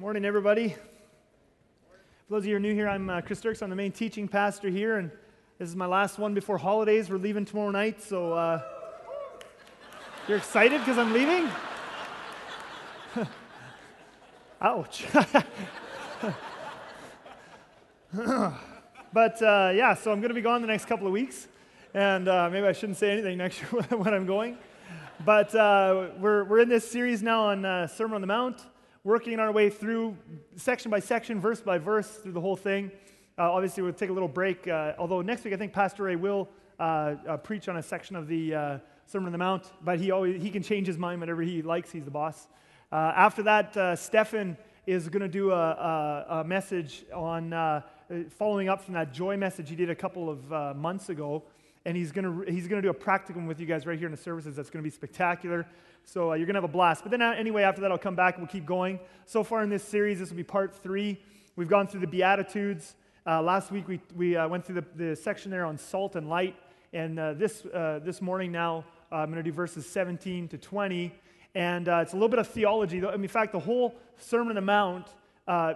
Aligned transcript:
Morning, 0.00 0.24
everybody. 0.24 0.70
For 0.70 0.78
those 2.30 2.44
of 2.44 2.46
you 2.46 2.52
who 2.52 2.56
are 2.56 2.60
new 2.60 2.72
here, 2.72 2.88
I'm 2.88 3.10
uh, 3.10 3.20
Chris 3.20 3.38
Dirks. 3.38 3.60
I'm 3.60 3.68
the 3.68 3.76
main 3.76 3.92
teaching 3.92 4.26
pastor 4.28 4.70
here, 4.70 4.96
and 4.96 5.10
this 5.58 5.68
is 5.68 5.76
my 5.76 5.84
last 5.84 6.18
one 6.18 6.32
before 6.32 6.56
holidays. 6.56 7.10
We're 7.10 7.18
leaving 7.18 7.44
tomorrow 7.44 7.70
night, 7.70 8.02
so 8.02 8.32
uh, 8.32 8.62
you're 10.26 10.38
excited 10.38 10.80
because 10.80 10.96
I'm 10.96 11.12
leaving? 11.12 11.50
Ouch. 14.62 15.04
but 19.12 19.42
uh, 19.42 19.72
yeah, 19.74 19.92
so 19.92 20.12
I'm 20.12 20.20
going 20.20 20.30
to 20.30 20.34
be 20.34 20.40
gone 20.40 20.62
the 20.62 20.68
next 20.68 20.86
couple 20.86 21.06
of 21.06 21.12
weeks, 21.12 21.46
and 21.92 22.26
uh, 22.26 22.48
maybe 22.50 22.66
I 22.66 22.72
shouldn't 22.72 22.96
say 22.96 23.10
anything 23.10 23.36
next 23.36 23.60
year 23.60 23.68
when 23.98 24.14
I'm 24.14 24.24
going. 24.24 24.56
But 25.26 25.54
uh, 25.54 26.06
we're, 26.18 26.44
we're 26.44 26.60
in 26.60 26.70
this 26.70 26.90
series 26.90 27.22
now 27.22 27.48
on 27.48 27.66
uh, 27.66 27.86
Sermon 27.86 28.14
on 28.14 28.20
the 28.22 28.28
Mount 28.28 28.64
working 29.02 29.40
our 29.40 29.50
way 29.50 29.70
through 29.70 30.14
section 30.56 30.90
by 30.90 31.00
section, 31.00 31.40
verse 31.40 31.60
by 31.60 31.78
verse, 31.78 32.06
through 32.06 32.32
the 32.32 32.40
whole 32.40 32.56
thing. 32.56 32.90
Uh, 33.38 33.50
obviously, 33.50 33.82
we'll 33.82 33.92
take 33.92 34.10
a 34.10 34.12
little 34.12 34.28
break. 34.28 34.68
Uh, 34.68 34.92
although 34.98 35.22
next 35.22 35.44
week, 35.44 35.54
I 35.54 35.56
think 35.56 35.72
Pastor 35.72 36.02
Ray 36.04 36.16
will 36.16 36.48
uh, 36.78 36.82
uh 37.26 37.36
preach 37.38 37.68
on 37.68 37.76
a 37.78 37.82
section 37.82 38.16
of 38.16 38.28
the 38.28 38.54
uh, 38.54 38.78
Sermon 39.06 39.26
on 39.26 39.32
the 39.32 39.38
Mount, 39.38 39.72
but 39.82 39.98
he 39.98 40.10
always 40.10 40.42
he 40.42 40.50
can 40.50 40.62
change 40.62 40.86
his 40.86 40.98
mind 40.98 41.20
whenever 41.20 41.40
he 41.40 41.62
likes. 41.62 41.90
He's 41.90 42.04
the 42.04 42.10
boss. 42.10 42.48
Uh, 42.92 43.12
after 43.16 43.42
that, 43.44 43.98
Stefan 43.98 44.56
is 44.86 45.08
going 45.08 45.22
to 45.22 45.28
do 45.28 45.52
a, 45.52 45.54
a, 45.54 46.26
a, 46.40 46.44
message 46.44 47.04
on 47.14 47.82
following 48.30 48.68
up 48.68 48.82
from 48.82 48.94
that 48.94 49.12
joy 49.12 49.36
message 49.36 49.70
he 49.70 49.76
did 49.76 49.88
a 49.88 49.94
couple 49.94 50.28
of 50.28 50.76
months 50.76 51.08
ago 51.08 51.44
and 51.86 51.96
he's 51.96 52.12
going 52.12 52.44
to 52.44 52.50
he's 52.50 52.68
to 52.68 52.82
do 52.82 52.90
a 52.90 52.94
practicum 52.94 53.46
with 53.46 53.60
you 53.60 53.66
guys 53.66 53.86
right 53.86 53.98
here 53.98 54.06
in 54.06 54.12
the 54.12 54.20
services 54.20 54.56
that's 54.56 54.70
going 54.70 54.82
to 54.82 54.88
be 54.88 54.94
spectacular 54.94 55.66
so 56.04 56.32
uh, 56.32 56.34
you're 56.34 56.46
going 56.46 56.54
to 56.54 56.60
have 56.60 56.68
a 56.68 56.72
blast. 56.72 57.02
But 57.02 57.10
then, 57.10 57.22
uh, 57.22 57.32
anyway, 57.32 57.62
after 57.62 57.80
that, 57.82 57.90
I'll 57.90 57.98
come 57.98 58.16
back 58.16 58.34
and 58.34 58.42
we'll 58.42 58.52
keep 58.52 58.66
going. 58.66 58.98
So 59.26 59.44
far 59.44 59.62
in 59.62 59.70
this 59.70 59.84
series, 59.84 60.18
this 60.18 60.30
will 60.30 60.36
be 60.36 60.42
part 60.42 60.74
three. 60.74 61.20
We've 61.56 61.68
gone 61.68 61.86
through 61.86 62.00
the 62.00 62.06
Beatitudes. 62.06 62.96
Uh, 63.26 63.42
last 63.42 63.70
week, 63.70 63.86
we, 63.86 64.00
we 64.16 64.36
uh, 64.36 64.48
went 64.48 64.64
through 64.64 64.76
the, 64.76 65.04
the 65.04 65.16
section 65.16 65.50
there 65.50 65.64
on 65.64 65.78
salt 65.78 66.16
and 66.16 66.28
light. 66.28 66.56
And 66.92 67.18
uh, 67.18 67.34
this, 67.34 67.64
uh, 67.66 68.00
this 68.02 68.20
morning 68.20 68.50
now, 68.50 68.84
I'm 69.12 69.26
going 69.26 69.36
to 69.36 69.42
do 69.42 69.52
verses 69.52 69.86
17 69.86 70.48
to 70.48 70.58
20. 70.58 71.12
And 71.54 71.88
it's 71.88 72.12
a 72.12 72.16
little 72.16 72.28
bit 72.28 72.38
of 72.38 72.48
theology. 72.48 73.04
I 73.04 73.12
mean, 73.12 73.24
in 73.24 73.28
fact, 73.28 73.52
the 73.52 73.60
whole 73.60 73.96
Sermon 74.16 74.48
on 74.48 74.54
the 74.54 74.60
Mount 74.60 75.08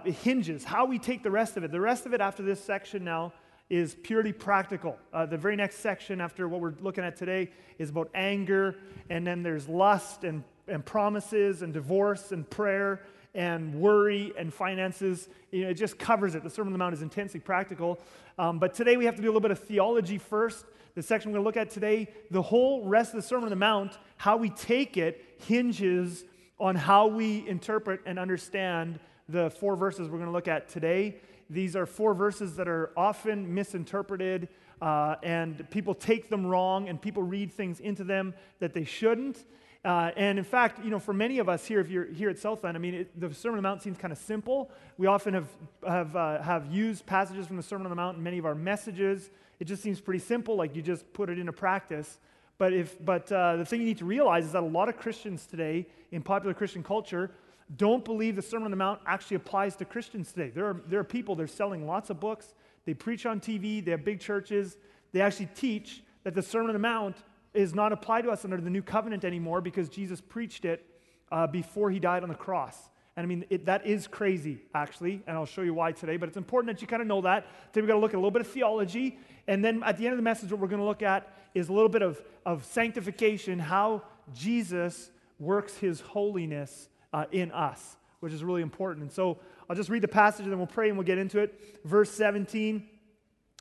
hinges 0.05 0.63
how 0.63 0.85
we 0.85 0.99
take 0.99 1.21
the 1.21 1.31
rest 1.31 1.57
of 1.57 1.63
it. 1.63 1.71
The 1.71 1.81
rest 1.81 2.05
of 2.05 2.13
it 2.13 2.21
after 2.21 2.43
this 2.43 2.63
section 2.63 3.03
now 3.03 3.33
is 3.69 3.95
purely 4.03 4.31
practical. 4.31 4.97
Uh, 5.11 5.25
the 5.25 5.37
very 5.37 5.55
next 5.55 5.77
section, 5.77 6.21
after 6.21 6.47
what 6.47 6.61
we're 6.61 6.75
looking 6.81 7.03
at 7.03 7.15
today, 7.15 7.49
is 7.79 7.89
about 7.89 8.09
anger, 8.13 8.75
and 9.09 9.25
then 9.25 9.41
there's 9.41 9.67
lust 9.67 10.23
and, 10.23 10.43
and 10.67 10.85
promises 10.85 11.61
and 11.61 11.73
divorce 11.73 12.31
and 12.31 12.49
prayer 12.49 13.01
and 13.33 13.73
worry 13.75 14.33
and 14.37 14.53
finances. 14.53 15.27
You 15.51 15.63
know, 15.63 15.69
it 15.69 15.73
just 15.73 15.97
covers 15.97 16.35
it. 16.35 16.43
The 16.43 16.49
Sermon 16.49 16.69
on 16.69 16.73
the 16.73 16.79
Mount 16.79 16.93
is 16.93 17.01
intensely 17.01 17.39
practical. 17.39 17.99
Um, 18.37 18.59
but 18.59 18.73
today 18.73 18.97
we 18.97 19.05
have 19.05 19.15
to 19.15 19.21
do 19.21 19.27
a 19.27 19.31
little 19.31 19.41
bit 19.41 19.51
of 19.51 19.59
theology 19.59 20.17
first. 20.17 20.65
The 20.93 21.03
section 21.03 21.31
we're 21.31 21.37
going 21.37 21.43
to 21.43 21.47
look 21.47 21.67
at 21.67 21.73
today, 21.73 22.07
the 22.31 22.41
whole 22.41 22.85
rest 22.87 23.13
of 23.13 23.17
the 23.17 23.27
Sermon 23.27 23.45
on 23.45 23.49
the 23.49 23.57
Mount, 23.57 23.97
how 24.15 24.37
we 24.37 24.49
take 24.51 24.95
it, 24.95 25.21
hinges 25.45 26.23
on 26.59 26.75
how 26.75 27.07
we 27.07 27.45
interpret 27.47 27.99
and 28.05 28.17
understand 28.17 28.99
the 29.27 29.49
four 29.49 29.75
verses 29.75 30.07
we're 30.07 30.19
going 30.19 30.29
to 30.29 30.31
look 30.31 30.47
at 30.47 30.69
today 30.69 31.17
these 31.49 31.75
are 31.75 31.85
four 31.85 32.13
verses 32.13 32.55
that 32.55 32.67
are 32.67 32.91
often 32.97 33.53
misinterpreted, 33.53 34.47
uh, 34.81 35.15
and 35.23 35.69
people 35.69 35.93
take 35.93 36.29
them 36.29 36.45
wrong, 36.45 36.89
and 36.89 37.01
people 37.01 37.23
read 37.23 37.51
things 37.51 37.79
into 37.79 38.03
them 38.03 38.33
that 38.59 38.73
they 38.73 38.83
shouldn't. 38.83 39.45
Uh, 39.83 40.09
and 40.17 40.39
in 40.39 40.43
fact, 40.43 40.83
you 40.83 40.89
know, 40.89 40.97
for 40.97 41.13
many 41.13 41.37
of 41.37 41.47
us 41.47 41.63
here, 41.63 41.79
if 41.79 41.89
you're 41.89 42.11
here 42.11 42.27
at 42.27 42.39
Southland, 42.39 42.75
I 42.75 42.79
mean, 42.79 42.95
it, 42.95 43.19
the 43.19 43.31
Sermon 43.31 43.59
on 43.59 43.63
the 43.63 43.69
Mount 43.69 43.83
seems 43.83 43.99
kind 43.99 44.11
of 44.11 44.17
simple. 44.17 44.71
We 44.97 45.05
often 45.05 45.35
have, 45.35 45.47
have, 45.87 46.15
uh, 46.15 46.41
have 46.41 46.73
used 46.73 47.05
passages 47.05 47.45
from 47.45 47.57
the 47.57 47.63
Sermon 47.63 47.85
on 47.85 47.91
the 47.91 47.95
Mount 47.95 48.17
in 48.17 48.23
many 48.23 48.39
of 48.39 48.47
our 48.47 48.55
messages. 48.55 49.29
It 49.59 49.65
just 49.65 49.83
seems 49.83 50.01
pretty 50.01 50.19
simple, 50.19 50.55
like 50.55 50.75
you 50.75 50.81
just 50.81 51.13
put 51.13 51.29
it 51.29 51.37
into 51.37 51.53
practice. 51.53 52.17
But, 52.57 52.73
if, 52.73 53.03
but 53.03 53.31
uh, 53.31 53.57
the 53.57 53.65
thing 53.65 53.81
you 53.81 53.85
need 53.85 53.99
to 53.99 54.05
realize 54.05 54.45
is 54.45 54.53
that 54.53 54.63
a 54.63 54.65
lot 54.65 54.89
of 54.89 54.97
Christians 54.97 55.45
today 55.45 55.85
in 56.11 56.23
popular 56.23 56.55
Christian 56.55 56.81
culture 56.81 57.29
don't 57.75 58.05
believe 58.05 58.35
the 58.35 58.41
Sermon 58.41 58.65
on 58.65 58.71
the 58.71 58.77
Mount 58.77 59.01
actually 59.05 59.35
applies 59.35 59.75
to 59.77 59.85
Christians 59.85 60.31
today. 60.31 60.49
There 60.49 60.65
are, 60.67 60.81
there 60.87 60.99
are 60.99 61.05
people, 61.05 61.35
they're 61.35 61.47
selling 61.47 61.87
lots 61.87 62.09
of 62.09 62.19
books, 62.19 62.53
they 62.85 62.93
preach 62.93 63.25
on 63.25 63.39
TV, 63.39 63.83
they 63.83 63.91
have 63.91 64.05
big 64.05 64.19
churches, 64.19 64.77
they 65.11 65.21
actually 65.21 65.49
teach 65.55 66.03
that 66.23 66.35
the 66.35 66.41
Sermon 66.41 66.69
on 66.69 66.73
the 66.73 66.79
Mount 66.79 67.17
is 67.53 67.73
not 67.73 67.91
applied 67.91 68.23
to 68.23 68.29
us 68.29 68.43
under 68.43 68.57
the 68.57 68.69
new 68.69 68.83
covenant 68.83 69.23
anymore 69.25 69.61
because 69.61 69.89
Jesus 69.89 70.21
preached 70.21 70.65
it 70.65 70.85
uh, 71.31 71.47
before 71.47 71.89
he 71.89 71.99
died 71.99 72.21
on 72.21 72.29
the 72.29 72.35
cross. 72.35 72.89
And 73.17 73.23
I 73.23 73.27
mean, 73.27 73.45
it, 73.49 73.65
that 73.65 73.85
is 73.85 74.07
crazy, 74.07 74.59
actually, 74.75 75.23
and 75.25 75.37
I'll 75.37 75.45
show 75.45 75.61
you 75.61 75.73
why 75.73 75.93
today, 75.93 76.17
but 76.17 76.27
it's 76.27 76.37
important 76.37 76.75
that 76.75 76.81
you 76.81 76.87
kind 76.87 77.01
of 77.01 77.07
know 77.07 77.21
that. 77.21 77.47
Today 77.71 77.81
we've 77.81 77.87
got 77.87 77.95
to 77.95 77.99
look 77.99 78.11
at 78.11 78.17
a 78.17 78.19
little 78.19 78.31
bit 78.31 78.41
of 78.41 78.47
theology, 78.47 79.17
and 79.47 79.63
then 79.63 79.81
at 79.83 79.97
the 79.97 80.05
end 80.05 80.13
of 80.13 80.17
the 80.17 80.23
message, 80.23 80.51
what 80.51 80.59
we're 80.59 80.67
going 80.67 80.81
to 80.81 80.85
look 80.85 81.01
at 81.01 81.33
is 81.53 81.69
a 81.69 81.73
little 81.73 81.89
bit 81.89 82.01
of, 82.01 82.21
of 82.45 82.65
sanctification, 82.65 83.57
how 83.57 84.03
Jesus 84.33 85.11
works 85.39 85.77
his 85.77 86.01
holiness 86.01 86.89
uh, 87.15 87.25
in 87.31 87.49
us, 87.53 87.95
which 88.19 88.33
is 88.33 88.43
really 88.43 88.61
important. 88.61 89.03
And 89.03 89.11
so 89.11 89.37
I'll 89.69 89.75
just 89.75 89.89
read 89.89 90.03
the 90.03 90.07
passage 90.09 90.43
and 90.43 90.51
then 90.51 90.59
we'll 90.59 90.67
pray 90.67 90.89
and 90.89 90.97
we'll 90.97 91.07
get 91.07 91.17
into 91.17 91.39
it. 91.39 91.79
Verse 91.85 92.11
17 92.11 92.83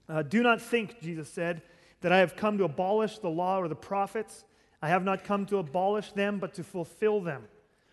uh, 0.09 0.23
Do 0.23 0.43
not 0.43 0.61
think, 0.61 1.01
Jesus 1.01 1.29
said, 1.29 1.63
that 2.01 2.11
I 2.11 2.19
have 2.19 2.35
come 2.35 2.59
to 2.59 2.65
abolish 2.65 3.19
the 3.19 3.31
law 3.31 3.61
or 3.61 3.69
the 3.69 3.77
prophets. 3.77 4.45
I 4.83 4.89
have 4.89 5.05
not 5.05 5.23
come 5.23 5.47
to 5.47 5.59
abolish 5.59 6.11
them, 6.13 6.41
but 6.41 6.55
to 6.55 6.65
fulfill 6.65 7.21
them. 7.21 7.45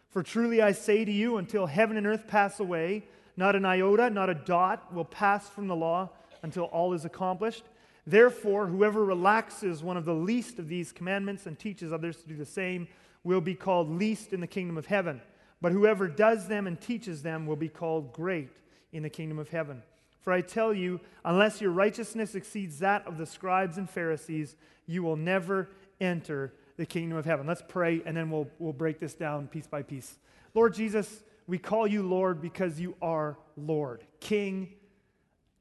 For 0.09 0.23
truly 0.23 0.63
I 0.63 0.71
say 0.71 1.05
to 1.05 1.11
you, 1.11 1.37
until 1.37 1.67
heaven 1.67 1.95
and 1.95 2.07
earth 2.07 2.27
pass 2.27 2.59
away, 2.59 3.03
not 3.37 3.55
an 3.55 3.63
iota, 3.63 4.09
not 4.09 4.31
a 4.31 4.33
dot 4.33 4.91
will 4.91 5.05
pass 5.05 5.47
from 5.47 5.67
the 5.67 5.75
law 5.75 6.09
until 6.41 6.63
all 6.65 6.93
is 6.93 7.05
accomplished. 7.05 7.65
Therefore, 8.07 8.65
whoever 8.65 9.05
relaxes 9.05 9.83
one 9.83 9.95
of 9.95 10.05
the 10.05 10.15
least 10.15 10.57
of 10.57 10.67
these 10.67 10.91
commandments 10.91 11.45
and 11.45 11.57
teaches 11.57 11.93
others 11.93 12.17
to 12.17 12.27
do 12.27 12.35
the 12.35 12.45
same 12.45 12.87
will 13.23 13.41
be 13.41 13.53
called 13.53 13.91
least 13.91 14.33
in 14.33 14.41
the 14.41 14.47
kingdom 14.47 14.75
of 14.75 14.87
heaven. 14.87 15.21
But 15.61 15.71
whoever 15.71 16.07
does 16.07 16.47
them 16.47 16.67
and 16.67 16.79
teaches 16.79 17.21
them 17.21 17.45
will 17.45 17.55
be 17.55 17.69
called 17.69 18.13
great 18.13 18.57
in 18.91 19.03
the 19.03 19.09
kingdom 19.09 19.37
of 19.37 19.49
heaven. 19.49 19.83
For 20.21 20.33
I 20.33 20.41
tell 20.41 20.73
you, 20.73 20.99
unless 21.25 21.61
your 21.61 21.71
righteousness 21.71 22.35
exceeds 22.35 22.79
that 22.79 23.05
of 23.07 23.17
the 23.17 23.25
scribes 23.25 23.77
and 23.77 23.89
Pharisees, 23.89 24.55
you 24.85 25.03
will 25.03 25.15
never 25.15 25.69
enter 25.99 26.53
the 26.77 26.85
kingdom 26.85 27.17
of 27.17 27.25
heaven. 27.25 27.47
Let's 27.47 27.63
pray, 27.67 28.01
and 28.05 28.15
then 28.15 28.29
we'll, 28.29 28.47
we'll 28.59 28.73
break 28.73 28.99
this 28.99 29.13
down 29.13 29.47
piece 29.47 29.67
by 29.67 29.81
piece. 29.83 30.17
Lord 30.53 30.73
Jesus, 30.73 31.23
we 31.47 31.57
call 31.57 31.87
you 31.87 32.03
Lord 32.03 32.41
because 32.41 32.79
you 32.79 32.95
are 33.01 33.37
Lord, 33.57 34.03
King, 34.19 34.73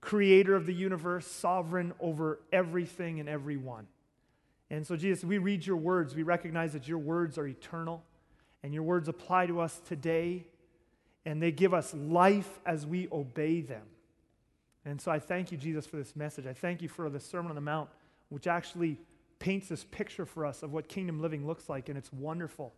creator 0.00 0.54
of 0.54 0.66
the 0.66 0.74
universe, 0.74 1.26
sovereign 1.26 1.92
over 2.00 2.40
everything 2.52 3.20
and 3.20 3.28
everyone. 3.28 3.86
And 4.70 4.86
so, 4.86 4.96
Jesus, 4.96 5.24
we 5.24 5.38
read 5.38 5.66
your 5.66 5.76
words. 5.76 6.14
We 6.14 6.22
recognize 6.22 6.72
that 6.74 6.86
your 6.86 6.98
words 6.98 7.38
are 7.38 7.46
eternal. 7.46 8.04
And 8.62 8.74
your 8.74 8.82
words 8.82 9.08
apply 9.08 9.46
to 9.46 9.60
us 9.60 9.80
today, 9.88 10.46
and 11.24 11.42
they 11.42 11.52
give 11.52 11.72
us 11.72 11.94
life 11.94 12.58
as 12.66 12.86
we 12.86 13.08
obey 13.10 13.60
them. 13.60 13.86
And 14.84 15.00
so 15.00 15.10
I 15.10 15.18
thank 15.18 15.52
you, 15.52 15.58
Jesus, 15.58 15.86
for 15.86 15.96
this 15.96 16.16
message. 16.16 16.46
I 16.46 16.52
thank 16.52 16.82
you 16.82 16.88
for 16.88 17.08
the 17.10 17.20
Sermon 17.20 17.50
on 17.50 17.54
the 17.54 17.60
Mount, 17.60 17.90
which 18.28 18.46
actually 18.46 18.98
paints 19.38 19.68
this 19.68 19.84
picture 19.84 20.26
for 20.26 20.46
us 20.46 20.62
of 20.62 20.72
what 20.72 20.88
kingdom 20.88 21.20
living 21.20 21.46
looks 21.46 21.68
like, 21.68 21.88
and 21.88 21.98
it's 21.98 22.12
wonderful. 22.12 22.72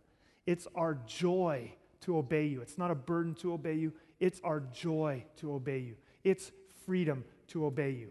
It's 0.45 0.67
our 0.75 0.97
joy 1.05 1.71
to 2.01 2.17
obey 2.17 2.45
you. 2.45 2.61
It's 2.61 2.77
not 2.77 2.91
a 2.91 2.95
burden 2.95 3.33
to 3.35 3.53
obey 3.53 3.75
you, 3.75 3.93
it's 4.19 4.41
our 4.43 4.61
joy 4.73 5.23
to 5.37 5.53
obey 5.53 5.79
you. 5.79 5.95
It's 6.23 6.51
freedom 6.85 7.23
to 7.49 7.65
obey 7.65 7.91
you. 7.91 8.09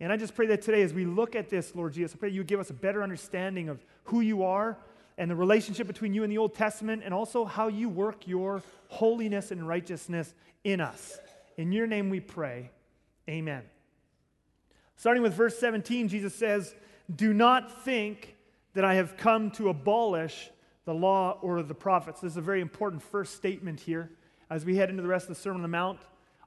And 0.00 0.12
I 0.12 0.16
just 0.16 0.34
pray 0.34 0.46
that 0.48 0.62
today, 0.62 0.82
as 0.82 0.92
we 0.92 1.04
look 1.04 1.36
at 1.36 1.48
this, 1.48 1.74
Lord 1.74 1.92
Jesus, 1.92 2.14
I 2.14 2.18
pray 2.18 2.28
you 2.30 2.42
give 2.42 2.60
us 2.60 2.70
a 2.70 2.74
better 2.74 3.02
understanding 3.02 3.68
of 3.68 3.84
who 4.04 4.20
you 4.20 4.42
are 4.42 4.76
and 5.16 5.30
the 5.30 5.36
relationship 5.36 5.86
between 5.86 6.14
you 6.14 6.22
and 6.22 6.32
the 6.32 6.38
Old 6.38 6.54
Testament, 6.54 7.02
and 7.04 7.14
also 7.14 7.44
how 7.44 7.68
you 7.68 7.88
work 7.88 8.26
your 8.26 8.62
holiness 8.88 9.50
and 9.50 9.66
righteousness 9.66 10.34
in 10.64 10.80
us. 10.80 11.18
In 11.56 11.72
your 11.72 11.86
name 11.86 12.10
we 12.10 12.20
pray. 12.20 12.70
Amen. 13.28 13.62
Starting 14.96 15.22
with 15.22 15.34
verse 15.34 15.58
17, 15.58 16.08
Jesus 16.08 16.34
says, 16.34 16.74
Do 17.14 17.32
not 17.32 17.84
think 17.84 18.36
that 18.74 18.84
I 18.84 18.94
have 18.94 19.16
come 19.16 19.50
to 19.52 19.68
abolish 19.68 20.50
the 20.84 20.94
law 20.94 21.38
or 21.42 21.62
the 21.62 21.74
prophets. 21.74 22.20
This 22.20 22.32
is 22.32 22.36
a 22.36 22.42
very 22.42 22.60
important 22.60 23.02
first 23.02 23.34
statement 23.34 23.80
here 23.80 24.10
as 24.50 24.64
we 24.64 24.76
head 24.76 24.90
into 24.90 25.02
the 25.02 25.08
rest 25.08 25.24
of 25.24 25.36
the 25.36 25.40
Sermon 25.40 25.58
on 25.58 25.62
the 25.62 25.68
Mount. 25.68 26.00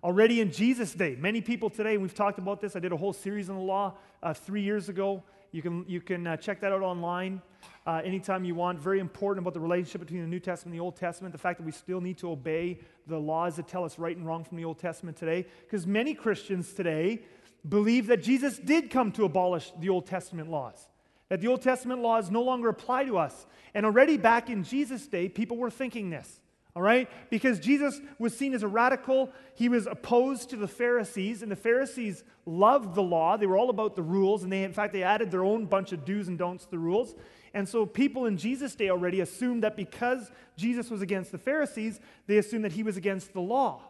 Already 0.04 0.42
in 0.42 0.52
Jesus' 0.52 0.94
day, 0.94 1.16
many 1.20 1.42
people 1.42 1.70
today, 1.70 1.98
we've 1.98 2.14
talked 2.14 2.38
about 2.38 2.62
this, 2.62 2.76
I 2.76 2.80
did 2.80 2.92
a 2.92 2.98
whole 2.98 3.14
series 3.14 3.50
on 3.50 3.56
the 3.56 3.62
law 3.62 3.96
uh, 4.22 4.34
three 4.34 4.62
years 4.62 4.90
ago. 4.90 5.24
You 5.52 5.62
can, 5.62 5.86
you 5.88 6.02
can 6.02 6.28
uh, 6.28 6.38
check 6.38 6.62
that 6.62 6.72
out 6.72 6.82
online 6.82 7.42
uh, 7.86 8.02
anytime 8.04 8.44
you 8.44 8.56
want. 8.56 8.80
Very 8.80 9.00
important 9.00 9.44
about 9.44 9.54
the 9.54 9.60
relationship 9.60 10.02
between 10.02 10.22
the 10.22 10.28
New 10.28 10.40
Testament 10.40 10.74
and 10.74 10.80
the 10.80 10.84
Old 10.84 10.96
Testament, 10.96 11.32
the 11.32 11.38
fact 11.38 11.60
that 11.60 11.66
we 11.66 11.72
still 11.72 12.02
need 12.02 12.18
to 12.20 12.32
obey 12.32 12.80
the 13.08 13.18
laws 13.18 13.56
that 13.56 13.68
tell 13.68 13.84
us 13.84 13.98
right 13.98 14.16
and 14.16 14.26
wrong 14.26 14.44
from 14.44 14.58
the 14.58 14.66
Old 14.66 14.80
Testament 14.80 15.18
today. 15.18 15.46
Because 15.62 15.88
many 15.88 16.14
Christians 16.14 16.74
today 16.74 17.22
believe 17.68 18.08
that 18.08 18.24
Jesus 18.24 18.58
did 18.58 18.90
come 18.90 19.12
to 19.14 19.26
abolish 19.26 19.72
the 19.80 19.90
Old 19.90 20.06
Testament 20.06 20.50
laws, 20.50 20.88
that 21.30 21.42
the 21.42 21.48
Old 21.48 21.62
Testament 21.62 22.02
laws 22.02 22.32
no 22.32 22.42
longer 22.42 22.70
apply 22.70 23.06
to 23.06 23.18
us. 23.18 23.46
And 23.74 23.86
already 23.86 24.18
back 24.18 24.50
in 24.50 24.64
Jesus' 24.64 25.08
day, 25.08 25.28
people 25.30 25.58
were 25.58 25.70
thinking 25.70 26.10
this. 26.10 26.40
all 26.78 26.84
right? 26.84 27.10
Because 27.32 27.60
Jesus 27.60 28.00
was 28.20 28.38
seen 28.38 28.54
as 28.54 28.62
a 28.62 28.68
radical. 28.68 29.32
He 29.56 29.68
was 29.68 29.88
opposed 29.88 30.52
to 30.52 30.58
the 30.58 30.68
Pharisees, 30.68 31.42
and 31.42 31.52
the 31.52 31.56
Pharisees 31.56 32.24
loved 32.46 32.94
the 32.94 33.02
law. 33.02 33.36
They 33.36 33.48
were 33.48 33.58
all 33.58 33.72
about 33.72 33.96
the 33.96 34.04
rules, 34.04 34.44
and 34.44 34.52
they, 34.52 34.64
in 34.64 34.74
fact, 34.74 34.94
they 34.94 35.02
added 35.02 35.32
their 35.32 35.44
own 35.44 35.66
bunch 35.66 35.92
of 35.92 36.06
do's 36.06 36.28
and 36.28 36.38
don'ts 36.38 36.66
to 36.66 36.72
the 36.72 36.78
rules. 36.78 37.16
And 37.54 37.68
so 37.68 37.86
people 37.86 38.26
in 38.26 38.38
Jesus' 38.38 38.76
day 38.76 38.90
already 38.90 39.22
assumed 39.22 39.64
that 39.64 39.76
because 39.76 40.32
Jesus 40.56 40.90
was 40.90 41.02
against 41.02 41.32
the 41.32 41.38
Pharisees, 41.38 42.00
they 42.28 42.38
assumed 42.38 42.66
that 42.66 42.74
he 42.74 42.84
was 42.84 42.98
against 42.98 43.34
the 43.34 43.42
law. 43.42 43.82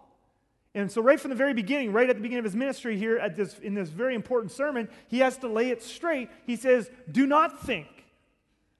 And 0.76 0.92
so, 0.92 1.02
right 1.02 1.20
from 1.20 1.30
the 1.30 1.36
very 1.36 1.54
beginning, 1.54 1.92
right 1.92 2.10
at 2.10 2.16
the 2.16 2.22
beginning 2.22 2.40
of 2.40 2.46
his 2.46 2.56
ministry 2.56 2.98
here 2.98 3.18
at 3.18 3.36
this, 3.36 3.58
in 3.58 3.74
this 3.74 3.90
very 3.90 4.14
important 4.14 4.52
sermon, 4.52 4.90
he 5.08 5.20
has 5.20 5.38
to 5.40 5.48
lay 5.48 5.70
it 5.70 5.82
straight. 5.82 6.30
He 6.46 6.56
says, 6.56 6.92
Do 7.12 7.26
not 7.26 7.64
think 7.64 7.88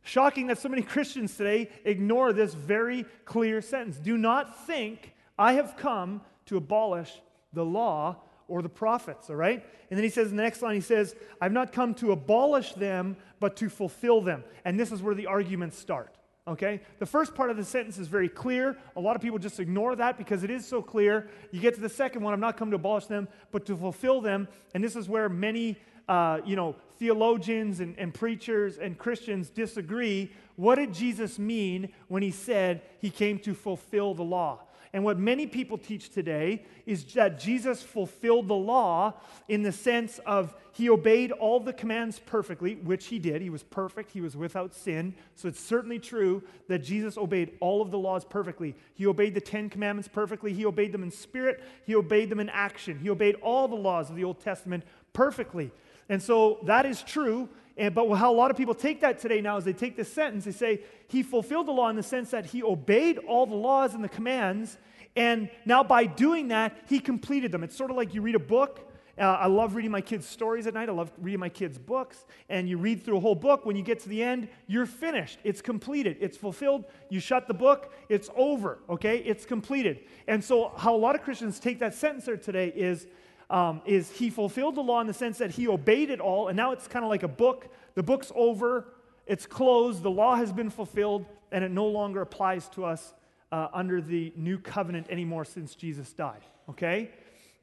Shocking 0.08 0.48
that 0.48 0.58
so 0.58 0.70
many 0.70 0.82
Christians 0.84 1.36
today 1.36 1.70
ignore 1.84 2.32
this 2.32 2.54
very 2.54 3.06
clear 3.26 3.62
sentence. 3.62 3.98
Do 3.98 4.18
not 4.18 4.66
think 4.66 5.14
I 5.38 5.54
have 5.54 5.76
come 5.76 6.22
to 6.46 6.56
abolish 6.56 7.14
the 7.52 7.66
law 7.66 8.16
or 8.48 8.62
the 8.62 8.70
prophets, 8.70 9.30
all 9.30 9.36
right? 9.36 9.66
And 9.90 9.98
then 9.98 10.04
he 10.04 10.10
says 10.10 10.32
in 10.32 10.38
the 10.38 10.44
next 10.44 10.62
line, 10.62 10.76
he 10.76 10.82
says, 10.82 11.16
I've 11.42 11.52
not 11.52 11.72
come 11.72 11.94
to 11.96 12.12
abolish 12.12 12.74
them, 12.74 13.18
but 13.40 13.56
to 13.58 13.70
fulfill 13.70 14.22
them. 14.22 14.44
And 14.66 14.80
this 14.80 14.92
is 14.92 15.02
where 15.02 15.16
the 15.16 15.28
arguments 15.28 15.78
start, 15.78 16.16
okay? 16.48 16.82
The 17.00 17.06
first 17.06 17.36
part 17.36 17.50
of 17.50 17.58
the 17.58 17.64
sentence 17.64 17.98
is 17.98 18.08
very 18.08 18.30
clear. 18.30 18.78
A 18.96 19.02
lot 19.02 19.16
of 19.16 19.22
people 19.22 19.40
just 19.40 19.60
ignore 19.60 19.96
that 19.96 20.18
because 20.18 20.44
it 20.44 20.50
is 20.50 20.66
so 20.66 20.82
clear. 20.82 21.30
You 21.52 21.60
get 21.60 21.76
to 21.76 21.82
the 21.82 21.90
second 21.90 22.24
one, 22.24 22.34
I've 22.34 22.40
not 22.40 22.58
come 22.58 22.70
to 22.72 22.76
abolish 22.76 23.06
them, 23.06 23.28
but 23.52 23.66
to 23.66 23.76
fulfill 23.76 24.22
them. 24.22 24.48
And 24.74 24.84
this 24.84 24.96
is 24.96 25.10
where 25.10 25.30
many 25.30 25.78
uh, 26.08 26.40
you 26.46 26.56
know, 26.56 26.76
theologians 27.00 27.80
and, 27.80 27.98
and 27.98 28.14
preachers 28.14 28.78
and 28.78 28.98
Christians 28.98 29.50
disagree. 29.50 30.32
What 30.56 30.76
did 30.76 30.94
Jesus 30.94 31.38
mean 31.38 31.90
when 32.08 32.24
he 32.24 32.32
said 32.32 32.82
he 33.00 33.10
came 33.10 33.40
to 33.40 33.54
fulfill 33.54 34.14
the 34.14 34.24
law? 34.24 34.62
And 34.98 35.04
what 35.04 35.20
many 35.20 35.46
people 35.46 35.78
teach 35.78 36.10
today 36.10 36.66
is 36.88 37.04
that 37.14 37.40
Jesus 37.40 37.84
fulfilled 37.84 38.48
the 38.48 38.56
law 38.56 39.14
in 39.48 39.62
the 39.62 39.72
sense 39.72 40.20
of 40.26 40.56
he 40.72 40.90
obeyed 40.90 41.32
all 41.32 41.60
the 41.60 41.72
commands 41.72 42.18
perfectly, 42.18 42.78
which 42.78 43.06
he 43.06 43.20
did. 43.20 43.44
He 43.44 43.52
was 43.52 43.62
perfect, 43.62 44.10
he 44.10 44.22
was 44.22 44.36
without 44.36 44.74
sin. 44.74 45.14
So 45.36 45.50
it's 45.50 45.60
certainly 45.60 46.00
true 46.00 46.42
that 46.68 46.80
Jesus 46.80 47.16
obeyed 47.16 47.52
all 47.60 47.84
of 47.84 47.92
the 47.92 48.00
laws 48.00 48.26
perfectly. 48.26 48.74
He 48.96 49.06
obeyed 49.06 49.36
the 49.36 49.40
Ten 49.40 49.70
Commandments 49.70 50.10
perfectly, 50.12 50.52
he 50.52 50.66
obeyed 50.66 50.92
them 50.92 51.04
in 51.04 51.12
spirit, 51.12 51.64
he 51.86 51.94
obeyed 51.94 52.32
them 52.32 52.40
in 52.40 52.50
action. 52.50 52.98
He 52.98 53.12
obeyed 53.12 53.36
all 53.44 53.68
the 53.68 53.76
laws 53.76 54.10
of 54.10 54.16
the 54.16 54.24
Old 54.24 54.40
Testament 54.40 54.84
perfectly. 55.14 55.70
And 56.10 56.22
so 56.22 56.60
that 56.64 56.86
is 56.86 57.02
true. 57.02 57.50
And, 57.78 57.94
but 57.94 58.14
how 58.16 58.32
a 58.32 58.36
lot 58.36 58.50
of 58.52 58.58
people 58.58 58.74
take 58.74 59.02
that 59.02 59.20
today 59.20 59.42
now 59.42 59.58
is 59.58 59.64
they 59.64 59.74
take 59.74 59.96
this 59.96 60.12
sentence, 60.12 60.46
they 60.46 60.52
say, 60.52 60.82
He 61.08 61.24
fulfilled 61.24 61.68
the 61.68 61.72
law 61.72 61.90
in 61.90 61.96
the 61.96 62.04
sense 62.04 62.32
that 62.32 62.48
He 62.48 62.64
obeyed 62.64 63.18
all 63.20 63.46
the 63.46 63.56
laws 63.56 63.94
and 63.94 64.04
the 64.04 64.10
commands. 64.10 64.78
And 65.16 65.50
now 65.66 65.84
by 65.84 66.06
doing 66.06 66.50
that, 66.50 66.78
He 66.88 67.00
completed 67.00 67.52
them. 67.52 67.64
It's 67.64 67.76
sort 67.76 67.92
of 67.92 67.98
like 67.98 68.14
you 68.14 68.22
read 68.22 68.36
a 68.36 68.40
book. 68.40 68.84
Uh, 69.20 69.24
I 69.24 69.48
love 69.48 69.76
reading 69.76 69.90
my 69.90 70.02
kids' 70.02 70.28
stories 70.28 70.68
at 70.68 70.76
night. 70.76 70.90
I 70.90 70.92
love 70.92 71.12
reading 71.20 71.40
my 71.40 71.50
kids' 71.50 71.80
books. 71.80 72.26
And 72.50 72.70
you 72.70 72.78
read 72.78 73.04
through 73.04 73.18
a 73.18 73.20
whole 73.20 73.36
book. 73.36 73.66
When 73.66 73.76
you 73.76 73.82
get 73.82 74.00
to 74.02 74.10
the 74.10 74.22
end, 74.22 74.48
you're 74.68 74.86
finished. 74.86 75.40
It's 75.44 75.60
completed. 75.60 76.18
It's 76.20 76.38
fulfilled. 76.38 76.86
You 77.10 77.20
shut 77.20 77.48
the 77.48 77.54
book. 77.56 77.94
It's 78.10 78.30
over. 78.36 78.78
Okay? 78.90 79.18
It's 79.18 79.44
completed. 79.44 80.02
And 80.28 80.44
so, 80.44 80.72
how 80.78 80.96
a 80.96 80.98
lot 80.98 81.16
of 81.16 81.24
Christians 81.24 81.60
take 81.60 81.80
that 81.80 81.96
sentence 81.96 82.26
there 82.26 82.38
today 82.38 82.72
is 82.76 83.08
um, 83.50 83.82
is 83.86 84.12
he 84.12 84.30
fulfilled 84.30 84.76
the 84.76 84.82
law 84.82 85.00
in 85.02 85.08
the 85.08 85.14
sense 85.14 85.38
that 85.38 85.52
he 85.52 85.68
obeyed 85.68 86.10
it 86.10 86.20
all, 86.20 86.48
and 86.48 86.58
now 86.58 86.72
it's 86.72 86.88
kind 86.88 87.06
of 87.06 87.10
like 87.10 87.24
a 87.24 87.28
book. 87.30 87.70
The 87.96 88.04
book's 88.04 88.32
over, 88.36 88.86
it's 89.26 89.46
closed, 89.46 90.04
the 90.04 90.12
law 90.12 90.36
has 90.36 90.52
been 90.52 90.70
fulfilled, 90.70 91.26
and 91.52 91.64
it 91.64 91.72
no 91.72 91.88
longer 91.88 92.22
applies 92.22 92.68
to 92.70 92.86
us 92.86 93.14
uh, 93.52 93.68
under 93.74 94.02
the 94.02 94.34
new 94.36 94.58
covenant 94.58 95.08
anymore 95.10 95.46
since 95.46 95.76
Jesus 95.76 96.12
died. 96.12 96.42
Okay? 96.70 97.10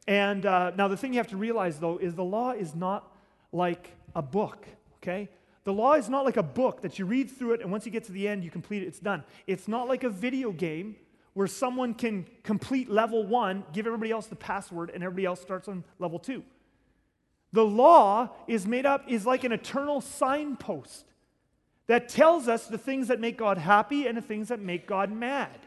And 0.07 0.47
uh, 0.47 0.73
now 0.77 0.89
the 0.89 0.97
thing 0.97 1.13
you 1.13 1.19
have 1.19 1.29
to 1.29 1.37
realize, 1.37 1.79
though, 1.79 1.99
is 1.99 2.15
the 2.15 2.25
law 2.25 2.53
is 2.53 2.75
not 2.75 3.13
like 3.53 3.91
a 4.15 4.23
book. 4.23 4.67
Okay? 5.03 5.29
The 5.65 5.73
law 5.73 5.95
is 5.95 6.09
not 6.09 6.25
like 6.25 6.37
a 6.37 6.43
book 6.43 6.83
that 6.83 6.99
you 6.99 7.07
read 7.07 7.31
through 7.31 7.53
it, 7.55 7.61
and 7.61 7.71
once 7.71 7.87
you 7.87 7.93
get 7.93 8.05
to 8.05 8.13
the 8.13 8.29
end, 8.29 8.45
you 8.45 8.51
complete 8.51 8.83
it, 8.83 8.87
it's 8.87 9.01
done. 9.01 9.25
It's 9.47 9.69
not 9.69 9.89
like 9.89 10.05
a 10.05 10.11
video 10.11 10.53
game 10.53 10.97
where 11.35 11.47
someone 11.47 11.95
can 11.95 12.27
complete 12.43 12.89
level 12.89 13.27
one, 13.27 13.65
give 13.73 13.87
everybody 13.87 14.11
else 14.11 14.27
the 14.27 14.37
password, 14.37 14.91
and 14.91 15.03
everybody 15.03 15.27
else 15.27 15.41
starts 15.41 15.69
on 15.69 15.85
level 15.99 16.19
two. 16.19 16.43
The 17.53 17.65
law 17.65 18.31
is 18.49 18.67
made 18.67 18.87
up, 18.87 19.05
is 19.09 19.27
like 19.27 19.45
an 19.45 19.53
eternal 19.53 20.01
signpost 20.01 21.05
that 21.87 22.09
tells 22.09 22.49
us 22.49 22.67
the 22.67 22.79
things 22.79 23.09
that 23.09 23.21
make 23.21 23.37
God 23.37 23.59
happy 23.59 24.07
and 24.07 24.17
the 24.17 24.23
things 24.23 24.49
that 24.49 24.61
make 24.61 24.87
God 24.87 25.13
mad. 25.13 25.59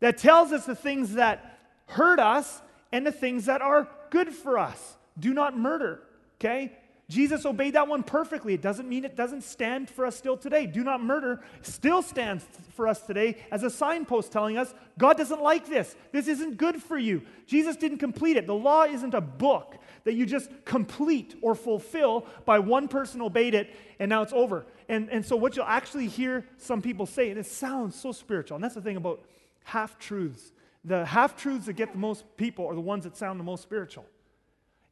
That 0.00 0.18
tells 0.18 0.50
us 0.50 0.64
the 0.66 0.74
things 0.74 1.14
that 1.14 1.58
hurt 1.86 2.18
us 2.18 2.62
and 2.90 3.06
the 3.06 3.12
things 3.12 3.46
that 3.46 3.60
are 3.60 3.88
good 4.10 4.32
for 4.32 4.58
us. 4.58 4.96
Do 5.18 5.34
not 5.34 5.58
murder, 5.58 6.00
okay? 6.38 6.72
Jesus 7.10 7.44
obeyed 7.44 7.74
that 7.74 7.88
one 7.88 8.04
perfectly. 8.04 8.54
It 8.54 8.62
doesn't 8.62 8.88
mean 8.88 9.04
it 9.04 9.16
doesn't 9.16 9.42
stand 9.42 9.90
for 9.90 10.06
us 10.06 10.16
still 10.16 10.36
today. 10.36 10.66
Do 10.66 10.84
not 10.84 11.02
murder 11.02 11.40
still 11.60 12.02
stands 12.02 12.46
for 12.76 12.86
us 12.86 13.00
today 13.02 13.36
as 13.50 13.64
a 13.64 13.68
signpost 13.68 14.30
telling 14.30 14.56
us 14.56 14.72
God 14.96 15.16
doesn't 15.16 15.42
like 15.42 15.66
this. 15.66 15.96
This 16.12 16.28
isn't 16.28 16.56
good 16.56 16.80
for 16.80 16.96
you. 16.96 17.22
Jesus 17.46 17.74
didn't 17.74 17.98
complete 17.98 18.36
it. 18.36 18.46
The 18.46 18.54
law 18.54 18.84
isn't 18.84 19.12
a 19.12 19.20
book 19.20 19.76
that 20.04 20.14
you 20.14 20.24
just 20.24 20.50
complete 20.64 21.34
or 21.42 21.56
fulfill 21.56 22.26
by 22.44 22.60
one 22.60 22.86
person 22.86 23.20
obeyed 23.20 23.54
it 23.54 23.74
and 23.98 24.08
now 24.08 24.22
it's 24.22 24.32
over. 24.32 24.64
And, 24.88 25.10
and 25.10 25.26
so, 25.26 25.34
what 25.34 25.56
you'll 25.56 25.66
actually 25.66 26.06
hear 26.06 26.46
some 26.58 26.80
people 26.80 27.06
say, 27.06 27.30
and 27.30 27.40
it 27.40 27.46
sounds 27.46 27.96
so 27.96 28.12
spiritual, 28.12 28.54
and 28.54 28.64
that's 28.64 28.76
the 28.76 28.80
thing 28.80 28.96
about 28.96 29.24
half 29.64 29.98
truths. 29.98 30.52
The 30.84 31.04
half 31.04 31.36
truths 31.36 31.66
that 31.66 31.74
get 31.74 31.92
the 31.92 31.98
most 31.98 32.24
people 32.36 32.66
are 32.66 32.74
the 32.74 32.80
ones 32.80 33.02
that 33.02 33.16
sound 33.16 33.40
the 33.40 33.44
most 33.44 33.62
spiritual. 33.62 34.06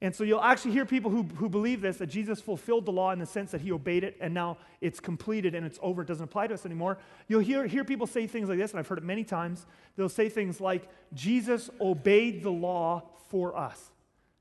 And 0.01 0.15
so 0.15 0.23
you'll 0.23 0.41
actually 0.41 0.73
hear 0.73 0.87
people 0.87 1.11
who, 1.11 1.25
who 1.25 1.49
believe 1.49 1.81
this 1.81 1.97
that 1.97 2.07
Jesus 2.07 2.41
fulfilled 2.41 2.87
the 2.87 2.93
law 2.93 3.11
in 3.11 3.19
the 3.19 3.27
sense 3.27 3.51
that 3.51 3.61
he 3.61 3.73
obeyed 3.73 4.05
it 4.05 4.17
and 4.21 4.33
now 4.33 4.59
it's 4.81 5.01
completed 5.01 5.57
and 5.57 5.67
it's 5.67 5.79
over. 5.83 6.03
It 6.03 6.09
doesn't 6.09 6.25
apply 6.25 6.47
to 6.47 6.55
us 6.55 6.65
anymore. 6.65 6.99
You'll 7.27 7.41
hear, 7.41 7.67
hear 7.67 7.83
people 7.83 8.07
say 8.07 8.27
things 8.29 8.49
like 8.49 8.59
this, 8.59 8.71
and 8.71 8.79
I've 8.79 8.87
heard 8.87 8.99
it 8.99 9.05
many 9.05 9.25
times. 9.25 9.67
They'll 9.97 10.09
say 10.09 10.29
things 10.29 10.61
like, 10.61 10.89
Jesus 11.15 11.69
obeyed 11.81 12.45
the 12.45 12.51
law 12.51 13.11
for 13.29 13.57
us. 13.57 13.91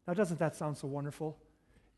Now, 0.07 0.13
doesn't 0.13 0.39
that 0.39 0.56
sound 0.56 0.77
so 0.77 0.88
wonderful? 0.88 1.38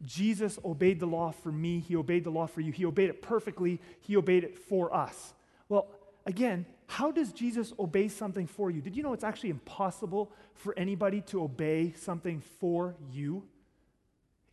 Jesus 0.06 0.58
obeyed 0.64 1.02
the 1.02 1.06
law 1.06 1.32
for 1.32 1.52
me. 1.52 1.80
He 1.80 1.98
obeyed 1.98 2.24
the 2.24 2.30
law 2.30 2.48
for 2.48 2.62
you. 2.62 2.72
He 2.72 2.86
obeyed 2.86 3.10
it 3.10 3.22
perfectly. 3.22 3.82
He 4.00 4.16
obeyed 4.16 4.46
it 4.46 4.58
for 4.58 4.94
us. 4.96 5.34
Well, 5.68 5.88
again, 6.30 6.66
how 6.86 7.12
does 7.12 7.34
Jesus 7.34 7.74
obey 7.78 8.08
something 8.08 8.48
for 8.48 8.70
you? 8.72 8.82
Did 8.82 8.96
you 8.96 9.04
know 9.04 9.14
it's 9.14 9.24
actually 9.24 9.50
impossible 9.50 10.32
for 10.54 10.78
anybody 10.78 11.22
to 11.22 11.44
obey 11.44 11.94
something 11.98 12.42
for 12.60 12.96
you? 13.12 13.44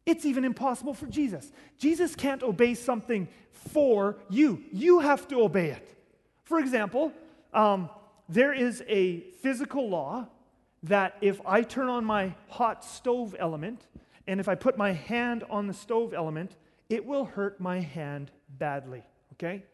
It's 0.06 0.24
even 0.24 0.44
impossible 0.44 0.94
for 0.94 1.06
Jesus. 1.06 1.52
Jesus 1.78 2.14
can't 2.16 2.42
obey 2.42 2.74
something 2.74 3.28
for 3.50 4.16
you. 4.30 4.62
You 4.72 5.00
have 5.00 5.28
to 5.28 5.40
obey 5.40 5.70
it. 5.70 5.94
For 6.44 6.58
example, 6.58 7.12
um, 7.52 7.90
there 8.28 8.52
is 8.54 8.82
a 8.88 9.20
physical 9.42 9.88
law 9.88 10.28
that 10.84 11.16
if 11.20 11.40
I 11.44 11.62
turn 11.62 11.88
on 11.88 12.04
my 12.04 12.34
hot 12.48 12.84
stove 12.84 13.34
element 13.38 13.86
and 14.26 14.40
if 14.40 14.48
I 14.48 14.54
put 14.54 14.78
my 14.78 14.92
hand 14.92 15.44
on 15.50 15.66
the 15.66 15.74
stove 15.74 16.14
element, 16.14 16.56
it 16.88 17.04
will 17.04 17.24
hurt 17.24 17.60
my 17.60 17.80
hand 17.80 18.30
badly. 18.48 19.02
Okay? 19.34 19.64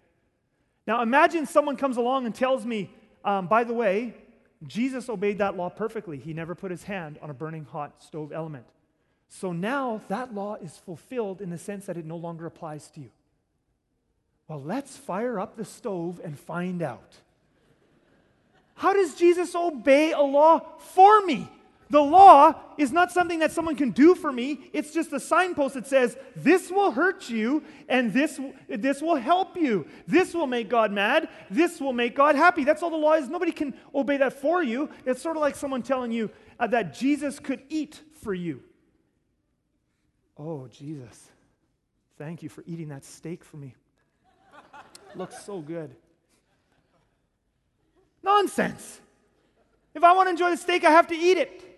Now 0.87 1.03
imagine 1.03 1.47
someone 1.47 1.77
comes 1.77 1.97
along 1.97 2.27
and 2.27 2.35
tells 2.35 2.65
me, 2.65 2.91
um, 3.25 3.47
by 3.47 3.65
the 3.65 3.75
way, 3.75 4.15
Jesus 4.67 5.09
obeyed 5.09 5.39
that 5.39 5.57
law 5.57 5.69
perfectly. 5.69 6.19
He 6.19 6.33
never 6.33 6.55
put 6.55 6.71
his 6.71 6.85
hand 6.85 7.19
on 7.23 7.31
a 7.31 7.35
burning 7.35 7.65
hot 7.65 8.03
stove 8.03 8.33
element. 8.33 8.67
So 9.29 9.53
now 9.53 10.01
that 10.09 10.35
law 10.35 10.57
is 10.57 10.77
fulfilled 10.77 11.41
in 11.41 11.51
the 11.51 11.59
sense 11.59 11.87
that 11.87 11.97
it 11.97 12.05
no 12.05 12.17
longer 12.17 12.47
applies 12.47 12.89
to 12.91 13.01
you. 13.01 13.11
Well, 14.49 14.62
let's 14.62 14.97
fire 14.97 15.41
up 15.41 15.57
the 15.57 15.65
stove 15.65 16.21
and 16.23 16.39
find 16.39 16.83
out. 16.83 17.15
How 18.75 18.93
does 18.93 19.15
Jesus 19.15 19.55
obey 19.55 20.12
a 20.12 20.21
law 20.21 20.61
for 20.79 21.25
me? 21.25 21.49
The 21.93 22.01
law 22.01 22.55
is 22.79 22.91
not 22.91 23.13
something 23.13 23.41
that 23.41 23.53
someone 23.53 23.77
can 23.77 23.91
do 23.91 24.15
for 24.15 24.33
me. 24.33 24.71
It's 24.73 24.95
just 24.95 25.13
a 25.13 25.21
signpost 25.21 25.75
that 25.75 25.87
says, 25.87 26.17
this 26.35 26.71
will 26.71 26.91
hurt 26.91 27.29
you 27.29 27.65
and 27.87 28.15
this, 28.15 28.41
this 28.67 29.03
will 29.03 29.17
help 29.17 29.59
you. 29.59 29.87
This 30.07 30.33
will 30.33 30.47
make 30.47 30.71
God 30.71 30.91
mad. 30.91 31.29
This 31.51 31.83
will 31.83 31.93
make 31.93 32.17
God 32.17 32.35
happy. 32.35 32.65
That's 32.65 32.83
all 32.83 32.89
the 32.89 32.97
law 32.97 33.13
is. 33.13 33.29
Nobody 33.29 33.53
can 33.53 33.75
obey 33.95 34.17
that 34.17 34.33
for 34.41 34.63
you. 34.63 34.89
It's 35.05 35.21
sort 35.21 35.37
of 35.37 35.43
like 35.43 35.55
someone 35.55 35.83
telling 35.83 36.13
you 36.13 36.31
uh, 36.59 36.67
that 36.69 36.95
Jesus 36.95 37.39
could 37.39 37.61
eat 37.69 38.01
for 38.23 38.33
you. 38.33 38.63
Oh, 40.39 40.69
Jesus, 40.69 41.29
thank 42.17 42.43
you 42.43 42.49
for 42.49 42.65
eating 42.67 42.89
that 42.89 43.05
steak 43.05 43.45
for 43.45 43.59
me. 43.59 43.75
Looks 45.15 45.45
so 45.45 45.61
good. 45.61 45.95
Nonsense. 48.23 48.99
If 49.95 50.03
I 50.03 50.15
want 50.15 50.29
to 50.29 50.31
enjoy 50.31 50.49
the 50.53 50.57
steak, 50.57 50.85
I 50.85 50.91
have 50.91 51.09
to 51.09 51.15
eat 51.15 51.37
it. 51.37 51.69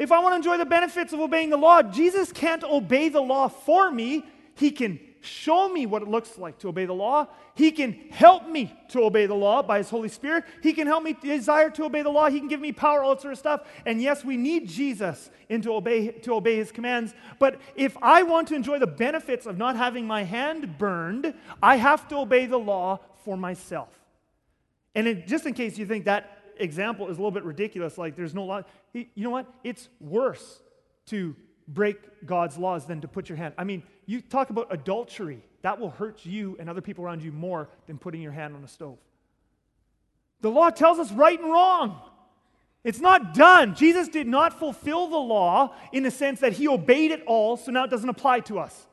If 0.00 0.12
I 0.12 0.18
want 0.20 0.32
to 0.32 0.36
enjoy 0.36 0.56
the 0.56 0.64
benefits 0.64 1.12
of 1.12 1.20
obeying 1.20 1.50
the 1.50 1.58
law, 1.58 1.82
Jesus 1.82 2.32
can't 2.32 2.64
obey 2.64 3.10
the 3.10 3.20
law 3.20 3.48
for 3.48 3.90
me. 3.90 4.24
He 4.54 4.70
can 4.70 4.98
show 5.20 5.68
me 5.68 5.84
what 5.84 6.00
it 6.00 6.08
looks 6.08 6.38
like 6.38 6.58
to 6.60 6.68
obey 6.68 6.86
the 6.86 6.94
law. 6.94 7.26
He 7.54 7.70
can 7.70 7.92
help 8.10 8.48
me 8.48 8.74
to 8.88 9.02
obey 9.02 9.26
the 9.26 9.34
law 9.34 9.62
by 9.62 9.76
His 9.76 9.90
Holy 9.90 10.08
Spirit. 10.08 10.44
He 10.62 10.72
can 10.72 10.86
help 10.86 11.04
me 11.04 11.12
desire 11.12 11.68
to 11.68 11.84
obey 11.84 12.00
the 12.00 12.08
law. 12.08 12.30
He 12.30 12.38
can 12.38 12.48
give 12.48 12.62
me 12.62 12.72
power, 12.72 13.02
all 13.02 13.18
sort 13.18 13.34
of 13.34 13.38
stuff. 13.38 13.60
And 13.84 14.00
yes, 14.00 14.24
we 14.24 14.38
need 14.38 14.70
Jesus 14.70 15.30
in 15.50 15.60
to 15.60 15.74
obey, 15.74 16.12
to 16.12 16.32
obey 16.32 16.56
His 16.56 16.72
commands. 16.72 17.12
But 17.38 17.60
if 17.76 17.94
I 18.00 18.22
want 18.22 18.48
to 18.48 18.54
enjoy 18.54 18.78
the 18.78 18.86
benefits 18.86 19.44
of 19.44 19.58
not 19.58 19.76
having 19.76 20.06
my 20.06 20.22
hand 20.22 20.78
burned, 20.78 21.34
I 21.62 21.76
have 21.76 22.08
to 22.08 22.16
obey 22.16 22.46
the 22.46 22.58
law 22.58 23.00
for 23.26 23.36
myself. 23.36 23.90
And 24.94 25.24
just 25.26 25.44
in 25.44 25.52
case 25.52 25.76
you 25.76 25.84
think 25.84 26.06
that 26.06 26.39
example 26.60 27.08
is 27.08 27.16
a 27.16 27.20
little 27.20 27.30
bit 27.30 27.44
ridiculous, 27.44 27.98
like 27.98 28.16
there's 28.16 28.34
no 28.34 28.44
law, 28.44 28.62
you 28.92 29.06
know 29.16 29.30
what? 29.30 29.52
It's 29.64 29.88
worse 30.00 30.60
to 31.06 31.34
break 31.66 32.26
God's 32.26 32.58
laws 32.58 32.86
than 32.86 33.00
to 33.00 33.08
put 33.08 33.28
your 33.28 33.36
hand. 33.36 33.54
I 33.56 33.64
mean, 33.64 33.82
you 34.06 34.20
talk 34.20 34.50
about 34.50 34.68
adultery. 34.70 35.42
That 35.62 35.78
will 35.78 35.90
hurt 35.90 36.24
you 36.24 36.56
and 36.58 36.70
other 36.70 36.80
people 36.80 37.04
around 37.04 37.22
you 37.22 37.32
more 37.32 37.68
than 37.86 37.98
putting 37.98 38.22
your 38.22 38.32
hand 38.32 38.56
on 38.56 38.64
a 38.64 38.68
stove. 38.68 38.98
The 40.40 40.50
law 40.50 40.70
tells 40.70 40.98
us 40.98 41.12
right 41.12 41.38
and 41.38 41.50
wrong. 41.50 42.00
It's 42.82 43.00
not 43.00 43.34
done. 43.34 43.74
Jesus 43.74 44.08
did 44.08 44.26
not 44.26 44.58
fulfill 44.58 45.08
the 45.08 45.18
law 45.18 45.74
in 45.92 46.02
the 46.02 46.10
sense 46.10 46.40
that 46.40 46.54
he 46.54 46.66
obeyed 46.66 47.10
it 47.10 47.22
all, 47.26 47.58
so 47.58 47.70
now 47.70 47.84
it 47.84 47.90
doesn't 47.90 48.08
apply 48.08 48.40
to 48.40 48.58
us. 48.58 48.86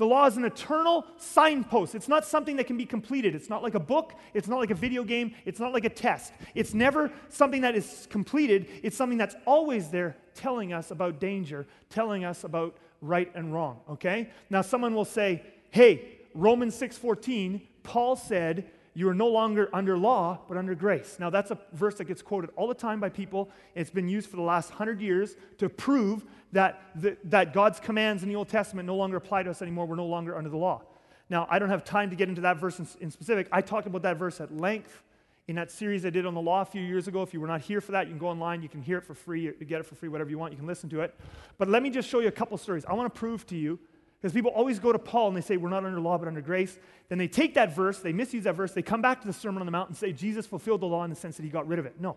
The 0.00 0.06
law 0.06 0.24
is 0.24 0.38
an 0.38 0.46
eternal 0.46 1.06
signpost. 1.18 1.94
It's 1.94 2.08
not 2.08 2.24
something 2.24 2.56
that 2.56 2.66
can 2.66 2.78
be 2.78 2.86
completed. 2.86 3.34
It's 3.34 3.50
not 3.50 3.62
like 3.62 3.74
a 3.74 3.80
book. 3.80 4.14
It's 4.32 4.48
not 4.48 4.58
like 4.58 4.70
a 4.70 4.74
video 4.74 5.04
game. 5.04 5.34
It's 5.44 5.60
not 5.60 5.74
like 5.74 5.84
a 5.84 5.90
test. 5.90 6.32
It's 6.54 6.72
never 6.72 7.12
something 7.28 7.60
that 7.60 7.76
is 7.76 8.08
completed. 8.08 8.68
It's 8.82 8.96
something 8.96 9.18
that's 9.18 9.34
always 9.44 9.90
there 9.90 10.16
telling 10.34 10.72
us 10.72 10.90
about 10.90 11.20
danger, 11.20 11.66
telling 11.90 12.24
us 12.24 12.44
about 12.44 12.78
right 13.02 13.30
and 13.34 13.52
wrong, 13.52 13.80
okay? 13.90 14.30
Now 14.48 14.62
someone 14.62 14.94
will 14.94 15.04
say, 15.04 15.42
"Hey, 15.70 16.20
Romans 16.32 16.74
6:14, 16.74 17.60
Paul 17.82 18.16
said, 18.16 18.70
you 18.94 19.08
are 19.08 19.14
no 19.14 19.28
longer 19.28 19.68
under 19.72 19.96
law, 19.96 20.40
but 20.48 20.56
under 20.56 20.74
grace. 20.74 21.16
Now, 21.20 21.30
that's 21.30 21.50
a 21.50 21.58
verse 21.72 21.94
that 21.96 22.06
gets 22.06 22.22
quoted 22.22 22.50
all 22.56 22.66
the 22.66 22.74
time 22.74 22.98
by 22.98 23.08
people. 23.08 23.50
It's 23.74 23.90
been 23.90 24.08
used 24.08 24.28
for 24.28 24.36
the 24.36 24.42
last 24.42 24.70
hundred 24.70 25.00
years 25.00 25.36
to 25.58 25.68
prove 25.68 26.24
that, 26.52 26.82
the, 26.96 27.16
that 27.24 27.52
God's 27.52 27.78
commands 27.78 28.22
in 28.22 28.28
the 28.28 28.36
Old 28.36 28.48
Testament 28.48 28.86
no 28.86 28.96
longer 28.96 29.16
apply 29.16 29.44
to 29.44 29.50
us 29.50 29.62
anymore. 29.62 29.86
We're 29.86 29.96
no 29.96 30.06
longer 30.06 30.36
under 30.36 30.50
the 30.50 30.56
law. 30.56 30.82
Now, 31.28 31.46
I 31.48 31.60
don't 31.60 31.68
have 31.68 31.84
time 31.84 32.10
to 32.10 32.16
get 32.16 32.28
into 32.28 32.40
that 32.40 32.56
verse 32.56 32.80
in, 32.80 32.88
in 33.00 33.10
specific. 33.12 33.48
I 33.52 33.60
talked 33.60 33.86
about 33.86 34.02
that 34.02 34.16
verse 34.16 34.40
at 34.40 34.56
length 34.56 35.02
in 35.46 35.56
that 35.56 35.70
series 35.70 36.04
I 36.04 36.10
did 36.10 36.26
on 36.26 36.34
the 36.34 36.40
law 36.40 36.60
a 36.62 36.64
few 36.64 36.82
years 36.82 37.06
ago. 37.06 37.22
If 37.22 37.32
you 37.32 37.40
were 37.40 37.46
not 37.46 37.60
here 37.60 37.80
for 37.80 37.92
that, 37.92 38.06
you 38.06 38.12
can 38.12 38.18
go 38.18 38.28
online. 38.28 38.62
You 38.62 38.68
can 38.68 38.82
hear 38.82 38.98
it 38.98 39.04
for 39.04 39.14
free. 39.14 39.42
You 39.42 39.52
get 39.52 39.80
it 39.80 39.86
for 39.86 39.94
free, 39.94 40.08
whatever 40.08 40.30
you 40.30 40.38
want. 40.38 40.52
You 40.52 40.58
can 40.58 40.66
listen 40.66 40.88
to 40.90 41.00
it. 41.00 41.14
But 41.58 41.68
let 41.68 41.82
me 41.82 41.90
just 41.90 42.08
show 42.08 42.18
you 42.18 42.28
a 42.28 42.32
couple 42.32 42.58
stories. 42.58 42.84
I 42.84 42.92
want 42.94 43.12
to 43.12 43.18
prove 43.18 43.46
to 43.48 43.56
you 43.56 43.78
because 44.20 44.34
people 44.34 44.50
always 44.50 44.78
go 44.78 44.92
to 44.92 44.98
Paul 44.98 45.28
and 45.28 45.36
they 45.36 45.40
say, 45.40 45.56
We're 45.56 45.70
not 45.70 45.84
under 45.84 46.00
law, 46.00 46.18
but 46.18 46.28
under 46.28 46.40
grace. 46.40 46.78
Then 47.08 47.18
they 47.18 47.28
take 47.28 47.54
that 47.54 47.74
verse, 47.74 47.98
they 47.98 48.12
misuse 48.12 48.44
that 48.44 48.54
verse, 48.54 48.72
they 48.72 48.82
come 48.82 49.02
back 49.02 49.20
to 49.22 49.26
the 49.26 49.32
Sermon 49.32 49.60
on 49.60 49.66
the 49.66 49.72
Mount 49.72 49.88
and 49.88 49.96
say, 49.96 50.12
Jesus 50.12 50.46
fulfilled 50.46 50.82
the 50.82 50.86
law 50.86 51.04
in 51.04 51.10
the 51.10 51.16
sense 51.16 51.36
that 51.36 51.42
he 51.42 51.48
got 51.48 51.66
rid 51.66 51.78
of 51.78 51.86
it. 51.86 52.00
No. 52.00 52.16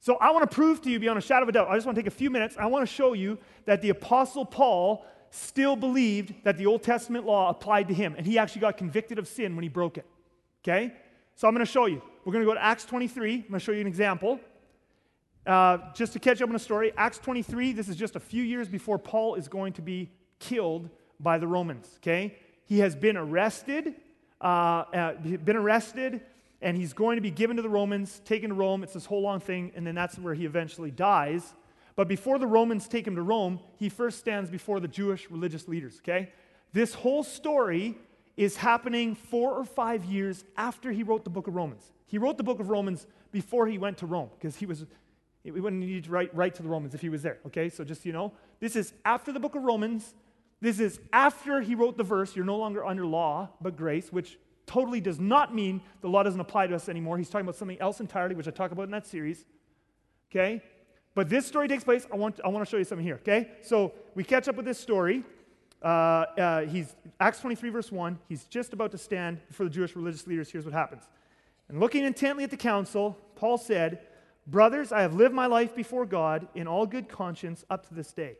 So 0.00 0.16
I 0.16 0.30
want 0.30 0.50
to 0.50 0.54
prove 0.54 0.80
to 0.82 0.90
you 0.90 0.98
beyond 0.98 1.18
a 1.18 1.22
shadow 1.22 1.42
of 1.42 1.50
a 1.50 1.52
doubt. 1.52 1.68
I 1.68 1.74
just 1.74 1.86
want 1.86 1.96
to 1.96 2.02
take 2.02 2.08
a 2.08 2.14
few 2.14 2.30
minutes. 2.30 2.56
I 2.58 2.66
want 2.66 2.88
to 2.88 2.92
show 2.92 3.12
you 3.12 3.38
that 3.66 3.82
the 3.82 3.90
Apostle 3.90 4.46
Paul 4.46 5.04
still 5.30 5.76
believed 5.76 6.34
that 6.44 6.56
the 6.56 6.66
Old 6.66 6.82
Testament 6.82 7.26
law 7.26 7.50
applied 7.50 7.88
to 7.88 7.94
him, 7.94 8.14
and 8.16 8.26
he 8.26 8.38
actually 8.38 8.62
got 8.62 8.76
convicted 8.76 9.18
of 9.18 9.28
sin 9.28 9.54
when 9.56 9.62
he 9.62 9.68
broke 9.68 9.98
it. 9.98 10.06
Okay? 10.64 10.92
So 11.36 11.46
I'm 11.46 11.54
going 11.54 11.64
to 11.64 11.70
show 11.70 11.86
you. 11.86 12.02
We're 12.24 12.32
going 12.32 12.44
to 12.44 12.50
go 12.50 12.54
to 12.54 12.62
Acts 12.62 12.84
23. 12.84 13.34
I'm 13.34 13.40
going 13.42 13.52
to 13.52 13.60
show 13.60 13.72
you 13.72 13.80
an 13.82 13.86
example. 13.86 14.40
Uh, 15.46 15.78
just 15.94 16.12
to 16.14 16.18
catch 16.18 16.42
up 16.42 16.48
on 16.48 16.52
the 16.52 16.58
story, 16.58 16.92
Acts 16.96 17.18
23, 17.18 17.72
this 17.72 17.88
is 17.88 17.96
just 17.96 18.16
a 18.16 18.20
few 18.20 18.42
years 18.42 18.68
before 18.68 18.98
Paul 18.98 19.36
is 19.36 19.48
going 19.48 19.72
to 19.74 19.82
be 19.82 20.10
killed 20.40 20.90
by 21.20 21.38
the 21.38 21.46
Romans. 21.46 21.88
Okay? 21.98 22.36
He 22.64 22.80
has 22.80 22.96
been 22.96 23.16
arrested, 23.16 23.94
uh, 24.40 24.44
uh, 24.44 25.12
been 25.14 25.56
arrested, 25.56 26.20
and 26.62 26.76
he's 26.76 26.92
going 26.92 27.16
to 27.16 27.22
be 27.22 27.30
given 27.30 27.56
to 27.56 27.62
the 27.62 27.68
Romans, 27.68 28.20
taken 28.24 28.50
to 28.50 28.54
Rome. 28.54 28.82
It's 28.82 28.92
this 28.92 29.06
whole 29.06 29.22
long 29.22 29.40
thing, 29.40 29.72
and 29.74 29.86
then 29.86 29.94
that's 29.94 30.18
where 30.18 30.34
he 30.34 30.44
eventually 30.44 30.90
dies. 30.90 31.54
But 31.96 32.08
before 32.08 32.38
the 32.38 32.46
Romans 32.46 32.86
take 32.88 33.06
him 33.06 33.16
to 33.16 33.22
Rome, 33.22 33.60
he 33.78 33.88
first 33.88 34.18
stands 34.18 34.50
before 34.50 34.80
the 34.80 34.88
Jewish 34.88 35.30
religious 35.30 35.68
leaders, 35.68 35.98
okay? 35.98 36.30
This 36.72 36.94
whole 36.94 37.22
story 37.22 37.98
is 38.36 38.56
happening 38.56 39.14
four 39.14 39.52
or 39.52 39.64
five 39.64 40.04
years 40.04 40.44
after 40.56 40.92
he 40.92 41.02
wrote 41.02 41.24
the 41.24 41.30
book 41.30 41.46
of 41.46 41.54
Romans. 41.54 41.92
He 42.06 42.18
wrote 42.18 42.36
the 42.36 42.44
book 42.44 42.60
of 42.60 42.70
Romans 42.70 43.06
before 43.32 43.66
he 43.66 43.78
went 43.78 43.98
to 43.98 44.06
Rome 44.06 44.30
because 44.38 44.56
he 44.56 44.66
was, 44.66 44.86
we 45.44 45.60
wouldn't 45.60 45.82
need 45.82 46.04
to 46.04 46.10
write, 46.10 46.34
write 46.34 46.54
to 46.54 46.62
the 46.62 46.68
Romans 46.68 46.94
if 46.94 47.00
he 47.00 47.08
was 47.08 47.22
there, 47.22 47.38
okay? 47.46 47.68
So 47.68 47.84
just 47.84 48.06
you 48.06 48.12
know, 48.12 48.32
this 48.60 48.76
is 48.76 48.92
after 49.04 49.32
the 49.32 49.40
book 49.40 49.54
of 49.54 49.62
Romans. 49.62 50.14
This 50.60 50.78
is 50.78 51.00
after 51.12 51.60
he 51.60 51.74
wrote 51.74 51.96
the 51.96 52.04
verse, 52.04 52.36
you're 52.36 52.44
no 52.44 52.56
longer 52.56 52.84
under 52.84 53.06
law, 53.06 53.48
but 53.60 53.76
grace, 53.76 54.12
which 54.12 54.38
totally 54.66 55.00
does 55.00 55.18
not 55.18 55.54
mean 55.54 55.80
the 56.00 56.08
law 56.08 56.22
doesn't 56.22 56.40
apply 56.40 56.66
to 56.68 56.74
us 56.74 56.88
anymore. 56.88 57.18
He's 57.18 57.28
talking 57.28 57.46
about 57.46 57.56
something 57.56 57.80
else 57.80 58.00
entirely, 58.00 58.34
which 58.34 58.46
I 58.46 58.50
talk 58.50 58.70
about 58.70 58.84
in 58.84 58.90
that 58.90 59.06
series. 59.06 59.44
Okay? 60.30 60.62
But 61.14 61.28
this 61.28 61.46
story 61.46 61.66
takes 61.66 61.82
place. 61.82 62.06
I 62.12 62.16
want, 62.16 62.40
I 62.44 62.48
want 62.48 62.64
to 62.64 62.70
show 62.70 62.76
you 62.76 62.84
something 62.84 63.04
here. 63.04 63.16
Okay? 63.16 63.50
So 63.62 63.92
we 64.14 64.22
catch 64.22 64.48
up 64.48 64.56
with 64.56 64.66
this 64.66 64.78
story. 64.78 65.24
Uh, 65.82 65.86
uh, 65.86 66.60
he's 66.66 66.94
Acts 67.18 67.40
23, 67.40 67.70
verse 67.70 67.90
1. 67.90 68.18
He's 68.28 68.44
just 68.44 68.72
about 68.72 68.92
to 68.92 68.98
stand 68.98 69.40
before 69.48 69.64
the 69.64 69.70
Jewish 69.70 69.96
religious 69.96 70.26
leaders. 70.26 70.50
Here's 70.50 70.64
what 70.64 70.74
happens. 70.74 71.02
And 71.68 71.80
looking 71.80 72.04
intently 72.04 72.44
at 72.44 72.50
the 72.50 72.56
council, 72.56 73.16
Paul 73.34 73.58
said, 73.58 74.00
Brothers, 74.46 74.92
I 74.92 75.02
have 75.02 75.14
lived 75.14 75.34
my 75.34 75.46
life 75.46 75.74
before 75.74 76.06
God 76.06 76.48
in 76.54 76.66
all 76.66 76.86
good 76.86 77.08
conscience 77.08 77.64
up 77.70 77.88
to 77.88 77.94
this 77.94 78.12
day. 78.12 78.36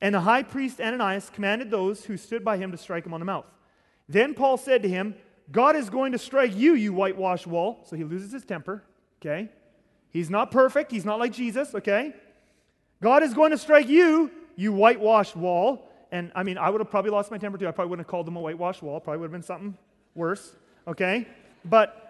And 0.00 0.14
the 0.14 0.20
high 0.20 0.42
priest 0.42 0.80
Ananias 0.80 1.30
commanded 1.30 1.70
those 1.70 2.04
who 2.04 2.16
stood 2.16 2.44
by 2.44 2.56
him 2.56 2.72
to 2.72 2.78
strike 2.78 3.04
him 3.04 3.12
on 3.12 3.20
the 3.20 3.26
mouth. 3.26 3.46
Then 4.08 4.34
Paul 4.34 4.56
said 4.56 4.82
to 4.82 4.88
him, 4.88 5.14
God 5.52 5.76
is 5.76 5.90
going 5.90 6.12
to 6.12 6.18
strike 6.18 6.56
you, 6.56 6.74
you 6.74 6.92
whitewashed 6.92 7.46
wall. 7.46 7.80
So 7.84 7.96
he 7.96 8.04
loses 8.04 8.32
his 8.32 8.44
temper, 8.44 8.82
okay? 9.20 9.50
He's 10.10 10.30
not 10.30 10.50
perfect. 10.50 10.90
He's 10.90 11.04
not 11.04 11.18
like 11.18 11.32
Jesus, 11.32 11.74
okay? 11.74 12.14
God 13.02 13.22
is 13.22 13.34
going 13.34 13.50
to 13.50 13.58
strike 13.58 13.88
you, 13.88 14.30
you 14.56 14.72
whitewashed 14.72 15.36
wall. 15.36 15.88
And 16.12 16.32
I 16.34 16.42
mean, 16.42 16.58
I 16.58 16.70
would 16.70 16.80
have 16.80 16.90
probably 16.90 17.10
lost 17.10 17.30
my 17.30 17.38
temper 17.38 17.58
too. 17.58 17.68
I 17.68 17.70
probably 17.70 17.90
wouldn't 17.90 18.06
have 18.06 18.10
called 18.10 18.26
them 18.26 18.36
a 18.36 18.40
whitewashed 18.40 18.82
wall. 18.82 19.00
Probably 19.00 19.20
would 19.20 19.26
have 19.26 19.32
been 19.32 19.42
something 19.42 19.76
worse, 20.14 20.56
okay? 20.88 21.26
But 21.64 22.06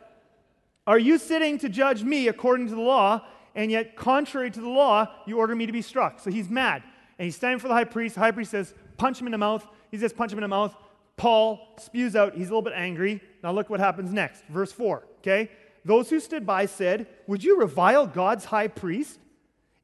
are 0.87 0.99
you 0.99 1.18
sitting 1.18 1.59
to 1.59 1.68
judge 1.68 2.02
me 2.02 2.28
according 2.28 2.68
to 2.68 2.75
the 2.75 2.80
law, 2.80 3.26
and 3.54 3.70
yet, 3.70 3.97
contrary 3.97 4.50
to 4.50 4.61
the 4.61 4.68
law, 4.68 5.09
you 5.26 5.38
order 5.38 5.54
me 5.54 5.66
to 5.66 5.73
be 5.73 5.82
struck? 5.82 6.20
So 6.20 6.30
he's 6.30 6.49
mad. 6.49 6.82
And 7.21 7.27
he's 7.27 7.37
standing 7.37 7.59
for 7.59 7.69
the 7.69 7.75
high 7.75 7.85
priest. 7.85 8.15
The 8.15 8.23
high 8.23 8.31
priest 8.31 8.50
says, 8.50 8.73
Punch 8.97 9.21
him 9.21 9.27
in 9.27 9.33
the 9.33 9.37
mouth. 9.37 9.67
He 9.91 9.99
says, 9.99 10.11
Punch 10.11 10.33
him 10.33 10.39
in 10.39 10.43
the 10.43 10.49
mouth. 10.49 10.75
Paul 11.19 11.77
spews 11.79 12.17
out, 12.17 12.33
he's 12.33 12.47
a 12.47 12.50
little 12.50 12.62
bit 12.62 12.73
angry. 12.75 13.21
Now 13.43 13.53
look 13.53 13.69
what 13.69 13.79
happens 13.79 14.11
next. 14.11 14.43
Verse 14.47 14.73
4, 14.73 15.05
okay? 15.19 15.50
Those 15.85 16.09
who 16.09 16.19
stood 16.19 16.47
by 16.47 16.65
said, 16.65 17.07
Would 17.27 17.45
you 17.45 17.61
revile 17.61 18.07
God's 18.07 18.47
high 18.47 18.69
priest? 18.69 19.19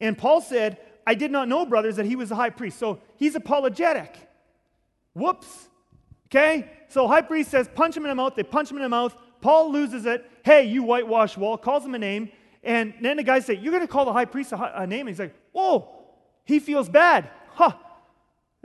And 0.01 0.17
Paul 0.17 0.41
said, 0.41 0.79
I 1.07 1.15
did 1.15 1.31
not 1.31 1.47
know, 1.47 1.67
brothers, 1.67 1.97
that 1.97 2.07
he 2.07 2.17
was 2.17 2.31
the 2.31 2.37
high 2.37 2.49
priest. 2.49 2.79
So 2.79 3.01
he's 3.17 3.35
apologetic. 3.35 4.17
Whoops. 5.13 5.69
Okay? 6.29 6.71
So 6.89 7.07
high 7.07 7.21
priest 7.21 7.51
says, 7.51 7.69
punch 7.75 7.99
him 7.99 8.05
in 8.05 8.09
the 8.09 8.15
mouth. 8.15 8.35
They 8.35 8.45
punch 8.45 8.71
him 8.71 8.79
in 8.79 8.83
the 8.83 8.89
mouth. 8.89 9.15
Paul 9.43 9.71
loses 9.71 10.07
it. 10.07 10.25
Hey, 10.43 10.65
you 10.65 10.83
whitewash 10.85 11.37
wall, 11.37 11.59
calls 11.59 11.85
him 11.85 11.95
a 11.95 11.99
name. 11.99 12.31
And 12.63 12.95
then 13.03 13.19
the 13.19 13.23
guys 13.23 13.45
say, 13.45 13.57
You're 13.57 13.73
going 13.73 13.87
to 13.87 13.93
call 13.93 14.07
the 14.07 14.13
high 14.15 14.25
priest 14.25 14.53
a, 14.53 14.81
a 14.81 14.87
name? 14.87 15.01
And 15.01 15.11
he's 15.11 15.21
like, 15.21 15.35
Whoa, 15.53 16.06
he 16.47 16.59
feels 16.61 16.89
bad. 16.89 17.29
Huh. 17.51 17.73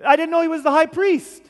I 0.06 0.16
didn't 0.16 0.32
know 0.32 0.42
he 0.42 0.48
was 0.48 0.64
the 0.64 0.72
high 0.72 0.86
priest. 0.86 1.44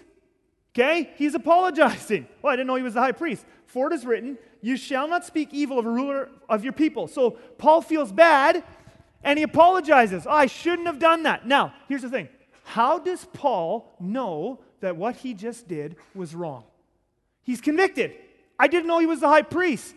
Okay? 0.73 1.11
He's 1.17 1.35
apologizing. 1.35 2.27
Well, 2.41 2.51
I 2.51 2.55
didn't 2.55 2.67
know 2.67 2.75
he 2.75 2.81
was 2.81 2.95
the 2.95 3.01
high 3.01 3.11
priest. 3.11 3.45
For 3.67 3.87
it 3.87 3.93
is 3.93 4.03
written, 4.03 4.39
You 4.61 4.77
shall 4.77 5.07
not 5.07 5.23
speak 5.25 5.49
evil 5.53 5.77
of 5.77 5.85
a 5.85 5.91
ruler 5.91 6.29
of 6.49 6.63
your 6.63 6.73
people. 6.73 7.07
So 7.07 7.31
Paul 7.59 7.81
feels 7.81 8.11
bad 8.11 8.63
and 9.23 9.37
he 9.37 9.43
apologizes. 9.43 10.25
Oh, 10.25 10.31
I 10.31 10.47
shouldn't 10.47 10.87
have 10.87 10.97
done 10.97 11.23
that. 11.23 11.45
Now, 11.45 11.73
here's 11.87 12.01
the 12.01 12.09
thing 12.09 12.29
how 12.63 12.97
does 12.97 13.25
Paul 13.33 13.95
know 13.99 14.61
that 14.79 14.95
what 14.95 15.17
he 15.17 15.33
just 15.33 15.67
did 15.67 15.97
was 16.15 16.33
wrong? 16.33 16.63
He's 17.43 17.61
convicted. 17.61 18.15
I 18.57 18.67
didn't 18.67 18.87
know 18.87 18.99
he 18.99 19.05
was 19.05 19.19
the 19.19 19.27
high 19.27 19.41
priest. 19.41 19.95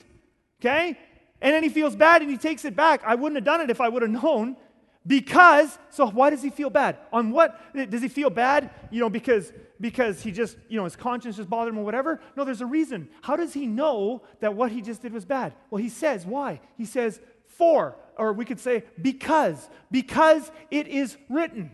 Okay? 0.60 0.98
And 1.40 1.54
then 1.54 1.62
he 1.62 1.68
feels 1.68 1.94
bad 1.94 2.22
and 2.22 2.30
he 2.30 2.36
takes 2.36 2.64
it 2.64 2.74
back. 2.74 3.02
I 3.04 3.14
wouldn't 3.14 3.36
have 3.36 3.44
done 3.44 3.60
it 3.60 3.70
if 3.70 3.80
I 3.80 3.88
would 3.88 4.02
have 4.02 4.10
known. 4.10 4.56
Because, 5.06 5.78
so 5.90 6.08
why 6.08 6.30
does 6.30 6.42
he 6.42 6.50
feel 6.50 6.70
bad? 6.70 6.96
On 7.12 7.30
what? 7.30 7.60
Does 7.90 8.00
he 8.00 8.08
feel 8.08 8.30
bad, 8.30 8.70
you 8.90 9.00
know, 9.00 9.10
because, 9.10 9.52
because 9.78 10.22
he 10.22 10.32
just, 10.32 10.56
you 10.68 10.78
know, 10.78 10.84
his 10.84 10.96
conscience 10.96 11.36
just 11.36 11.50
bothered 11.50 11.74
him 11.74 11.78
or 11.78 11.84
whatever? 11.84 12.20
No, 12.36 12.44
there's 12.44 12.62
a 12.62 12.66
reason. 12.66 13.10
How 13.20 13.36
does 13.36 13.52
he 13.52 13.66
know 13.66 14.22
that 14.40 14.54
what 14.54 14.72
he 14.72 14.80
just 14.80 15.02
did 15.02 15.12
was 15.12 15.26
bad? 15.26 15.52
Well, 15.70 15.82
he 15.82 15.90
says, 15.90 16.24
why? 16.24 16.60
He 16.78 16.86
says, 16.86 17.20
for, 17.46 17.96
or 18.16 18.32
we 18.32 18.46
could 18.46 18.58
say, 18.60 18.84
because. 19.00 19.68
Because 19.90 20.50
it 20.70 20.88
is 20.88 21.18
written. 21.28 21.70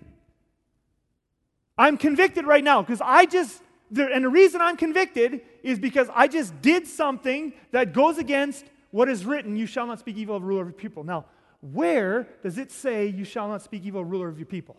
I'm 1.78 1.96
convicted 1.96 2.46
right 2.46 2.64
now 2.64 2.82
because 2.82 3.00
I 3.02 3.26
just, 3.26 3.62
and 3.96 4.24
the 4.24 4.28
reason 4.28 4.60
I'm 4.60 4.76
convicted 4.76 5.40
is 5.62 5.78
because 5.78 6.08
I 6.14 6.28
just 6.28 6.60
did 6.60 6.86
something 6.86 7.52
that 7.70 7.92
goes 7.92 8.18
against 8.18 8.64
what 8.90 9.08
is 9.08 9.24
written. 9.24 9.56
You 9.56 9.66
shall 9.66 9.86
not 9.86 10.00
speak 10.00 10.16
evil 10.16 10.36
of 10.36 10.42
ruler 10.42 10.62
of 10.62 10.76
people. 10.76 11.04
Now, 11.04 11.26
where 11.60 12.26
does 12.42 12.58
it 12.58 12.72
say 12.72 13.06
you 13.06 13.24
shall 13.24 13.48
not 13.48 13.62
speak 13.62 13.84
evil 13.84 14.04
ruler 14.04 14.28
of 14.28 14.38
your 14.38 14.46
people? 14.46 14.76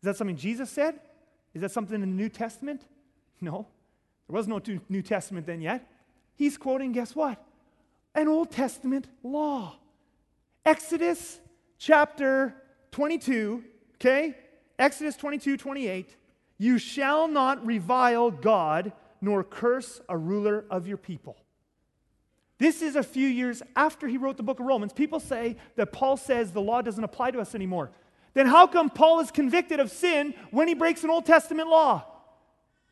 Is 0.00 0.04
that 0.04 0.16
something 0.16 0.36
Jesus 0.36 0.70
said? 0.70 0.98
Is 1.54 1.62
that 1.62 1.70
something 1.70 1.94
in 1.94 2.00
the 2.00 2.06
New 2.06 2.28
Testament? 2.28 2.82
No, 3.40 3.66
there 4.28 4.36
was 4.36 4.48
no 4.48 4.60
New 4.88 5.02
Testament 5.02 5.46
then 5.46 5.60
yet. 5.60 5.86
He's 6.36 6.56
quoting, 6.56 6.92
guess 6.92 7.14
what? 7.14 7.42
An 8.14 8.28
Old 8.28 8.50
Testament 8.50 9.08
law. 9.22 9.76
Exodus 10.64 11.40
chapter 11.78 12.54
22, 12.92 13.64
okay? 13.96 14.36
Exodus 14.78 15.16
22, 15.16 15.56
28. 15.56 16.16
You 16.58 16.78
shall 16.78 17.28
not 17.28 17.64
revile 17.64 18.30
God 18.30 18.92
nor 19.20 19.44
curse 19.44 20.00
a 20.08 20.16
ruler 20.16 20.64
of 20.70 20.86
your 20.86 20.96
people. 20.96 21.36
This 22.60 22.82
is 22.82 22.94
a 22.94 23.02
few 23.02 23.26
years 23.26 23.62
after 23.74 24.06
he 24.06 24.18
wrote 24.18 24.36
the 24.36 24.42
book 24.42 24.60
of 24.60 24.66
Romans. 24.66 24.92
People 24.92 25.18
say 25.18 25.56
that 25.76 25.92
Paul 25.92 26.18
says 26.18 26.52
the 26.52 26.60
law 26.60 26.82
doesn't 26.82 27.02
apply 27.02 27.30
to 27.30 27.40
us 27.40 27.54
anymore. 27.54 27.90
Then 28.34 28.46
how 28.46 28.66
come 28.66 28.90
Paul 28.90 29.20
is 29.20 29.30
convicted 29.30 29.80
of 29.80 29.90
sin 29.90 30.34
when 30.50 30.68
he 30.68 30.74
breaks 30.74 31.02
an 31.02 31.08
Old 31.08 31.24
Testament 31.24 31.68
law? 31.68 32.04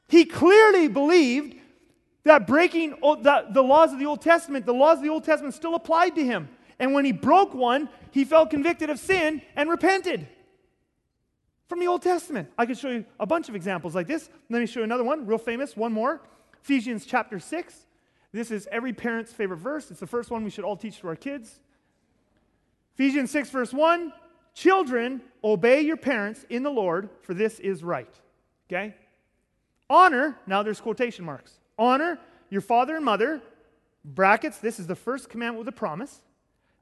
He 0.08 0.24
clearly 0.24 0.88
believed 0.88 1.54
that 2.24 2.46
breaking 2.46 2.92
the 3.00 3.62
laws 3.62 3.92
of 3.92 3.98
the 3.98 4.06
Old 4.06 4.22
Testament, 4.22 4.64
the 4.64 4.72
laws 4.72 4.98
of 4.98 5.04
the 5.04 5.10
Old 5.10 5.24
Testament 5.24 5.54
still 5.54 5.74
applied 5.74 6.14
to 6.14 6.24
him. 6.24 6.48
And 6.78 6.94
when 6.94 7.04
he 7.04 7.12
broke 7.12 7.52
one, 7.52 7.90
he 8.10 8.24
felt 8.24 8.48
convicted 8.48 8.88
of 8.88 8.98
sin 8.98 9.42
and 9.54 9.68
repented. 9.68 10.26
From 11.68 11.78
the 11.78 11.88
Old 11.88 12.00
Testament. 12.00 12.50
I 12.56 12.64
could 12.64 12.78
show 12.78 12.88
you 12.88 13.04
a 13.20 13.26
bunch 13.26 13.50
of 13.50 13.54
examples 13.54 13.94
like 13.94 14.06
this. 14.06 14.30
Let 14.48 14.60
me 14.60 14.66
show 14.66 14.80
you 14.80 14.84
another 14.84 15.04
one, 15.04 15.26
real 15.26 15.36
famous, 15.36 15.76
one 15.76 15.92
more. 15.92 16.22
Ephesians 16.62 17.04
chapter 17.04 17.38
6. 17.38 17.84
This 18.32 18.50
is 18.50 18.68
every 18.70 18.92
parent's 18.92 19.32
favorite 19.32 19.58
verse. 19.58 19.90
It's 19.90 20.00
the 20.00 20.06
first 20.06 20.30
one 20.30 20.44
we 20.44 20.50
should 20.50 20.64
all 20.64 20.76
teach 20.76 21.00
to 21.00 21.08
our 21.08 21.16
kids. 21.16 21.60
Ephesians 22.94 23.30
6, 23.30 23.50
verse 23.50 23.72
1 23.72 24.12
Children, 24.54 25.22
obey 25.44 25.82
your 25.82 25.96
parents 25.96 26.44
in 26.50 26.64
the 26.64 26.70
Lord, 26.70 27.10
for 27.22 27.32
this 27.32 27.60
is 27.60 27.84
right. 27.84 28.12
Okay? 28.68 28.94
Honor, 29.88 30.36
now 30.46 30.62
there's 30.62 30.80
quotation 30.80 31.24
marks. 31.24 31.52
Honor 31.78 32.18
your 32.50 32.60
father 32.60 32.96
and 32.96 33.04
mother, 33.04 33.40
brackets, 34.04 34.58
this 34.58 34.80
is 34.80 34.86
the 34.86 34.96
first 34.96 35.28
commandment 35.28 35.58
with 35.58 35.68
a 35.68 35.76
promise, 35.76 36.22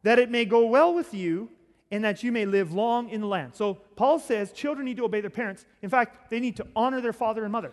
that 0.05 0.19
it 0.19 0.31
may 0.31 0.45
go 0.45 0.67
well 0.67 0.95
with 0.95 1.13
you 1.13 1.51
and 1.91 2.05
that 2.05 2.23
you 2.23 2.33
may 2.33 2.47
live 2.47 2.73
long 2.73 3.09
in 3.11 3.21
the 3.21 3.27
land. 3.27 3.55
So 3.55 3.75
Paul 3.75 4.19
says 4.19 4.53
children 4.53 4.87
need 4.87 4.97
to 4.97 5.05
obey 5.05 5.21
their 5.21 5.31
parents. 5.31 5.67
In 5.83 5.91
fact, 5.91 6.31
they 6.31 6.41
need 6.41 6.57
to 6.57 6.67
honor 6.75 7.01
their 7.01 7.13
father 7.13 7.45
and 7.45 7.53
mother. 7.53 7.73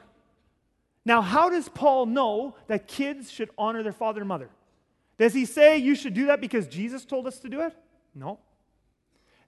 Now, 1.06 1.22
how 1.22 1.50
does 1.50 1.70
Paul 1.70 2.06
know 2.06 2.56
that 2.68 2.88
kids 2.88 3.32
should 3.32 3.50
honor 3.58 3.84
their 3.84 3.92
father 3.92 4.22
and 4.22 4.28
mother? 4.28 4.50
Does 5.18 5.34
he 5.34 5.46
say 5.46 5.78
you 5.78 5.96
should 5.96 6.14
do 6.14 6.28
that 6.28 6.42
because 6.42 6.68
Jesus 6.68 7.06
told 7.06 7.28
us 7.28 7.40
to 7.40 7.50
do 7.50 7.62
it? 7.62 7.76
No. 8.16 8.40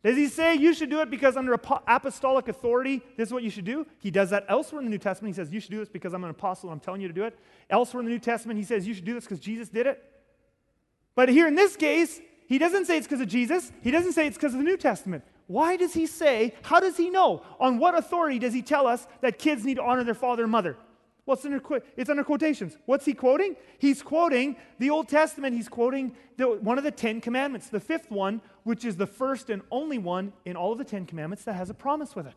Does 0.04 0.18
he 0.18 0.28
say 0.28 0.56
you 0.56 0.74
should 0.74 0.90
do 0.92 1.02
it 1.02 1.10
because 1.10 1.36
under 1.36 1.54
apostolic 1.54 2.48
authority, 2.48 3.02
this 3.18 3.30
is 3.30 3.34
what 3.34 3.42
you 3.42 3.50
should 3.50 3.66
do? 3.66 3.88
He 4.00 4.12
does 4.12 4.30
that 4.30 4.46
elsewhere 4.48 4.80
in 4.80 4.86
the 4.86 4.92
New 4.92 5.00
Testament. 5.00 5.34
He 5.34 5.36
says, 5.36 5.52
You 5.52 5.60
should 5.60 5.72
do 5.72 5.80
this 5.80 5.90
because 5.90 6.14
I'm 6.14 6.24
an 6.24 6.30
apostle 6.30 6.70
and 6.70 6.76
I'm 6.76 6.80
telling 6.80 7.02
you 7.02 7.08
to 7.08 7.14
do 7.14 7.24
it. 7.24 7.38
Elsewhere 7.70 8.02
in 8.02 8.06
the 8.06 8.12
New 8.12 8.20
Testament, 8.20 8.60
he 8.60 8.66
says, 8.66 8.86
You 8.86 8.94
should 8.94 9.06
do 9.06 9.16
this 9.16 9.24
because 9.24 9.40
Jesus 9.40 9.70
did 9.70 9.88
it. 9.88 10.04
But 11.16 11.30
here 11.30 11.48
in 11.48 11.56
this 11.56 11.76
case, 11.76 12.22
he 12.48 12.60
doesn't 12.60 12.86
say 12.86 12.98
it's 12.98 13.08
because 13.08 13.22
of 13.22 13.28
Jesus. 13.28 13.72
He 13.82 13.90
doesn't 13.90 14.12
say 14.12 14.28
it's 14.28 14.38
because 14.38 14.54
of 14.54 14.60
the 14.60 14.66
New 14.66 14.78
Testament. 14.78 15.24
Why 15.48 15.78
does 15.78 15.94
he 15.94 16.06
say, 16.08 16.54
how 16.64 16.80
does 16.80 16.98
he 16.98 17.10
know? 17.10 17.44
On 17.60 17.78
what 17.78 17.96
authority 17.96 18.40
does 18.40 18.54
he 18.54 18.62
tell 18.62 18.88
us 18.88 19.08
that 19.22 19.38
kids 19.38 19.64
need 19.64 19.76
to 19.76 19.84
honor 19.84 20.04
their 20.04 20.16
father 20.16 20.44
and 20.44 20.52
mother? 20.52 20.78
Well, 21.26 21.36
it's 21.36 21.46
under, 21.46 21.62
it's 21.98 22.10
under 22.10 22.24
quotations. 22.24 22.78
What's 22.86 23.06
he 23.06 23.14
quoting? 23.14 23.56
He's 23.80 24.04
quoting 24.04 24.58
the 24.78 24.92
Old 24.92 25.10
Testament. 25.10 25.56
He's 25.56 25.68
quoting 25.68 26.16
the, 26.38 26.50
one 26.50 26.78
of 26.78 26.84
the 26.84 26.92
Ten 26.92 27.20
Commandments, 27.20 27.70
the 27.70 27.80
fifth 27.80 28.12
one, 28.12 28.42
which 28.64 28.86
is 28.86 28.96
the 28.96 29.08
first 29.08 29.50
and 29.50 29.64
only 29.72 29.98
one 29.98 30.34
in 30.46 30.56
all 30.56 30.72
of 30.72 30.78
the 30.78 30.84
Ten 30.84 31.06
Commandments 31.06 31.44
that 31.46 31.54
has 31.54 31.70
a 31.70 31.74
promise 31.74 32.16
with 32.16 32.28
it. 32.28 32.36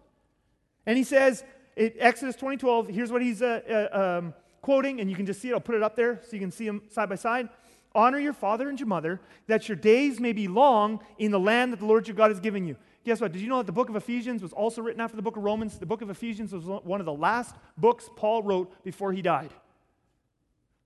And 0.87 0.97
he 0.97 1.05
says, 1.05 1.45
it, 1.77 1.97
Exodus 1.99 2.35
20:12, 2.37 2.91
here's 2.91 3.13
what 3.13 3.21
he's 3.21 3.43
uh, 3.43 3.89
uh, 3.93 4.19
um, 4.19 4.35
quoting, 4.63 5.01
and 5.01 5.11
you 5.11 5.17
can 5.17 5.27
just 5.27 5.41
see 5.41 5.51
it. 5.51 5.53
I'll 5.53 5.61
put 5.61 5.75
it 5.75 5.83
up 5.83 5.95
there 5.95 6.21
so 6.23 6.31
you 6.33 6.41
can 6.41 6.51
see 6.51 6.67
them 6.67 6.83
side 6.89 7.11
by 7.11 7.15
side. 7.15 7.51
Honor 7.95 8.19
your 8.19 8.33
father 8.33 8.69
and 8.69 8.79
your 8.81 8.87
mother, 8.87 9.21
that 9.47 9.69
your 9.69 9.77
days 9.77 10.19
may 10.19 10.33
be 10.33 10.49
long 10.49 11.01
in 11.19 11.31
the 11.31 11.41
land 11.41 11.73
that 11.73 11.81
the 11.81 11.87
Lord 11.87 12.09
your 12.09 12.17
God 12.17 12.31
has 12.31 12.41
given 12.41 12.67
you. 12.67 12.77
Guess 13.09 13.23
what? 13.23 13.33
Did 13.33 13.41
you 13.41 13.49
know 13.49 13.57
that 13.57 13.65
the 13.65 13.73
book 13.73 13.89
of 13.89 13.97
Ephesians 13.97 14.43
was 14.43 14.53
also 14.53 14.83
written 14.83 15.01
after 15.01 15.17
the 15.17 15.23
book 15.23 15.39
of 15.39 15.43
Romans? 15.43 15.79
The 15.79 15.87
book 15.87 16.03
of 16.03 16.11
Ephesians 16.11 16.53
was 16.53 16.65
one 16.65 17.01
of 17.01 17.07
the 17.07 17.13
last 17.15 17.55
books 17.79 18.11
Paul 18.17 18.43
wrote 18.43 18.85
before 18.85 19.15
he 19.15 19.23
died. 19.23 19.51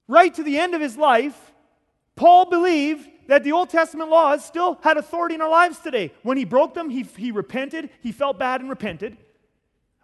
Right 0.06 0.32
to 0.34 0.44
the 0.44 0.56
end 0.56 0.76
of 0.76 0.80
his 0.80 0.96
life, 0.96 1.50
Paul 2.14 2.48
believed 2.48 3.08
that 3.26 3.42
the 3.42 3.50
Old 3.50 3.70
Testament 3.70 4.08
laws 4.08 4.44
still 4.44 4.78
had 4.84 4.98
authority 4.98 5.34
in 5.34 5.40
our 5.40 5.50
lives 5.50 5.80
today. 5.80 6.12
When 6.22 6.36
he 6.36 6.44
broke 6.44 6.74
them, 6.74 6.90
he, 6.90 7.02
he 7.02 7.32
repented, 7.32 7.90
he 8.00 8.12
felt 8.12 8.38
bad 8.38 8.60
and 8.60 8.70
repented. 8.70 9.16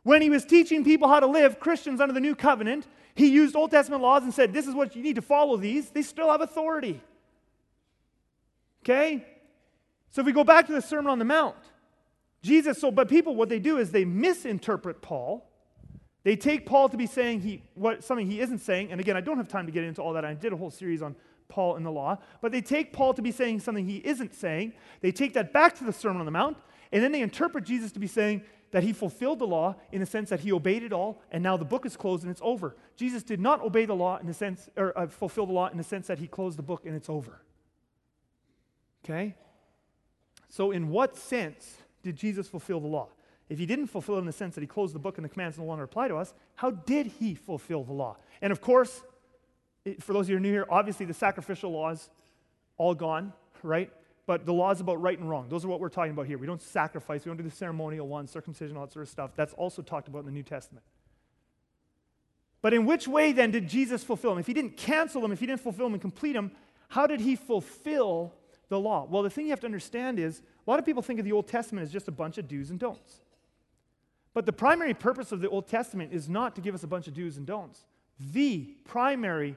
When 0.02 0.20
he 0.20 0.28
was 0.28 0.44
teaching 0.44 0.82
people 0.82 1.06
how 1.06 1.20
to 1.20 1.26
live, 1.28 1.60
Christians 1.60 2.00
under 2.00 2.12
the 2.12 2.18
new 2.18 2.34
covenant, 2.34 2.88
he 3.14 3.28
used 3.28 3.54
Old 3.54 3.70
Testament 3.70 4.02
laws 4.02 4.24
and 4.24 4.34
said, 4.34 4.52
This 4.52 4.66
is 4.66 4.74
what 4.74 4.96
you 4.96 5.04
need 5.04 5.14
to 5.14 5.22
follow 5.22 5.56
these. 5.56 5.90
They 5.90 6.02
still 6.02 6.32
have 6.32 6.40
authority. 6.40 7.00
Okay? 8.82 9.24
So 10.10 10.22
if 10.22 10.26
we 10.26 10.32
go 10.32 10.42
back 10.42 10.66
to 10.66 10.72
the 10.72 10.82
Sermon 10.82 11.12
on 11.12 11.20
the 11.20 11.24
Mount, 11.24 11.54
Jesus, 12.48 12.80
so, 12.80 12.90
but 12.90 13.08
people, 13.08 13.36
what 13.36 13.48
they 13.48 13.58
do 13.58 13.78
is 13.78 13.90
they 13.90 14.04
misinterpret 14.04 15.02
Paul. 15.02 15.48
They 16.24 16.34
take 16.34 16.66
Paul 16.66 16.88
to 16.88 16.96
be 16.96 17.06
saying 17.06 17.40
he, 17.40 17.62
what, 17.74 18.02
something 18.02 18.28
he 18.28 18.40
isn't 18.40 18.58
saying. 18.58 18.90
And 18.90 19.00
again, 19.00 19.16
I 19.16 19.20
don't 19.20 19.36
have 19.36 19.48
time 19.48 19.66
to 19.66 19.72
get 19.72 19.84
into 19.84 20.02
all 20.02 20.14
that. 20.14 20.24
I 20.24 20.34
did 20.34 20.52
a 20.52 20.56
whole 20.56 20.70
series 20.70 21.02
on 21.02 21.14
Paul 21.48 21.76
and 21.76 21.86
the 21.86 21.90
law. 21.90 22.18
But 22.40 22.52
they 22.52 22.60
take 22.60 22.92
Paul 22.92 23.14
to 23.14 23.22
be 23.22 23.30
saying 23.30 23.60
something 23.60 23.86
he 23.86 23.98
isn't 23.98 24.34
saying. 24.34 24.72
They 25.00 25.12
take 25.12 25.34
that 25.34 25.52
back 25.52 25.76
to 25.78 25.84
the 25.84 25.92
Sermon 25.92 26.20
on 26.20 26.26
the 26.26 26.32
Mount. 26.32 26.56
And 26.90 27.02
then 27.02 27.12
they 27.12 27.20
interpret 27.20 27.64
Jesus 27.64 27.92
to 27.92 28.00
be 28.00 28.06
saying 28.06 28.42
that 28.70 28.82
he 28.82 28.92
fulfilled 28.92 29.38
the 29.38 29.46
law 29.46 29.76
in 29.92 30.00
the 30.00 30.06
sense 30.06 30.30
that 30.30 30.40
he 30.40 30.52
obeyed 30.52 30.82
it 30.82 30.92
all, 30.92 31.22
and 31.30 31.42
now 31.42 31.56
the 31.56 31.64
book 31.64 31.86
is 31.86 31.96
closed 31.96 32.22
and 32.22 32.30
it's 32.30 32.40
over. 32.44 32.76
Jesus 32.96 33.22
did 33.22 33.40
not 33.40 33.62
obey 33.62 33.86
the 33.86 33.94
law 33.94 34.18
in 34.18 34.26
the 34.26 34.34
sense, 34.34 34.68
or 34.76 34.96
uh, 34.98 35.06
fulfill 35.06 35.46
the 35.46 35.52
law 35.52 35.68
in 35.68 35.78
the 35.78 35.84
sense 35.84 36.06
that 36.08 36.18
he 36.18 36.26
closed 36.26 36.58
the 36.58 36.62
book 36.62 36.84
and 36.84 36.94
it's 36.94 37.08
over. 37.08 37.40
Okay? 39.04 39.34
So, 40.50 40.70
in 40.70 40.88
what 40.88 41.16
sense 41.16 41.78
did 42.08 42.16
Jesus 42.16 42.48
fulfill 42.48 42.80
the 42.80 42.88
law? 42.88 43.08
If 43.50 43.58
he 43.58 43.66
didn't 43.66 43.88
fulfill 43.88 44.16
it 44.16 44.20
in 44.20 44.24
the 44.24 44.32
sense 44.32 44.54
that 44.54 44.62
he 44.62 44.66
closed 44.66 44.94
the 44.94 44.98
book 44.98 45.18
and 45.18 45.24
the 45.24 45.28
commands 45.28 45.58
no 45.58 45.64
longer 45.64 45.84
apply 45.84 46.08
to 46.08 46.16
us, 46.16 46.32
how 46.54 46.70
did 46.70 47.06
he 47.06 47.34
fulfill 47.34 47.84
the 47.84 47.92
law? 47.92 48.16
And 48.40 48.50
of 48.50 48.62
course, 48.62 49.02
for 50.00 50.14
those 50.14 50.24
of 50.24 50.30
you 50.30 50.36
who 50.36 50.38
are 50.38 50.40
new 50.40 50.50
here, 50.50 50.66
obviously 50.70 51.04
the 51.04 51.12
sacrificial 51.12 51.70
laws 51.70 52.08
all 52.78 52.94
gone, 52.94 53.34
right? 53.62 53.90
But 54.24 54.46
the 54.46 54.54
laws 54.54 54.80
about 54.80 55.02
right 55.02 55.18
and 55.18 55.28
wrong, 55.28 55.50
those 55.50 55.66
are 55.66 55.68
what 55.68 55.80
we're 55.80 55.90
talking 55.90 56.12
about 56.12 56.26
here. 56.26 56.38
We 56.38 56.46
don't 56.46 56.62
sacrifice, 56.62 57.26
we 57.26 57.28
don't 57.28 57.36
do 57.36 57.42
the 57.42 57.50
ceremonial 57.50 58.08
ones, 58.08 58.30
circumcision, 58.30 58.76
all 58.78 58.86
that 58.86 58.92
sort 58.92 59.04
of 59.04 59.10
stuff. 59.10 59.32
That's 59.36 59.52
also 59.52 59.82
talked 59.82 60.08
about 60.08 60.20
in 60.20 60.26
the 60.26 60.32
New 60.32 60.42
Testament. 60.42 60.84
But 62.62 62.72
in 62.72 62.86
which 62.86 63.06
way 63.06 63.32
then 63.32 63.50
did 63.50 63.68
Jesus 63.68 64.02
fulfill 64.02 64.30
them? 64.30 64.38
If 64.38 64.46
he 64.46 64.54
didn't 64.54 64.78
cancel 64.78 65.20
them, 65.20 65.30
if 65.32 65.40
he 65.40 65.46
didn't 65.46 65.60
fulfill 65.60 65.86
them 65.86 65.94
and 65.94 66.00
complete 66.00 66.32
them, 66.32 66.52
how 66.88 67.06
did 67.06 67.20
he 67.20 67.36
fulfill 67.36 68.32
the 68.68 68.78
law? 68.78 69.06
Well, 69.08 69.22
the 69.22 69.30
thing 69.30 69.46
you 69.46 69.50
have 69.50 69.60
to 69.60 69.66
understand 69.66 70.18
is 70.18 70.40
a 70.66 70.70
lot 70.70 70.78
of 70.78 70.84
people 70.84 71.02
think 71.02 71.18
of 71.18 71.24
the 71.24 71.32
Old 71.32 71.48
Testament 71.48 71.84
as 71.84 71.92
just 71.92 72.08
a 72.08 72.12
bunch 72.12 72.38
of 72.38 72.48
do's 72.48 72.70
and 72.70 72.78
don'ts. 72.78 73.20
But 74.34 74.46
the 74.46 74.52
primary 74.52 74.94
purpose 74.94 75.32
of 75.32 75.40
the 75.40 75.48
Old 75.48 75.66
Testament 75.66 76.12
is 76.12 76.28
not 76.28 76.54
to 76.54 76.60
give 76.60 76.74
us 76.74 76.84
a 76.84 76.86
bunch 76.86 77.08
of 77.08 77.14
do's 77.14 77.36
and 77.36 77.46
don'ts. 77.46 77.80
The 78.20 78.74
primary, 78.84 79.56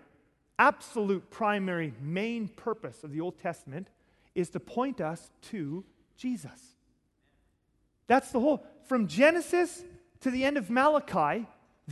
absolute 0.58 1.30
primary, 1.30 1.94
main 2.02 2.48
purpose 2.48 3.04
of 3.04 3.12
the 3.12 3.22
Old 3.22 3.38
Testament 3.40 3.90
is 4.34 4.50
to 4.52 4.60
point 4.60 5.02
us 5.02 5.30
to 5.50 5.84
Jesus. 6.16 6.76
That's 8.08 8.32
the 8.32 8.40
whole, 8.40 8.66
from 8.86 9.08
Genesis 9.08 9.84
to 10.22 10.32
the 10.32 10.46
end 10.46 10.58
of 10.58 10.70
Malachi, 10.70 11.48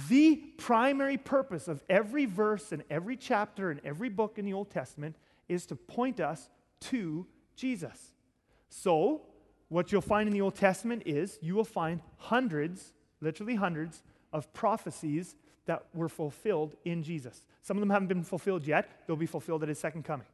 the 0.07 0.37
primary 0.57 1.17
purpose 1.17 1.67
of 1.67 1.83
every 1.89 2.25
verse 2.25 2.71
and 2.71 2.83
every 2.89 3.17
chapter 3.17 3.71
and 3.71 3.81
every 3.83 4.09
book 4.09 4.37
in 4.37 4.45
the 4.45 4.53
Old 4.53 4.69
Testament 4.69 5.15
is 5.47 5.65
to 5.65 5.75
point 5.75 6.19
us 6.19 6.47
to 6.81 7.25
Jesus. 7.55 8.13
So, 8.69 9.21
what 9.67 9.91
you'll 9.91 10.01
find 10.01 10.27
in 10.27 10.33
the 10.33 10.41
Old 10.41 10.55
Testament 10.55 11.03
is 11.05 11.37
you 11.41 11.55
will 11.55 11.63
find 11.63 12.01
hundreds, 12.17 12.93
literally 13.21 13.55
hundreds, 13.55 14.01
of 14.33 14.51
prophecies 14.53 15.35
that 15.65 15.85
were 15.93 16.09
fulfilled 16.09 16.75
in 16.85 17.03
Jesus. 17.03 17.43
Some 17.61 17.77
of 17.77 17.81
them 17.81 17.89
haven't 17.89 18.07
been 18.07 18.23
fulfilled 18.23 18.65
yet, 18.65 19.03
they'll 19.05 19.15
be 19.15 19.25
fulfilled 19.25 19.63
at 19.63 19.69
his 19.69 19.79
second 19.79 20.03
coming. 20.03 20.25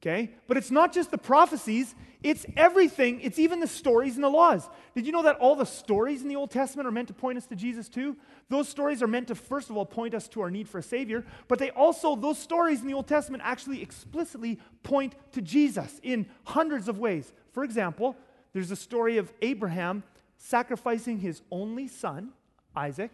Okay? 0.00 0.30
But 0.46 0.56
it's 0.56 0.70
not 0.70 0.92
just 0.92 1.10
the 1.10 1.18
prophecies, 1.18 1.94
it's 2.22 2.44
everything. 2.56 3.20
It's 3.20 3.38
even 3.38 3.60
the 3.60 3.68
stories 3.68 4.16
and 4.16 4.24
the 4.24 4.28
laws. 4.28 4.68
Did 4.94 5.06
you 5.06 5.12
know 5.12 5.22
that 5.22 5.36
all 5.36 5.54
the 5.54 5.64
stories 5.64 6.22
in 6.22 6.28
the 6.28 6.36
Old 6.36 6.50
Testament 6.50 6.88
are 6.88 6.90
meant 6.92 7.08
to 7.08 7.14
point 7.14 7.38
us 7.38 7.46
to 7.46 7.56
Jesus 7.56 7.88
too? 7.88 8.16
Those 8.48 8.68
stories 8.68 9.02
are 9.02 9.06
meant 9.06 9.28
to, 9.28 9.34
first 9.36 9.70
of 9.70 9.76
all, 9.76 9.86
point 9.86 10.14
us 10.14 10.26
to 10.28 10.40
our 10.40 10.50
need 10.50 10.68
for 10.68 10.78
a 10.78 10.82
Savior, 10.82 11.24
but 11.46 11.58
they 11.58 11.70
also, 11.70 12.16
those 12.16 12.38
stories 12.38 12.80
in 12.80 12.88
the 12.88 12.94
Old 12.94 13.06
Testament 13.06 13.42
actually 13.46 13.82
explicitly 13.82 14.58
point 14.82 15.14
to 15.32 15.42
Jesus 15.42 16.00
in 16.02 16.26
hundreds 16.44 16.88
of 16.88 16.98
ways. 16.98 17.32
For 17.52 17.62
example, 17.62 18.16
there's 18.52 18.70
a 18.70 18.76
story 18.76 19.18
of 19.18 19.32
Abraham 19.42 20.02
sacrificing 20.36 21.18
his 21.18 21.42
only 21.50 21.86
son, 21.86 22.32
Isaac, 22.74 23.12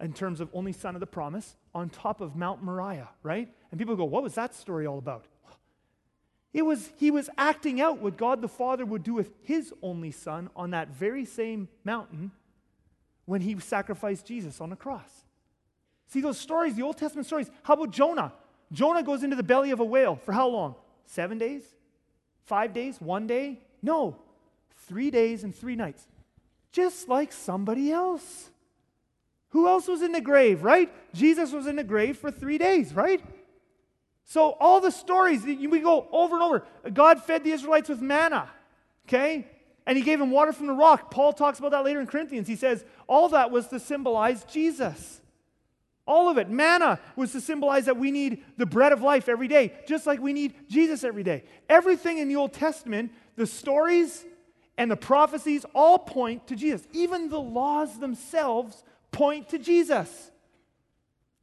in 0.00 0.12
terms 0.12 0.40
of 0.40 0.48
only 0.52 0.72
son 0.72 0.94
of 0.94 1.00
the 1.00 1.06
promise, 1.06 1.56
on 1.74 1.88
top 1.88 2.20
of 2.20 2.36
Mount 2.36 2.62
Moriah, 2.62 3.08
right? 3.22 3.48
And 3.70 3.78
people 3.78 3.96
go, 3.96 4.04
what 4.04 4.22
was 4.22 4.34
that 4.34 4.54
story 4.54 4.86
all 4.86 4.98
about? 4.98 5.26
It 6.54 6.62
was, 6.62 6.90
he 6.96 7.10
was 7.10 7.28
acting 7.36 7.80
out 7.80 7.98
what 7.98 8.16
God 8.16 8.40
the 8.40 8.48
Father 8.48 8.86
would 8.86 9.02
do 9.02 9.12
with 9.12 9.32
his 9.42 9.74
only 9.82 10.12
son 10.12 10.48
on 10.54 10.70
that 10.70 10.88
very 10.88 11.24
same 11.24 11.68
mountain 11.82 12.30
when 13.24 13.40
he 13.40 13.58
sacrificed 13.58 14.24
Jesus 14.24 14.60
on 14.60 14.70
the 14.70 14.76
cross. 14.76 15.10
See 16.06 16.20
those 16.20 16.38
stories, 16.38 16.76
the 16.76 16.82
Old 16.82 16.96
Testament 16.96 17.26
stories. 17.26 17.50
How 17.64 17.74
about 17.74 17.90
Jonah? 17.90 18.32
Jonah 18.70 19.02
goes 19.02 19.24
into 19.24 19.34
the 19.34 19.42
belly 19.42 19.72
of 19.72 19.80
a 19.80 19.84
whale 19.84 20.14
for 20.14 20.30
how 20.30 20.46
long? 20.46 20.76
Seven 21.06 21.38
days? 21.38 21.64
Five 22.44 22.72
days? 22.72 23.00
One 23.00 23.26
day? 23.26 23.58
No, 23.82 24.16
three 24.86 25.10
days 25.10 25.42
and 25.42 25.52
three 25.52 25.74
nights. 25.74 26.06
Just 26.70 27.08
like 27.08 27.32
somebody 27.32 27.90
else. 27.90 28.50
Who 29.50 29.66
else 29.66 29.88
was 29.88 30.02
in 30.02 30.12
the 30.12 30.20
grave, 30.20 30.62
right? 30.62 30.92
Jesus 31.14 31.52
was 31.52 31.66
in 31.66 31.76
the 31.76 31.84
grave 31.84 32.16
for 32.16 32.30
three 32.30 32.58
days, 32.58 32.94
right? 32.94 33.20
So, 34.24 34.56
all 34.58 34.80
the 34.80 34.90
stories, 34.90 35.44
we 35.44 35.80
go 35.80 36.08
over 36.10 36.36
and 36.36 36.42
over. 36.42 36.66
God 36.92 37.22
fed 37.22 37.44
the 37.44 37.52
Israelites 37.52 37.88
with 37.88 38.00
manna, 38.00 38.48
okay? 39.06 39.46
And 39.86 39.98
he 39.98 40.02
gave 40.02 40.18
them 40.18 40.30
water 40.30 40.52
from 40.52 40.66
the 40.66 40.72
rock. 40.72 41.10
Paul 41.10 41.32
talks 41.32 41.58
about 41.58 41.72
that 41.72 41.84
later 41.84 42.00
in 42.00 42.06
Corinthians. 42.06 42.48
He 42.48 42.56
says 42.56 42.84
all 43.06 43.28
that 43.30 43.50
was 43.50 43.68
to 43.68 43.78
symbolize 43.78 44.44
Jesus. 44.44 45.20
All 46.06 46.28
of 46.28 46.38
it. 46.38 46.50
Manna 46.50 47.00
was 47.16 47.32
to 47.32 47.40
symbolize 47.40 47.86
that 47.86 47.96
we 47.96 48.10
need 48.10 48.44
the 48.56 48.66
bread 48.66 48.92
of 48.92 49.02
life 49.02 49.28
every 49.28 49.48
day, 49.48 49.72
just 49.86 50.06
like 50.06 50.20
we 50.20 50.32
need 50.32 50.54
Jesus 50.68 51.04
every 51.04 51.22
day. 51.22 51.44
Everything 51.68 52.18
in 52.18 52.28
the 52.28 52.36
Old 52.36 52.52
Testament, 52.52 53.12
the 53.36 53.46
stories 53.46 54.24
and 54.76 54.90
the 54.90 54.96
prophecies 54.96 55.64
all 55.74 55.98
point 55.98 56.46
to 56.48 56.56
Jesus. 56.56 56.86
Even 56.92 57.28
the 57.28 57.40
laws 57.40 57.98
themselves 57.98 58.84
point 59.12 59.50
to 59.50 59.58
Jesus. 59.58 60.30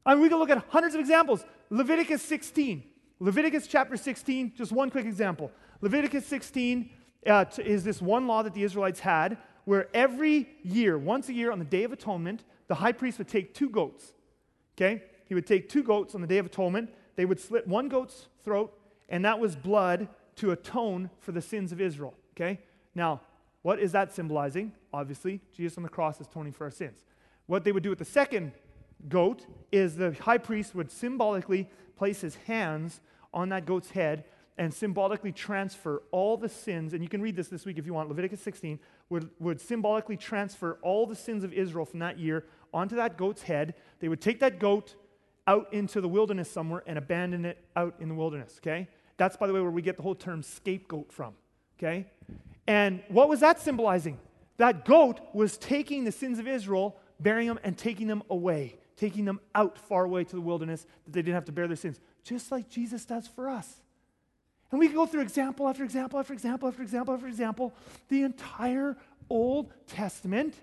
I 0.06 0.14
mean, 0.14 0.24
we 0.24 0.30
can 0.30 0.40
look 0.40 0.50
at 0.50 0.64
hundreds 0.70 0.96
of 0.96 1.02
examples. 1.02 1.44
Leviticus 1.72 2.22
16. 2.24 2.84
Leviticus 3.22 3.66
chapter 3.66 3.96
16, 3.96 4.54
just 4.58 4.74
one 4.74 4.90
quick 4.90 5.06
example. 5.06 5.52
Leviticus 5.80 6.26
16 6.26 6.90
uh, 7.28 7.46
is 7.60 7.84
this 7.84 8.02
one 8.02 8.28
law 8.28 8.44
that 8.44 8.54
the 8.54 8.64
Israelites 8.64 9.00
had 9.00 9.38
where 9.64 9.88
every 9.94 10.50
year, 10.64 10.98
once 10.98 11.30
a 11.30 11.34
year 11.34 11.50
on 11.50 11.60
the 11.60 11.66
Day 11.66 11.84
of 11.84 11.94
Atonement, 11.94 12.44
the 12.68 12.76
high 12.76 12.92
priest 12.92 13.20
would 13.20 13.30
take 13.30 13.54
two 13.54 13.70
goats. 13.70 14.12
Okay? 14.76 15.04
He 15.28 15.34
would 15.34 15.48
take 15.48 15.70
two 15.70 15.82
goats 15.82 16.14
on 16.14 16.20
the 16.20 16.28
Day 16.28 16.40
of 16.40 16.46
Atonement. 16.46 16.90
They 17.16 17.26
would 17.26 17.40
slit 17.40 17.66
one 17.68 17.88
goat's 17.88 18.28
throat, 18.44 18.78
and 19.08 19.24
that 19.24 19.40
was 19.40 19.56
blood 19.56 20.10
to 20.38 20.52
atone 20.52 21.10
for 21.20 21.32
the 21.32 21.42
sins 21.42 21.72
of 21.72 21.80
Israel. 21.80 22.16
Okay? 22.36 22.60
Now, 22.96 23.22
what 23.62 23.80
is 23.80 23.94
that 23.94 24.14
symbolizing? 24.14 24.74
Obviously, 24.94 25.40
Jesus 25.56 25.78
on 25.78 25.84
the 25.84 25.90
cross 25.90 26.20
is 26.20 26.28
atoning 26.28 26.52
for 26.52 26.66
our 26.66 26.72
sins. 26.72 27.06
What 27.46 27.64
they 27.64 27.72
would 27.72 27.84
do 27.84 27.90
with 27.92 28.00
the 28.00 28.06
second 28.06 28.52
goat 29.10 29.46
is 29.72 29.96
the 29.96 30.14
high 30.14 30.38
priest 30.38 30.76
would 30.76 30.92
symbolically 30.92 31.70
place 31.98 32.22
his 32.22 32.36
hands 32.48 33.02
on 33.34 33.50
that 33.50 33.66
goat's 33.66 33.92
head 33.92 34.26
and 34.58 34.74
symbolically 34.74 35.32
transfer 35.32 36.04
all 36.12 36.38
the 36.38 36.50
sins, 36.50 36.94
and 36.94 37.02
you 37.02 37.10
can 37.10 37.22
read 37.22 37.36
this 37.36 37.48
this 37.48 37.66
week 37.66 37.78
if 37.78 37.86
you 37.86 37.94
want, 37.94 38.10
Leviticus 38.10 38.42
16, 38.42 38.80
would, 39.10 39.30
would 39.40 39.60
symbolically 39.60 40.18
transfer 40.18 40.78
all 40.82 41.08
the 41.08 41.16
sins 41.16 41.44
of 41.44 41.54
Israel 41.54 41.86
from 41.86 42.00
that 42.00 42.20
year 42.20 42.46
onto 42.74 42.96
that 42.96 43.18
goat's 43.18 43.42
head. 43.42 43.74
They 44.00 44.08
would 44.08 44.22
take 44.22 44.40
that 44.42 44.60
goat 44.60 44.96
out 45.48 45.74
into 45.74 46.02
the 46.02 46.08
wilderness 46.08 46.50
somewhere 46.50 46.84
and 46.86 46.98
abandon 46.98 47.46
it 47.46 47.58
out 47.76 47.96
in 48.00 48.10
the 48.10 48.16
wilderness, 48.16 48.60
okay? 48.60 48.88
That's, 49.18 49.38
by 49.38 49.48
the 49.48 49.54
way, 49.54 49.62
where 49.62 49.72
we 49.72 49.82
get 49.82 49.98
the 49.98 50.04
whole 50.04 50.16
term 50.16 50.44
scapegoat 50.44 51.12
from, 51.12 51.34
okay? 51.80 52.08
And 52.68 53.02
what 53.08 53.30
was 53.30 53.40
that 53.40 53.60
symbolizing? 53.60 54.20
That 54.58 54.86
goat 54.86 55.20
was 55.34 55.58
taking 55.58 56.04
the 56.04 56.12
sins 56.12 56.40
of 56.40 56.48
Israel 56.48 56.98
bearing 57.20 57.48
them 57.48 57.60
and 57.64 57.78
taking 57.78 58.08
them 58.08 58.24
away, 58.30 58.76
taking 59.02 59.26
them 59.26 59.40
out 59.56 59.80
far 59.80 60.06
away 60.06 60.24
to 60.24 60.36
the 60.36 60.42
wilderness 60.42 60.86
that 61.06 61.14
they 61.14 61.24
didn't 61.24 61.34
have 61.34 61.46
to 61.46 61.52
bear 61.52 61.68
their 61.68 61.76
sins, 61.76 62.00
just 62.24 62.52
like 62.52 62.70
Jesus 62.70 63.04
does 63.04 63.26
for 63.28 63.50
us. 63.50 63.82
And 64.70 64.80
we 64.80 64.86
can 64.86 64.96
go 64.96 65.08
through 65.08 65.22
example 65.22 65.68
after 65.68 65.84
example 65.84 66.20
after 66.20 66.34
example 66.34 66.70
after 66.70 66.84
example 66.84 67.16
after 67.16 67.28
example. 67.28 67.74
The 68.10 68.22
entire 68.22 68.96
Old 69.28 69.74
Testament 69.88 70.54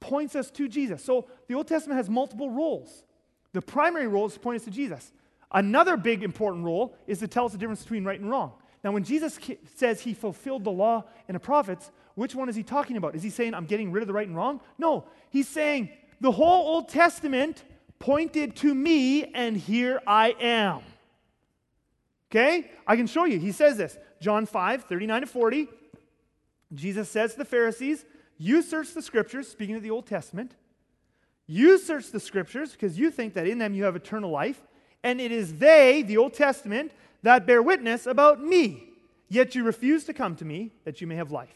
points 0.00 0.34
us 0.34 0.50
to 0.50 0.68
Jesus. 0.68 1.04
So 1.04 1.28
the 1.46 1.54
Old 1.54 1.68
Testament 1.68 1.98
has 1.98 2.10
multiple 2.10 2.50
roles. 2.50 3.04
The 3.52 3.62
primary 3.62 4.08
role 4.08 4.26
is 4.26 4.34
to 4.34 4.40
point 4.40 4.56
us 4.56 4.64
to 4.64 4.72
Jesus. 4.72 5.12
Another 5.52 5.96
big 5.96 6.24
important 6.24 6.64
role 6.64 6.96
is 7.06 7.20
to 7.20 7.28
tell 7.28 7.46
us 7.46 7.52
the 7.52 7.58
difference 7.58 7.82
between 7.82 8.04
right 8.04 8.18
and 8.18 8.28
wrong. 8.28 8.54
Now, 8.82 8.90
when 8.90 9.04
Jesus 9.04 9.38
says 9.76 10.00
he 10.00 10.14
fulfilled 10.14 10.64
the 10.64 10.70
law 10.72 11.04
and 11.28 11.36
the 11.36 11.40
prophets, 11.40 11.92
which 12.16 12.34
one 12.34 12.48
is 12.48 12.56
he 12.56 12.64
talking 12.64 12.96
about? 12.96 13.14
Is 13.14 13.22
he 13.22 13.30
saying, 13.30 13.54
I'm 13.54 13.66
getting 13.66 13.92
rid 13.92 14.02
of 14.02 14.08
the 14.08 14.12
right 14.12 14.26
and 14.26 14.36
wrong? 14.36 14.60
No, 14.78 15.04
he's 15.30 15.48
saying, 15.48 15.90
the 16.22 16.30
whole 16.30 16.74
Old 16.74 16.88
Testament 16.88 17.64
pointed 17.98 18.54
to 18.56 18.72
me, 18.72 19.24
and 19.24 19.56
here 19.56 20.00
I 20.06 20.36
am. 20.40 20.80
Okay? 22.30 22.70
I 22.86 22.94
can 22.96 23.08
show 23.08 23.24
you. 23.24 23.38
He 23.38 23.50
says 23.52 23.76
this 23.76 23.98
John 24.20 24.46
5, 24.46 24.84
39 24.84 25.20
to 25.22 25.26
40. 25.26 25.68
Jesus 26.74 27.10
says 27.10 27.32
to 27.32 27.38
the 27.38 27.44
Pharisees, 27.44 28.04
You 28.38 28.62
search 28.62 28.94
the 28.94 29.02
scriptures, 29.02 29.48
speaking 29.48 29.74
of 29.74 29.82
the 29.82 29.90
Old 29.90 30.06
Testament. 30.06 30.54
You 31.48 31.76
search 31.76 32.12
the 32.12 32.20
scriptures 32.20 32.70
because 32.70 32.96
you 32.96 33.10
think 33.10 33.34
that 33.34 33.48
in 33.48 33.58
them 33.58 33.74
you 33.74 33.82
have 33.84 33.96
eternal 33.96 34.30
life, 34.30 34.62
and 35.02 35.20
it 35.20 35.32
is 35.32 35.58
they, 35.58 36.02
the 36.02 36.18
Old 36.18 36.34
Testament, 36.34 36.92
that 37.24 37.46
bear 37.46 37.60
witness 37.62 38.06
about 38.06 38.40
me. 38.40 38.90
Yet 39.28 39.56
you 39.56 39.64
refuse 39.64 40.04
to 40.04 40.14
come 40.14 40.36
to 40.36 40.44
me 40.44 40.70
that 40.84 41.00
you 41.00 41.08
may 41.08 41.16
have 41.16 41.32
life. 41.32 41.54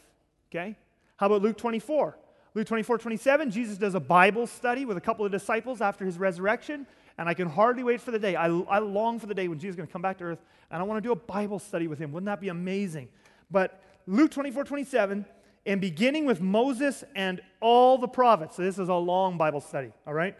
Okay? 0.51 0.75
How 1.15 1.27
about 1.27 1.41
Luke 1.41 1.57
24? 1.57 2.17
Luke 2.57 2.65
24, 2.65 2.97
27, 2.97 3.51
Jesus 3.51 3.77
does 3.77 3.93
a 3.93 3.99
Bible 3.99 4.47
study 4.47 4.83
with 4.83 4.97
a 4.97 5.01
couple 5.01 5.23
of 5.23 5.31
disciples 5.31 5.79
after 5.79 6.03
his 6.03 6.17
resurrection, 6.17 6.87
and 7.19 7.29
I 7.29 7.35
can 7.35 7.47
hardly 7.47 7.83
wait 7.83 8.01
for 8.01 8.09
the 8.09 8.17
day. 8.17 8.35
I, 8.35 8.47
I 8.47 8.79
long 8.79 9.19
for 9.19 9.27
the 9.27 9.35
day 9.35 9.47
when 9.47 9.59
Jesus 9.59 9.73
is 9.73 9.75
going 9.75 9.85
to 9.85 9.93
come 9.93 10.01
back 10.01 10.17
to 10.17 10.23
earth, 10.23 10.39
and 10.71 10.81
I 10.81 10.83
want 10.83 10.97
to 10.97 11.07
do 11.07 11.11
a 11.11 11.15
Bible 11.15 11.59
study 11.59 11.87
with 11.87 11.99
him. 11.99 12.11
Wouldn't 12.11 12.25
that 12.25 12.41
be 12.41 12.49
amazing? 12.49 13.09
But 13.51 13.79
Luke 14.07 14.31
24, 14.31 14.63
27, 14.63 15.23
and 15.67 15.79
beginning 15.79 16.25
with 16.25 16.41
Moses 16.41 17.03
and 17.15 17.41
all 17.59 17.99
the 17.99 18.07
prophets. 18.07 18.55
So 18.55 18.63
this 18.63 18.79
is 18.79 18.89
a 18.89 18.95
long 18.95 19.37
Bible 19.37 19.61
study, 19.61 19.93
all 20.07 20.15
right? 20.15 20.35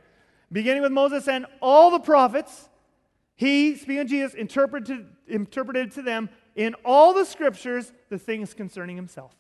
Beginning 0.52 0.82
with 0.82 0.92
Moses 0.92 1.28
and 1.28 1.46
all 1.62 1.92
the 1.92 2.00
prophets, 2.00 2.68
he, 3.36 3.76
speaking 3.76 4.00
of 4.00 4.08
Jesus, 4.08 4.34
interpreted, 4.34 5.06
interpreted 5.28 5.92
to 5.92 6.02
them 6.02 6.32
in 6.56 6.74
all 6.84 7.14
the 7.14 7.26
scriptures 7.26 7.94
the 8.10 8.18
things 8.18 8.56
concerning 8.56 8.96
himself. 8.96 9.36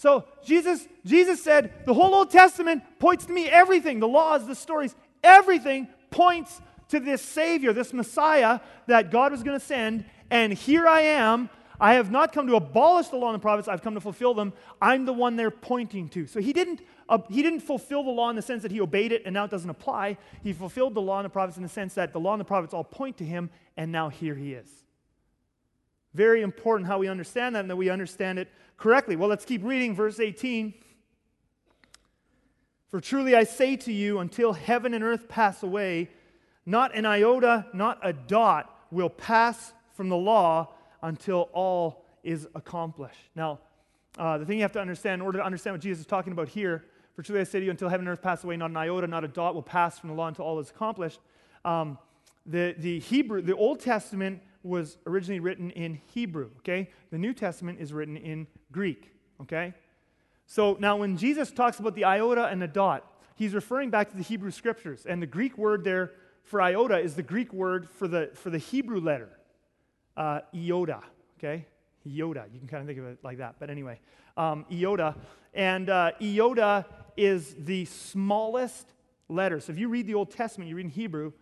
So 0.00 0.24
Jesus, 0.42 0.88
Jesus 1.04 1.44
said, 1.44 1.84
the 1.84 1.92
whole 1.92 2.14
Old 2.14 2.30
Testament 2.30 2.82
points 2.98 3.26
to 3.26 3.32
me 3.34 3.50
everything, 3.50 4.00
the 4.00 4.08
laws, 4.08 4.46
the 4.46 4.54
stories, 4.54 4.96
everything 5.22 5.88
points 6.08 6.58
to 6.88 7.00
this 7.00 7.20
Savior, 7.20 7.74
this 7.74 7.92
Messiah 7.92 8.60
that 8.86 9.10
God 9.10 9.30
was 9.30 9.42
going 9.42 9.60
to 9.60 9.64
send. 9.64 10.06
And 10.30 10.54
here 10.54 10.88
I 10.88 11.02
am. 11.02 11.50
I 11.78 11.94
have 11.94 12.10
not 12.10 12.32
come 12.32 12.46
to 12.46 12.56
abolish 12.56 13.08
the 13.08 13.16
law 13.16 13.28
and 13.28 13.34
the 13.34 13.40
prophets, 13.42 13.68
I've 13.68 13.82
come 13.82 13.92
to 13.92 14.00
fulfill 14.00 14.32
them. 14.32 14.54
I'm 14.80 15.04
the 15.04 15.12
one 15.12 15.36
they're 15.36 15.50
pointing 15.50 16.08
to. 16.10 16.26
So 16.26 16.40
he 16.40 16.54
didn't, 16.54 16.80
uh, 17.06 17.18
he 17.28 17.42
didn't 17.42 17.60
fulfill 17.60 18.02
the 18.02 18.10
law 18.10 18.30
in 18.30 18.36
the 18.36 18.42
sense 18.42 18.62
that 18.62 18.72
he 18.72 18.80
obeyed 18.80 19.12
it 19.12 19.24
and 19.26 19.34
now 19.34 19.44
it 19.44 19.50
doesn't 19.50 19.68
apply. 19.68 20.16
He 20.42 20.54
fulfilled 20.54 20.94
the 20.94 21.02
law 21.02 21.18
and 21.18 21.26
the 21.26 21.30
prophets 21.30 21.58
in 21.58 21.62
the 21.62 21.68
sense 21.68 21.92
that 21.92 22.14
the 22.14 22.20
law 22.20 22.32
and 22.32 22.40
the 22.40 22.46
prophets 22.46 22.72
all 22.72 22.84
point 22.84 23.18
to 23.18 23.24
him, 23.26 23.50
and 23.76 23.92
now 23.92 24.08
here 24.08 24.34
he 24.34 24.54
is. 24.54 24.70
Very 26.14 26.40
important 26.40 26.88
how 26.88 26.98
we 26.98 27.08
understand 27.08 27.54
that 27.54 27.60
and 27.60 27.70
that 27.70 27.76
we 27.76 27.90
understand 27.90 28.38
it 28.38 28.48
correctly. 28.80 29.14
Well, 29.14 29.28
let's 29.28 29.44
keep 29.44 29.62
reading 29.62 29.94
verse 29.94 30.18
18. 30.18 30.74
For 32.88 33.00
truly 33.00 33.36
I 33.36 33.44
say 33.44 33.76
to 33.76 33.92
you, 33.92 34.18
until 34.18 34.52
heaven 34.52 34.94
and 34.94 35.04
earth 35.04 35.28
pass 35.28 35.62
away, 35.62 36.10
not 36.66 36.94
an 36.96 37.06
iota, 37.06 37.66
not 37.72 38.00
a 38.02 38.12
dot 38.12 38.74
will 38.90 39.10
pass 39.10 39.72
from 39.92 40.08
the 40.08 40.16
law 40.16 40.72
until 41.02 41.48
all 41.52 42.04
is 42.24 42.48
accomplished. 42.54 43.20
Now, 43.36 43.60
uh, 44.18 44.38
the 44.38 44.44
thing 44.44 44.56
you 44.56 44.62
have 44.62 44.72
to 44.72 44.80
understand, 44.80 45.20
in 45.20 45.26
order 45.26 45.38
to 45.38 45.44
understand 45.44 45.74
what 45.74 45.82
Jesus 45.82 46.00
is 46.00 46.06
talking 46.06 46.32
about 46.32 46.48
here, 46.48 46.84
for 47.14 47.22
truly 47.22 47.42
I 47.42 47.44
say 47.44 47.60
to 47.60 47.64
you, 47.64 47.70
until 47.70 47.88
heaven 47.88 48.06
and 48.06 48.12
earth 48.12 48.22
pass 48.22 48.42
away, 48.42 48.56
not 48.56 48.70
an 48.70 48.76
iota, 48.76 49.06
not 49.06 49.24
a 49.24 49.28
dot 49.28 49.54
will 49.54 49.62
pass 49.62 49.98
from 49.98 50.08
the 50.08 50.14
law 50.14 50.26
until 50.26 50.44
all 50.44 50.58
is 50.58 50.70
accomplished. 50.70 51.20
Um, 51.64 51.98
the, 52.46 52.74
the 52.78 52.98
Hebrew, 52.98 53.42
the 53.42 53.54
Old 53.54 53.80
Testament 53.80 54.40
was 54.62 54.98
originally 55.06 55.40
written 55.40 55.70
in 55.70 56.00
Hebrew, 56.12 56.50
okay? 56.58 56.90
The 57.10 57.18
New 57.18 57.32
Testament 57.32 57.78
is 57.80 57.92
written 57.92 58.16
in 58.16 58.46
Greek, 58.72 59.10
okay? 59.40 59.74
So 60.46 60.76
now 60.80 60.96
when 60.96 61.16
Jesus 61.16 61.50
talks 61.50 61.78
about 61.78 61.94
the 61.94 62.04
iota 62.04 62.46
and 62.46 62.60
the 62.60 62.68
dot, 62.68 63.04
he's 63.36 63.54
referring 63.54 63.90
back 63.90 64.10
to 64.10 64.16
the 64.16 64.22
Hebrew 64.22 64.50
scriptures. 64.50 65.06
And 65.06 65.22
the 65.22 65.26
Greek 65.26 65.56
word 65.56 65.84
there 65.84 66.12
for 66.42 66.60
iota 66.60 66.98
is 66.98 67.14
the 67.14 67.22
Greek 67.22 67.52
word 67.52 67.88
for 67.88 68.08
the, 68.08 68.30
for 68.34 68.50
the 68.50 68.58
Hebrew 68.58 69.00
letter, 69.00 69.30
uh, 70.16 70.40
iota, 70.54 71.00
okay? 71.38 71.66
Iota. 72.06 72.46
You 72.52 72.58
can 72.58 72.68
kind 72.68 72.80
of 72.80 72.86
think 72.86 72.98
of 72.98 73.06
it 73.06 73.18
like 73.22 73.38
that. 73.38 73.56
But 73.58 73.70
anyway, 73.70 74.00
um, 74.36 74.66
iota. 74.70 75.14
And 75.54 75.88
uh, 75.88 76.12
iota 76.20 76.86
is 77.16 77.54
the 77.58 77.84
smallest 77.84 78.92
letter. 79.28 79.60
So 79.60 79.72
if 79.72 79.78
you 79.78 79.88
read 79.88 80.06
the 80.06 80.14
Old 80.14 80.30
Testament, 80.30 80.68
you 80.68 80.76
read 80.76 80.86
in 80.86 80.90
Hebrew, 80.90 81.32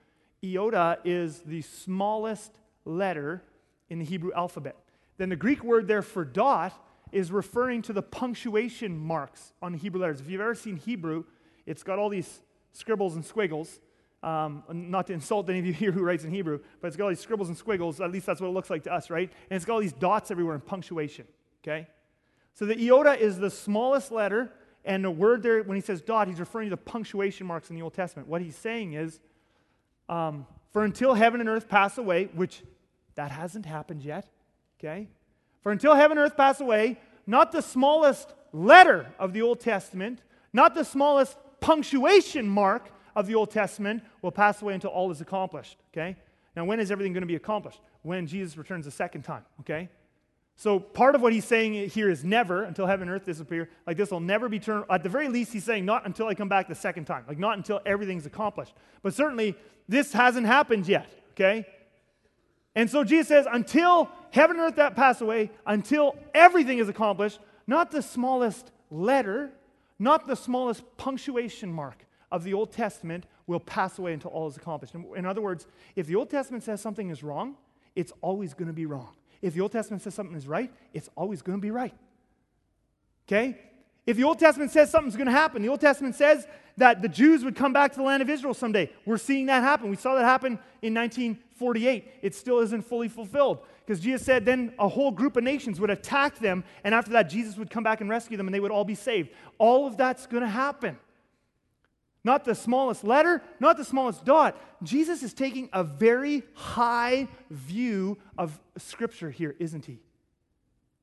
iota 0.45 0.99
is 1.05 1.41
the 1.41 1.63
smallest 1.63 2.53
letter 2.89 3.43
in 3.89 3.99
the 3.99 4.05
Hebrew 4.05 4.33
alphabet. 4.33 4.77
Then 5.19 5.29
the 5.29 5.37
Greek 5.37 5.63
word 5.63 5.89
there 5.89 6.03
for 6.03 6.25
dot 6.25 6.73
is 7.13 7.33
referring 7.33 7.83
to 7.83 7.93
the 7.93 8.03
punctuation 8.03 8.99
marks 8.99 9.53
on 9.63 9.75
Hebrew 9.75 10.01
letters. 10.01 10.21
If 10.21 10.29
you've 10.29 10.41
ever 10.41 10.55
seen 10.55 10.77
Hebrew, 10.77 11.25
it's 11.67 11.83
got 11.83 11.99
all 11.99 12.09
these 12.09 12.41
scribbles 12.73 13.15
and 13.15 13.25
squiggles. 13.25 13.81
Um, 14.23 14.65
not 14.69 15.07
to 15.07 15.13
insult 15.13 15.49
any 15.49 15.61
of 15.61 15.67
you 15.67 15.73
here 15.85 15.93
who 15.93 16.03
writes 16.03 16.25
in 16.25 16.31
Hebrew, 16.31 16.61
but 16.81 16.89
it's 16.89 16.97
got 16.97 17.05
all 17.05 17.11
these 17.11 17.21
scribbles 17.21 17.49
and 17.49 17.57
squiggles. 17.57 18.01
At 18.01 18.11
least 18.11 18.27
that's 18.27 18.41
what 18.41 18.49
it 18.49 18.53
looks 18.53 18.71
like 18.71 18.85
to 18.85 18.93
us, 18.93 19.11
right? 19.11 19.31
And 19.51 19.57
it's 19.57 19.65
got 19.65 19.75
all 19.75 19.81
these 19.81 19.93
dots 19.93 20.31
everywhere 20.31 20.55
in 20.55 20.61
punctuation, 20.61 21.27
okay? 21.63 21.87
So 22.55 22.67
the 22.67 22.77
iota 22.77 23.19
is 23.19 23.39
the 23.39 23.51
smallest 23.51 24.11
letter, 24.11 24.53
And 24.85 25.05
the 25.05 25.11
word 25.11 25.43
there, 25.43 25.63
when 25.63 25.77
he 25.77 25.81
says 25.81 26.01
dot, 26.01 26.29
he's 26.29 26.41
referring 26.41 26.67
to 26.67 26.71
the 26.71 26.83
punctuation 26.83 27.47
marks 27.47 27.71
in 27.71 27.77
the 27.77 27.83
Old 27.83 27.95
Testament. 27.95 28.29
What 28.29 28.43
he's 28.43 28.57
saying 28.57 28.95
is, 28.95 29.21
um, 30.09 30.47
for 30.73 30.85
until 30.85 31.15
heaven 31.15 31.41
and 31.41 31.49
earth 31.49 31.69
pass 31.69 31.99
away, 31.99 32.29
which 32.35 32.63
that 33.19 33.33
hasn't 33.33 33.67
happened 33.67 34.05
yet, 34.05 34.29
okay? 34.79 35.09
For 35.65 35.73
until 35.73 35.97
heaven 35.97 36.19
and 36.19 36.25
earth 36.25 36.37
pass 36.37 36.61
away, 36.61 37.01
not 37.27 37.51
the 37.51 37.61
smallest 37.61 38.33
letter 38.53 39.13
of 39.19 39.33
the 39.33 39.43
Old 39.43 39.59
Testament, 39.59 40.23
not 40.53 40.77
the 40.77 40.85
smallest 40.85 41.37
punctuation 41.59 42.49
mark 42.49 42.93
of 43.17 43.27
the 43.27 43.35
Old 43.35 43.51
Testament 43.51 44.05
will 44.23 44.31
pass 44.31 44.63
away 44.63 44.75
until 44.75 44.91
all 44.91 45.11
is 45.11 45.21
accomplished, 45.21 45.79
okay? 45.93 46.17
Now, 46.55 46.65
when 46.65 46.79
is 46.79 46.93
everything 46.93 47.13
going 47.13 47.23
to 47.23 47.27
be 47.27 47.35
accomplished? 47.35 47.81
When 48.03 48.29
Jesus 48.29 48.57
returns 48.57 48.85
the 48.85 48.93
second 48.93 49.23
time, 49.23 49.45
okay? 49.63 49.89
So 50.55 50.79
part 50.79 51.17
of 51.17 51.21
what 51.21 51.33
he's 51.33 51.45
saying 51.45 51.91
here 51.91 52.09
is 52.09 52.23
never 52.23 52.63
until 52.63 52.87
heaven 52.87 53.09
and 53.09 53.17
earth 53.17 53.27
disappear. 53.27 53.69
Like 53.85 53.97
this 53.97 54.13
will 54.13 54.21
never 54.21 54.49
be 54.49 54.61
turned. 54.61 54.85
At 54.89 55.03
the 55.03 55.09
very 55.09 55.27
least, 55.27 55.53
he's 55.53 55.65
saying 55.65 55.85
not 55.85 56.07
until 56.07 56.29
I 56.29 56.35
come 56.35 56.49
back 56.49 56.69
the 56.69 56.75
second 56.77 57.07
time. 57.07 57.25
Like 57.27 57.39
not 57.39 57.57
until 57.57 57.81
everything's 57.85 58.27
accomplished. 58.27 58.75
But 59.03 59.13
certainly 59.13 59.57
this 59.89 60.13
hasn't 60.13 60.47
happened 60.47 60.87
yet. 60.87 61.13
Okay. 61.33 61.67
And 62.75 62.89
so 62.89 63.03
Jesus 63.03 63.29
says, 63.29 63.47
until 63.51 64.09
heaven 64.31 64.57
and 64.57 64.67
earth 64.67 64.77
that 64.77 64.95
pass 64.95 65.21
away, 65.21 65.51
until 65.67 66.17
everything 66.35 66.79
is 66.79 66.89
accomplished, 66.89 67.41
not 67.67 67.91
the 67.91 68.03
smallest 68.03 68.71
letter, 68.91 69.51
not 69.99 70.27
the 70.27 70.37
smallest 70.37 70.85
punctuation 70.97 71.73
mark 71.73 72.07
of 72.31 72.45
the 72.45 72.55
Old 72.55 72.73
Testament 72.73 73.25
will 73.47 73.61
pass 73.61 73.99
away 73.99 74.13
until 74.13 74.31
all 74.31 74.47
is 74.47 74.57
accomplished. 74.57 74.95
In 74.95 75.27
other 75.27 75.41
words, 75.41 75.67
if 75.97 76.07
the 76.07 76.15
Old 76.15 76.31
Testament 76.31 76.63
says 76.63 76.81
something 76.81 77.11
is 77.11 77.23
wrong, 77.23 77.57
it's 77.97 78.13
always 78.21 78.55
going 78.55 78.69
to 78.69 78.75
be 78.75 78.87
wrong. 78.87 79.09
If 79.41 79.55
the 79.55 79.61
Old 79.61 79.73
Testament 79.73 80.03
says 80.03 80.15
something 80.15 80.37
is 80.37 80.47
right, 80.47 80.71
it's 80.93 81.09
always 81.17 81.43
going 81.43 81.59
to 81.59 81.63
be 81.63 81.71
right. 81.71 81.95
Okay? 83.27 83.59
If 84.07 84.17
the 84.17 84.25
Old 84.25 84.39
Testament 84.39 84.71
says 84.71 84.91
something's 84.91 85.17
going 85.17 85.27
to 85.27 85.33
happen, 85.33 85.63
the 85.63 85.69
Old 85.69 85.81
Testament 85.81 86.15
says 86.15 86.47
that 86.77 87.03
the 87.03 87.09
Jews 87.09 87.45
would 87.45 87.57
come 87.57 87.73
back 87.73 87.93
to 87.93 87.99
the 87.99 88.05
land 88.05 88.23
of 88.23 88.31
Israel 88.31 88.55
someday. 88.55 88.91
We're 89.05 89.19
seeing 89.19 89.47
that 89.47 89.63
happen. 89.63 89.91
We 89.91 89.97
saw 89.97 90.15
that 90.15 90.25
happen 90.25 90.59
in 90.81 90.95
1948. 91.61 92.21
It 92.23 92.35
still 92.35 92.61
isn't 92.61 92.83
fully 92.83 93.09
fulfilled 93.09 93.59
because 93.85 94.01
Jesus 94.01 94.25
said 94.25 94.45
then 94.45 94.75
a 94.79 94.89
whole 94.89 95.11
group 95.11 95.37
of 95.37 95.45
nations 95.45 95.81
would 95.81 95.91
attack 95.91 96.39
them, 96.39 96.65
and 96.85 96.95
after 96.95 97.13
that, 97.13 97.25
Jesus 97.25 97.57
would 97.57 97.71
come 97.71 97.83
back 97.83 98.01
and 98.01 98.11
rescue 98.11 98.37
them, 98.37 98.47
and 98.47 98.55
they 98.55 98.61
would 98.61 98.71
all 98.71 98.85
be 98.85 98.95
saved. 98.95 99.31
All 99.59 99.87
of 99.87 99.97
that's 99.97 100.27
going 100.27 100.43
to 100.43 100.49
happen. 100.49 100.99
Not 102.25 102.45
the 102.45 102.55
smallest 102.55 103.05
letter, 103.05 103.43
not 103.61 103.77
the 103.77 103.85
smallest 103.85 104.25
dot. 104.25 104.61
Jesus 104.83 105.23
is 105.23 105.33
taking 105.33 105.71
a 105.73 105.83
very 105.85 106.43
high 106.55 107.29
view 107.51 108.19
of 108.37 108.61
Scripture 108.77 109.31
here, 109.31 109.57
isn't 109.59 109.87
he? 109.87 110.01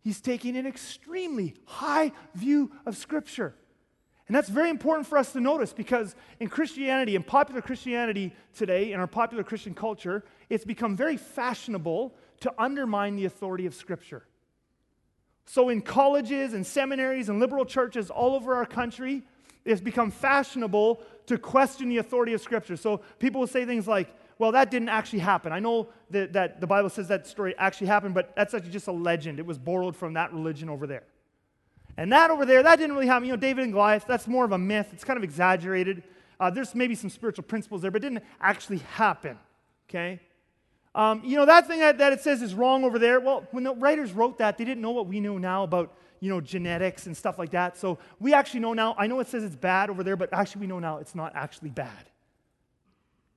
He's 0.03 0.21
taking 0.21 0.55
an 0.55 0.67
extremely 0.67 1.55
high 1.65 2.11
view 2.35 2.71
of 2.85 2.95
Scripture. 2.95 3.55
And 4.27 4.35
that's 4.35 4.49
very 4.49 4.69
important 4.69 5.07
for 5.07 5.17
us 5.17 5.33
to 5.33 5.39
notice 5.39 5.71
because 5.71 6.15
in 6.39 6.49
Christianity, 6.49 7.15
in 7.15 7.23
popular 7.23 7.61
Christianity 7.61 8.33
today, 8.55 8.91
in 8.91 8.99
our 8.99 9.07
popular 9.07 9.43
Christian 9.43 9.75
culture, 9.75 10.23
it's 10.49 10.65
become 10.65 10.95
very 10.95 11.17
fashionable 11.17 12.15
to 12.39 12.53
undermine 12.57 13.15
the 13.15 13.25
authority 13.25 13.65
of 13.65 13.75
Scripture. 13.75 14.25
So, 15.45 15.69
in 15.69 15.81
colleges 15.81 16.53
and 16.53 16.65
seminaries 16.65 17.29
and 17.29 17.39
liberal 17.39 17.65
churches 17.65 18.09
all 18.09 18.33
over 18.33 18.55
our 18.55 18.65
country, 18.65 19.21
it's 19.65 19.81
become 19.81 20.11
fashionable 20.11 21.01
to 21.25 21.37
question 21.37 21.89
the 21.89 21.97
authority 21.97 22.33
of 22.33 22.41
Scripture. 22.41 22.77
So 22.77 23.01
people 23.17 23.41
will 23.41 23.47
say 23.47 23.65
things 23.65 23.87
like, 23.87 24.13
well, 24.37 24.51
that 24.51 24.69
didn't 24.69 24.89
actually 24.89 25.19
happen. 25.19 25.51
I 25.51 25.59
know 25.59 25.89
that, 26.11 26.33
that 26.33 26.61
the 26.61 26.67
Bible 26.67 26.89
says 26.89 27.07
that 27.07 27.25
story 27.25 27.55
actually 27.57 27.87
happened, 27.87 28.13
but 28.13 28.35
that's 28.35 28.53
actually 28.53 28.71
just 28.71 28.87
a 28.87 28.91
legend. 28.91 29.39
It 29.39 29.45
was 29.45 29.57
borrowed 29.57 29.95
from 29.95 30.13
that 30.13 30.31
religion 30.33 30.69
over 30.69 30.85
there. 30.85 31.03
And 31.97 32.11
that 32.11 32.29
over 32.29 32.45
there, 32.45 32.61
that 32.63 32.77
didn't 32.77 32.95
really 32.95 33.07
happen. 33.07 33.25
You 33.25 33.33
know, 33.33 33.37
David 33.37 33.63
and 33.63 33.73
Goliath, 33.73 34.05
that's 34.07 34.27
more 34.27 34.45
of 34.45 34.51
a 34.51 34.57
myth. 34.57 34.89
It's 34.91 35.03
kind 35.03 35.17
of 35.17 35.23
exaggerated. 35.23 36.03
Uh, 36.39 36.49
there's 36.49 36.75
maybe 36.75 36.95
some 36.95 37.09
spiritual 37.09 37.43
principles 37.43 37.81
there, 37.81 37.91
but 37.91 38.03
it 38.03 38.09
didn't 38.09 38.23
actually 38.41 38.79
happen. 38.79 39.37
Okay? 39.89 40.19
Um, 40.93 41.21
you 41.23 41.37
know, 41.37 41.45
that 41.45 41.67
thing 41.67 41.79
that, 41.79 41.97
that 41.99 42.13
it 42.13 42.21
says 42.21 42.41
is 42.41 42.53
wrong 42.53 42.83
over 42.83 42.99
there, 42.99 43.19
well, 43.19 43.47
when 43.51 43.63
the 43.63 43.73
writers 43.73 44.11
wrote 44.11 44.37
that, 44.39 44.57
they 44.57 44.65
didn't 44.65 44.81
know 44.81 44.91
what 44.91 45.07
we 45.07 45.19
know 45.19 45.37
now 45.37 45.63
about 45.63 45.93
you 46.19 46.29
know, 46.29 46.41
genetics 46.41 47.05
and 47.05 47.15
stuff 47.15 47.37
like 47.37 47.51
that. 47.51 47.77
So 47.77 47.99
we 48.19 48.33
actually 48.33 48.61
know 48.61 48.73
now, 48.73 48.95
I 48.97 49.07
know 49.07 49.19
it 49.19 49.27
says 49.27 49.43
it's 49.43 49.55
bad 49.55 49.89
over 49.89 50.03
there, 50.03 50.15
but 50.15 50.33
actually 50.33 50.61
we 50.61 50.67
know 50.67 50.79
now 50.79 50.97
it's 50.97 51.15
not 51.15 51.33
actually 51.35 51.69
bad. 51.69 52.09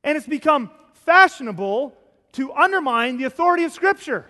And 0.05 0.17
it's 0.17 0.27
become 0.27 0.71
fashionable 0.95 1.97
to 2.33 2.53
undermine 2.53 3.19
the 3.19 3.25
authority 3.25 3.65
of 3.65 3.73
Scripture 3.73 4.25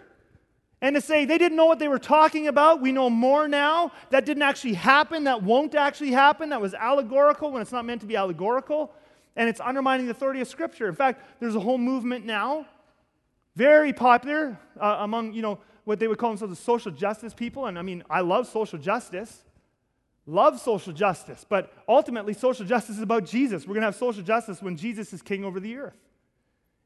and 0.81 0.95
to 0.95 1.01
say 1.01 1.25
they 1.25 1.39
didn't 1.39 1.57
know 1.57 1.67
what 1.67 1.79
they 1.79 1.89
were 1.89 1.99
talking 1.99 2.47
about. 2.47 2.81
We 2.81 2.93
know 2.93 3.11
more 3.11 3.49
now. 3.49 3.93
That 4.11 4.25
didn't 4.25 4.45
actually 4.45 4.75
happen. 4.75 5.25
That 5.25 5.43
won't 5.43 5.75
actually 5.75 6.13
happen. 6.13 6.51
That 6.51 6.61
was 6.61 6.75
allegorical 6.75 7.51
when 7.51 7.63
it's 7.63 7.73
not 7.73 7.85
meant 7.85 8.01
to 8.03 8.07
be 8.07 8.17
allegorical. 8.17 8.93
And 9.35 9.49
it's 9.49 9.61
undermining 9.61 10.07
the 10.07 10.13
authority 10.13 10.41
of 10.41 10.49
Scripture. 10.49 10.89
In 10.89 10.95
fact, 10.95 11.23
there's 11.41 11.55
a 11.55 11.61
whole 11.61 11.79
movement 11.79 12.25
now, 12.25 12.67
very 13.57 13.93
popular 13.93 14.59
uh, 14.81 14.99
among, 15.01 15.33
you 15.33 15.43
know, 15.43 15.59
what 15.85 15.99
they 15.99 16.07
would 16.07 16.19
call 16.19 16.31
themselves 16.31 16.57
the 16.57 16.63
social 16.63 16.93
justice 16.93 17.35
people. 17.35 17.67
And 17.67 17.79
I 17.79 17.83
mean, 17.83 18.05
I 18.11 18.21
love 18.21 18.47
social 18.47 18.79
justice, 18.79 19.45
love 20.27 20.61
social 20.61 20.93
justice, 20.93 21.45
but 21.49 21.73
ultimately, 21.89 22.35
social 22.35 22.67
justice 22.67 22.97
is 22.97 23.03
about 23.03 23.25
Jesus. 23.25 23.67
We're 23.67 23.75
going 23.75 23.83
to 23.83 23.87
have 23.87 23.97
social 23.97 24.23
justice 24.23 24.61
when 24.61 24.77
Jesus 24.77 25.13
is 25.13 25.23
king 25.23 25.45
over 25.45 25.61
the 25.61 25.77
earth. 25.77 25.97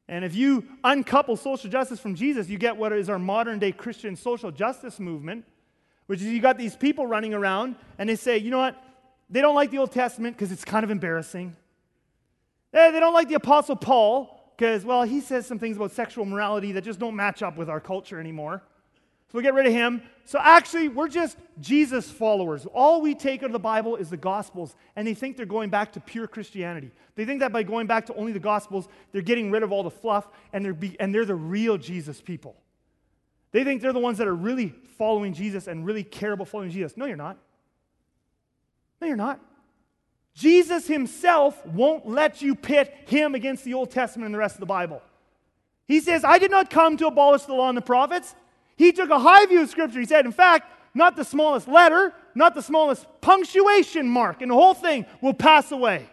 And 0.09 0.25
if 0.25 0.35
you 0.35 0.65
uncouple 0.85 1.37
social 1.37 1.71
justice 1.71 2.01
from 2.01 2.15
Jesus, 2.15 2.49
you 2.49 2.59
get 2.59 2.77
what 2.77 2.93
is 2.93 3.09
our 3.09 3.19
modern 3.19 3.59
day 3.59 3.73
Christian 3.73 4.17
social 4.17 4.51
justice 4.51 4.99
movement, 4.99 5.45
which 6.07 6.21
is 6.21 6.27
you 6.27 6.41
got 6.41 6.59
these 6.59 6.77
people 6.77 7.07
running 7.07 7.35
around 7.35 7.77
and 7.99 8.09
they 8.09 8.17
say, 8.17 8.38
you 8.38 8.51
know 8.51 8.59
what? 8.59 8.83
They 9.31 9.41
don't 9.41 9.55
like 9.55 9.71
the 9.71 9.79
Old 9.79 9.93
Testament 9.93 10.37
because 10.37 10.53
it's 10.53 10.65
kind 10.65 10.85
of 10.85 10.91
embarrassing. 10.91 11.57
Eh, 12.75 12.91
they 12.91 13.01
don't 13.01 13.15
like 13.15 13.29
the 13.29 13.35
Apostle 13.35 13.77
Paul 13.77 14.55
because, 14.57 14.85
well, 14.85 15.03
he 15.03 15.21
says 15.21 15.47
some 15.47 15.59
things 15.59 15.77
about 15.77 15.93
sexual 15.93 16.25
morality 16.25 16.73
that 16.73 16.85
just 16.85 16.99
don't 16.99 17.17
match 17.17 17.43
up 17.43 17.57
with 17.57 17.71
our 17.71 17.81
culture 17.81 18.21
anymore. 18.21 18.62
So 19.33 19.38
we 19.38 19.42
get 19.42 19.55
rid 19.55 19.66
of 19.66 19.73
him. 19.73 20.03
So 20.27 20.38
actually, 20.38 20.88
we're 20.88 21.09
just 21.09 21.38
Jesus 21.59 22.11
followers. 22.11 22.66
All 22.66 23.01
we 23.01 23.14
take 23.14 23.42
out 23.42 23.47
of 23.47 23.53
the 23.53 23.59
Bible 23.59 23.97
is 23.97 24.11
the 24.11 24.18
Gospels, 24.18 24.77
and 24.95 25.09
they 25.09 25.14
think 25.14 25.38
they're 25.38 25.47
going 25.47 25.71
back 25.71 25.92
to 25.95 26.01
pure 26.01 26.27
Christianity. 26.27 26.90
They 27.14 27.25
think 27.25 27.40
that 27.40 27.51
by 27.51 27.62
going 27.62 27.87
back 27.87 28.05
to 28.07 28.14
only 28.14 28.33
the 28.33 28.38
Gospels, 28.38 28.88
they're 29.11 29.23
getting 29.23 29.51
rid 29.51 29.62
of 29.62 29.73
all 29.73 29.83
the 29.83 29.90
fluff, 29.90 30.29
and 30.53 30.62
they're, 30.62 30.75
be, 30.75 31.01
and 31.01 31.14
they're 31.14 31.25
the 31.25 31.35
real 31.35 31.79
Jesus 31.79 32.21
people. 32.21 32.55
They 33.53 33.64
think 33.64 33.81
they're 33.81 33.95
the 33.95 34.01
ones 34.01 34.18
that 34.18 34.29
are 34.29 34.35
really 34.35 34.75
following 34.99 35.33
Jesus 35.33 35.66
and 35.66 35.87
really 35.87 36.05
care 36.05 36.33
about 36.33 36.49
following 36.49 36.71
Jesus. 36.71 36.99
No, 36.99 37.07
you're 37.07 37.16
not. 37.16 37.38
No, 39.01 39.07
you're 39.07 39.16
not. 39.16 39.40
Jesus 40.35 40.87
himself 40.87 41.64
won't 41.64 42.07
let 42.07 42.42
you 42.42 42.55
pit 42.55 42.95
him 43.07 43.35
against 43.35 43.64
the 43.64 43.73
Old 43.73 43.90
Testament 43.90 44.27
and 44.27 44.35
the 44.35 44.38
rest 44.38 44.57
of 44.57 44.61
the 44.61 44.66
Bible. 44.66 45.01
He 45.88 46.01
says, 46.01 46.23
I 46.23 46.38
did 46.38 46.51
not 46.51 46.68
come 46.68 46.99
to 46.99 47.07
abolish 47.07 47.42
the 47.42 47.55
law 47.55 47.71
and 47.71 47.77
the 47.77 47.83
prophets. 47.83 48.35
He 48.77 48.93
took 48.93 49.11
a 49.11 49.19
high 49.19 49.47
view 49.47 49.63
of 49.63 49.71
Scripture. 49.71 50.01
He 50.01 50.07
said, 50.07 50.25
in 50.25 50.33
fact, 50.33 50.71
not 50.95 51.17
the 51.17 51.25
smallest 51.25 51.69
letter, 51.69 52.13
not 52.35 52.55
the 52.55 52.63
smallest 52.63 53.07
punctuation 53.21 54.09
mark 54.09 54.43
in 54.43 54.49
the 54.49 54.55
whole 54.55 54.75
thing 54.75 55.07
will 55.21 55.35
pass 55.35 55.73
away 55.73 56.09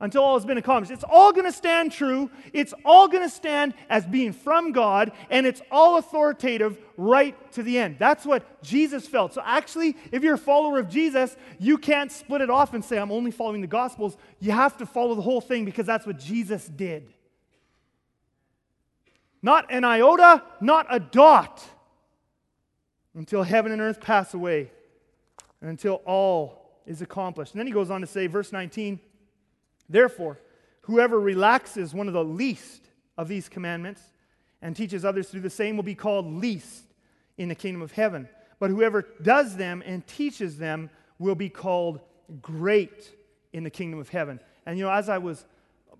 until 0.00 0.22
all 0.22 0.36
has 0.36 0.44
been 0.44 0.58
accomplished. 0.58 0.92
It's 0.92 1.04
all 1.08 1.32
going 1.32 1.46
to 1.46 1.52
stand 1.52 1.92
true. 1.92 2.30
It's 2.52 2.74
all 2.84 3.08
going 3.08 3.22
to 3.22 3.34
stand 3.34 3.72
as 3.88 4.04
being 4.04 4.32
from 4.32 4.72
God, 4.72 5.12
and 5.30 5.46
it's 5.46 5.62
all 5.70 5.96
authoritative 5.96 6.78
right 6.98 7.34
to 7.52 7.62
the 7.62 7.78
end. 7.78 7.96
That's 7.98 8.26
what 8.26 8.62
Jesus 8.62 9.06
felt. 9.06 9.32
So, 9.32 9.42
actually, 9.44 9.96
if 10.12 10.22
you're 10.22 10.34
a 10.34 10.38
follower 10.38 10.78
of 10.78 10.90
Jesus, 10.90 11.36
you 11.58 11.78
can't 11.78 12.12
split 12.12 12.42
it 12.42 12.50
off 12.50 12.74
and 12.74 12.84
say, 12.84 12.98
I'm 12.98 13.12
only 13.12 13.30
following 13.30 13.62
the 13.62 13.66
Gospels. 13.66 14.16
You 14.38 14.52
have 14.52 14.76
to 14.78 14.86
follow 14.86 15.14
the 15.14 15.22
whole 15.22 15.40
thing 15.40 15.64
because 15.64 15.86
that's 15.86 16.06
what 16.06 16.18
Jesus 16.18 16.66
did. 16.66 17.10
Not 19.46 19.70
an 19.70 19.84
iota, 19.84 20.42
not 20.60 20.88
a 20.90 20.98
dot, 20.98 21.62
until 23.14 23.44
heaven 23.44 23.70
and 23.70 23.80
earth 23.80 24.00
pass 24.00 24.34
away, 24.34 24.72
and 25.60 25.70
until 25.70 26.02
all 26.04 26.80
is 26.84 27.00
accomplished. 27.00 27.52
And 27.52 27.60
then 27.60 27.68
he 27.68 27.72
goes 27.72 27.88
on 27.88 28.00
to 28.00 28.08
say, 28.08 28.26
verse 28.26 28.50
19, 28.50 28.98
therefore, 29.88 30.40
whoever 30.80 31.20
relaxes 31.20 31.94
one 31.94 32.08
of 32.08 32.12
the 32.12 32.24
least 32.24 32.90
of 33.16 33.28
these 33.28 33.48
commandments 33.48 34.02
and 34.62 34.74
teaches 34.74 35.04
others 35.04 35.28
to 35.28 35.34
do 35.34 35.40
the 35.40 35.48
same 35.48 35.76
will 35.76 35.84
be 35.84 35.94
called 35.94 36.26
least 36.26 36.82
in 37.38 37.48
the 37.48 37.54
kingdom 37.54 37.82
of 37.82 37.92
heaven. 37.92 38.28
But 38.58 38.70
whoever 38.70 39.06
does 39.22 39.56
them 39.56 39.80
and 39.86 40.04
teaches 40.08 40.58
them 40.58 40.90
will 41.20 41.36
be 41.36 41.50
called 41.50 42.00
great 42.42 43.14
in 43.52 43.62
the 43.62 43.70
kingdom 43.70 44.00
of 44.00 44.08
heaven. 44.08 44.40
And 44.66 44.76
you 44.76 44.84
know, 44.84 44.90
as 44.90 45.08
I 45.08 45.18
was 45.18 45.46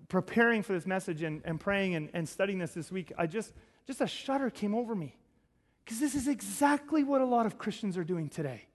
preparing 0.07 0.63
for 0.63 0.73
this 0.73 0.85
message 0.85 1.21
and, 1.21 1.41
and 1.45 1.59
praying 1.59 1.95
and, 1.95 2.09
and 2.13 2.27
studying 2.27 2.59
this 2.59 2.71
this 2.71 2.91
week, 2.91 3.11
I 3.17 3.27
just, 3.27 3.53
just 3.85 4.01
a 4.01 4.07
shudder 4.07 4.49
came 4.49 4.73
over 4.73 4.95
me. 4.95 5.15
Because 5.83 5.99
this 5.99 6.15
is 6.15 6.27
exactly 6.27 7.03
what 7.03 7.21
a 7.21 7.25
lot 7.25 7.45
of 7.45 7.57
Christians 7.57 7.97
are 7.97 8.03
doing 8.03 8.29
today. 8.29 8.67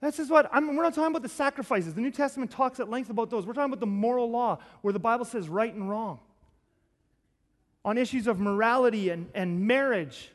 This 0.00 0.18
is 0.18 0.28
what, 0.28 0.50
I'm, 0.52 0.76
we're 0.76 0.82
not 0.82 0.94
talking 0.94 1.12
about 1.12 1.22
the 1.22 1.28
sacrifices. 1.28 1.94
The 1.94 2.00
New 2.00 2.10
Testament 2.10 2.50
talks 2.50 2.78
at 2.78 2.90
length 2.90 3.10
about 3.10 3.30
those. 3.30 3.46
We're 3.46 3.54
talking 3.54 3.72
about 3.72 3.80
the 3.80 3.86
moral 3.86 4.30
law, 4.30 4.58
where 4.82 4.92
the 4.92 4.98
Bible 4.98 5.24
says 5.24 5.48
right 5.48 5.72
and 5.72 5.88
wrong. 5.88 6.20
On 7.84 7.96
issues 7.96 8.26
of 8.26 8.38
morality 8.38 9.10
and, 9.10 9.30
and 9.34 9.66
marriage 9.66 10.30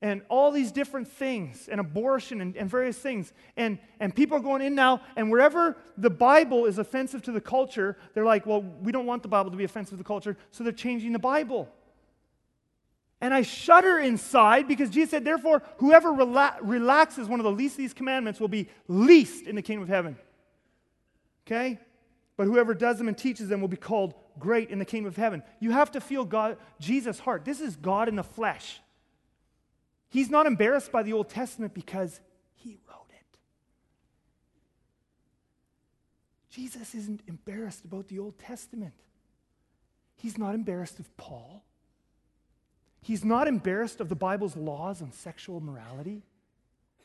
and 0.00 0.22
all 0.28 0.52
these 0.52 0.70
different 0.70 1.08
things, 1.08 1.68
and 1.68 1.80
abortion 1.80 2.40
and, 2.40 2.56
and 2.56 2.70
various 2.70 2.96
things. 2.96 3.32
And, 3.56 3.78
and 3.98 4.14
people 4.14 4.36
are 4.36 4.40
going 4.40 4.62
in 4.62 4.74
now, 4.74 5.00
and 5.16 5.30
wherever 5.30 5.76
the 5.96 6.10
Bible 6.10 6.66
is 6.66 6.78
offensive 6.78 7.22
to 7.22 7.32
the 7.32 7.40
culture, 7.40 7.96
they're 8.14 8.24
like, 8.24 8.46
well, 8.46 8.62
we 8.62 8.92
don't 8.92 9.06
want 9.06 9.22
the 9.22 9.28
Bible 9.28 9.50
to 9.50 9.56
be 9.56 9.64
offensive 9.64 9.92
to 9.92 9.96
the 9.96 10.04
culture, 10.04 10.36
so 10.52 10.62
they're 10.62 10.72
changing 10.72 11.12
the 11.12 11.18
Bible. 11.18 11.68
And 13.20 13.34
I 13.34 13.42
shudder 13.42 13.98
inside 13.98 14.68
because 14.68 14.90
Jesus 14.90 15.10
said, 15.10 15.24
therefore, 15.24 15.62
whoever 15.78 16.10
rela- 16.10 16.56
relaxes 16.62 17.26
one 17.26 17.40
of 17.40 17.44
the 17.44 17.50
least 17.50 17.74
of 17.74 17.78
these 17.78 17.94
commandments 17.94 18.38
will 18.38 18.46
be 18.46 18.68
least 18.86 19.46
in 19.46 19.56
the 19.56 19.62
kingdom 19.62 19.82
of 19.82 19.88
heaven. 19.88 20.16
Okay? 21.44 21.80
But 22.36 22.44
whoever 22.44 22.74
does 22.74 22.98
them 22.98 23.08
and 23.08 23.18
teaches 23.18 23.48
them 23.48 23.60
will 23.60 23.66
be 23.66 23.76
called 23.76 24.14
great 24.38 24.70
in 24.70 24.78
the 24.78 24.84
kingdom 24.84 25.08
of 25.08 25.16
heaven. 25.16 25.42
You 25.58 25.72
have 25.72 25.90
to 25.92 26.00
feel 26.00 26.24
God, 26.24 26.56
Jesus' 26.78 27.18
heart. 27.18 27.44
This 27.44 27.60
is 27.60 27.74
God 27.74 28.08
in 28.08 28.14
the 28.14 28.22
flesh. 28.22 28.80
He's 30.10 30.30
not 30.30 30.46
embarrassed 30.46 30.90
by 30.90 31.02
the 31.02 31.12
Old 31.12 31.28
Testament 31.28 31.74
because 31.74 32.20
he 32.54 32.78
wrote 32.88 33.10
it. 33.10 33.38
Jesus 36.50 36.94
isn't 36.94 37.20
embarrassed 37.26 37.84
about 37.84 38.08
the 38.08 38.18
Old 38.18 38.38
Testament. 38.38 38.94
He's 40.16 40.38
not 40.38 40.54
embarrassed 40.54 40.98
of 40.98 41.14
Paul. 41.16 41.62
He's 43.00 43.24
not 43.24 43.46
embarrassed 43.46 44.00
of 44.00 44.08
the 44.08 44.16
Bible's 44.16 44.56
laws 44.56 45.00
on 45.02 45.12
sexual 45.12 45.60
morality. 45.60 46.22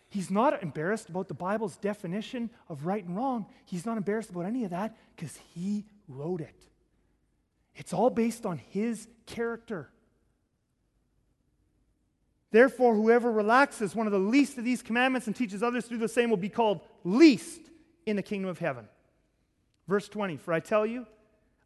He's 0.10 0.30
not 0.30 0.62
embarrassed 0.62 1.10
about 1.10 1.28
the 1.28 1.34
Bible's 1.34 1.76
definition 1.78 2.50
of 2.70 2.86
right 2.86 3.04
and 3.04 3.16
wrong. 3.16 3.48
He's 3.66 3.86
not 3.86 3.98
embarrassed 3.98 4.30
about 4.30 4.46
any 4.46 4.64
of 4.64 4.72
that 4.72 4.96
because 5.16 5.38
he 5.54 5.86
wrote 6.08 6.42
it. 6.42 6.56
It's 7.76 7.94
all 7.94 8.10
based 8.10 8.46
on 8.46 8.60
his 8.60 9.08
character. 9.26 9.90
Therefore, 12.54 12.94
whoever 12.94 13.32
relaxes 13.32 13.96
one 13.96 14.06
of 14.06 14.14
the 14.14 14.20
least 14.20 14.60
of 14.60 14.64
these 14.64 14.84
commandments 14.84 15.26
and 15.26 15.36
teaches 15.36 15.64
others 15.64 15.86
to 15.86 15.90
do 15.90 15.98
the 15.98 16.08
same 16.08 16.30
will 16.30 16.38
be 16.38 16.50
called 16.50 16.82
least 17.04 17.62
in 18.06 18.16
the 18.16 18.22
kingdom 18.22 18.48
of 18.48 18.60
heaven. 18.60 18.88
Verse 19.88 20.08
20 20.08 20.38
For 20.38 20.54
I 20.54 20.60
tell 20.60 20.86
you, 20.86 21.08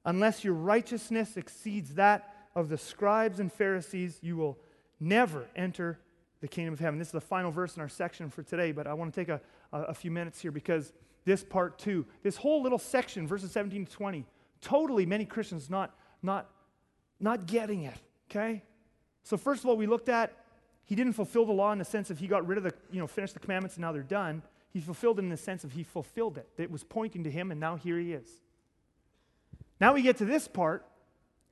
unless 0.05 0.45
your 0.45 0.53
righteousness 0.53 1.35
exceeds 1.35 1.95
that 1.95 2.33
of 2.55 2.69
the 2.69 2.77
scribes 2.77 3.41
and 3.41 3.51
Pharisees, 3.51 4.19
you 4.21 4.37
will 4.37 4.57
never 4.97 5.45
enter 5.57 5.99
the 6.39 6.47
kingdom 6.47 6.73
of 6.73 6.79
heaven. 6.79 6.99
This 6.99 7.09
is 7.09 7.11
the 7.11 7.19
final 7.19 7.51
verse 7.51 7.75
in 7.75 7.81
our 7.81 7.89
section 7.89 8.29
for 8.29 8.41
today, 8.41 8.71
but 8.71 8.87
I 8.87 8.93
want 8.93 9.13
to 9.13 9.19
take 9.19 9.27
a, 9.27 9.41
a, 9.73 9.81
a 9.89 9.93
few 9.93 10.09
minutes 10.09 10.39
here 10.39 10.51
because 10.51 10.93
this 11.25 11.43
part 11.43 11.77
two, 11.77 12.05
this 12.23 12.37
whole 12.37 12.63
little 12.63 12.79
section, 12.79 13.27
verses 13.27 13.51
17 13.51 13.87
to 13.87 13.91
20, 13.91 14.25
totally 14.61 15.05
many 15.05 15.25
Christians 15.25 15.69
not, 15.69 15.93
not, 16.23 16.49
not 17.19 17.45
getting 17.45 17.83
it, 17.83 17.97
okay? 18.31 18.63
So, 19.23 19.35
first 19.35 19.65
of 19.65 19.69
all, 19.69 19.75
we 19.75 19.85
looked 19.85 20.07
at 20.07 20.33
he 20.87 20.95
didn't 20.95 21.13
fulfill 21.13 21.45
the 21.45 21.51
law 21.51 21.71
in 21.73 21.79
the 21.79 21.85
sense 21.85 22.09
of 22.09 22.17
he 22.17 22.27
got 22.27 22.47
rid 22.47 22.57
of 22.57 22.63
the, 22.63 22.73
you 22.91 22.99
know, 22.99 23.07
finished 23.07 23.33
the 23.33 23.39
commandments 23.41 23.75
and 23.75 23.81
now 23.81 23.91
they're 23.91 24.01
done. 24.01 24.41
He 24.71 24.79
fulfilled 24.79 25.19
it 25.19 25.23
in 25.23 25.29
the 25.29 25.37
sense 25.37 25.63
of 25.63 25.73
he 25.73 25.83
fulfilled 25.83 26.37
it. 26.37 26.47
It 26.57 26.71
was 26.71 26.83
pointing 26.83 27.25
to 27.25 27.31
him 27.31 27.51
and 27.51 27.59
now 27.59 27.75
here 27.75 27.99
he 27.99 28.13
is. 28.13 28.27
Now 29.79 29.93
we 29.93 30.01
get 30.01 30.17
to 30.17 30.25
this 30.25 30.47
part, 30.47 30.85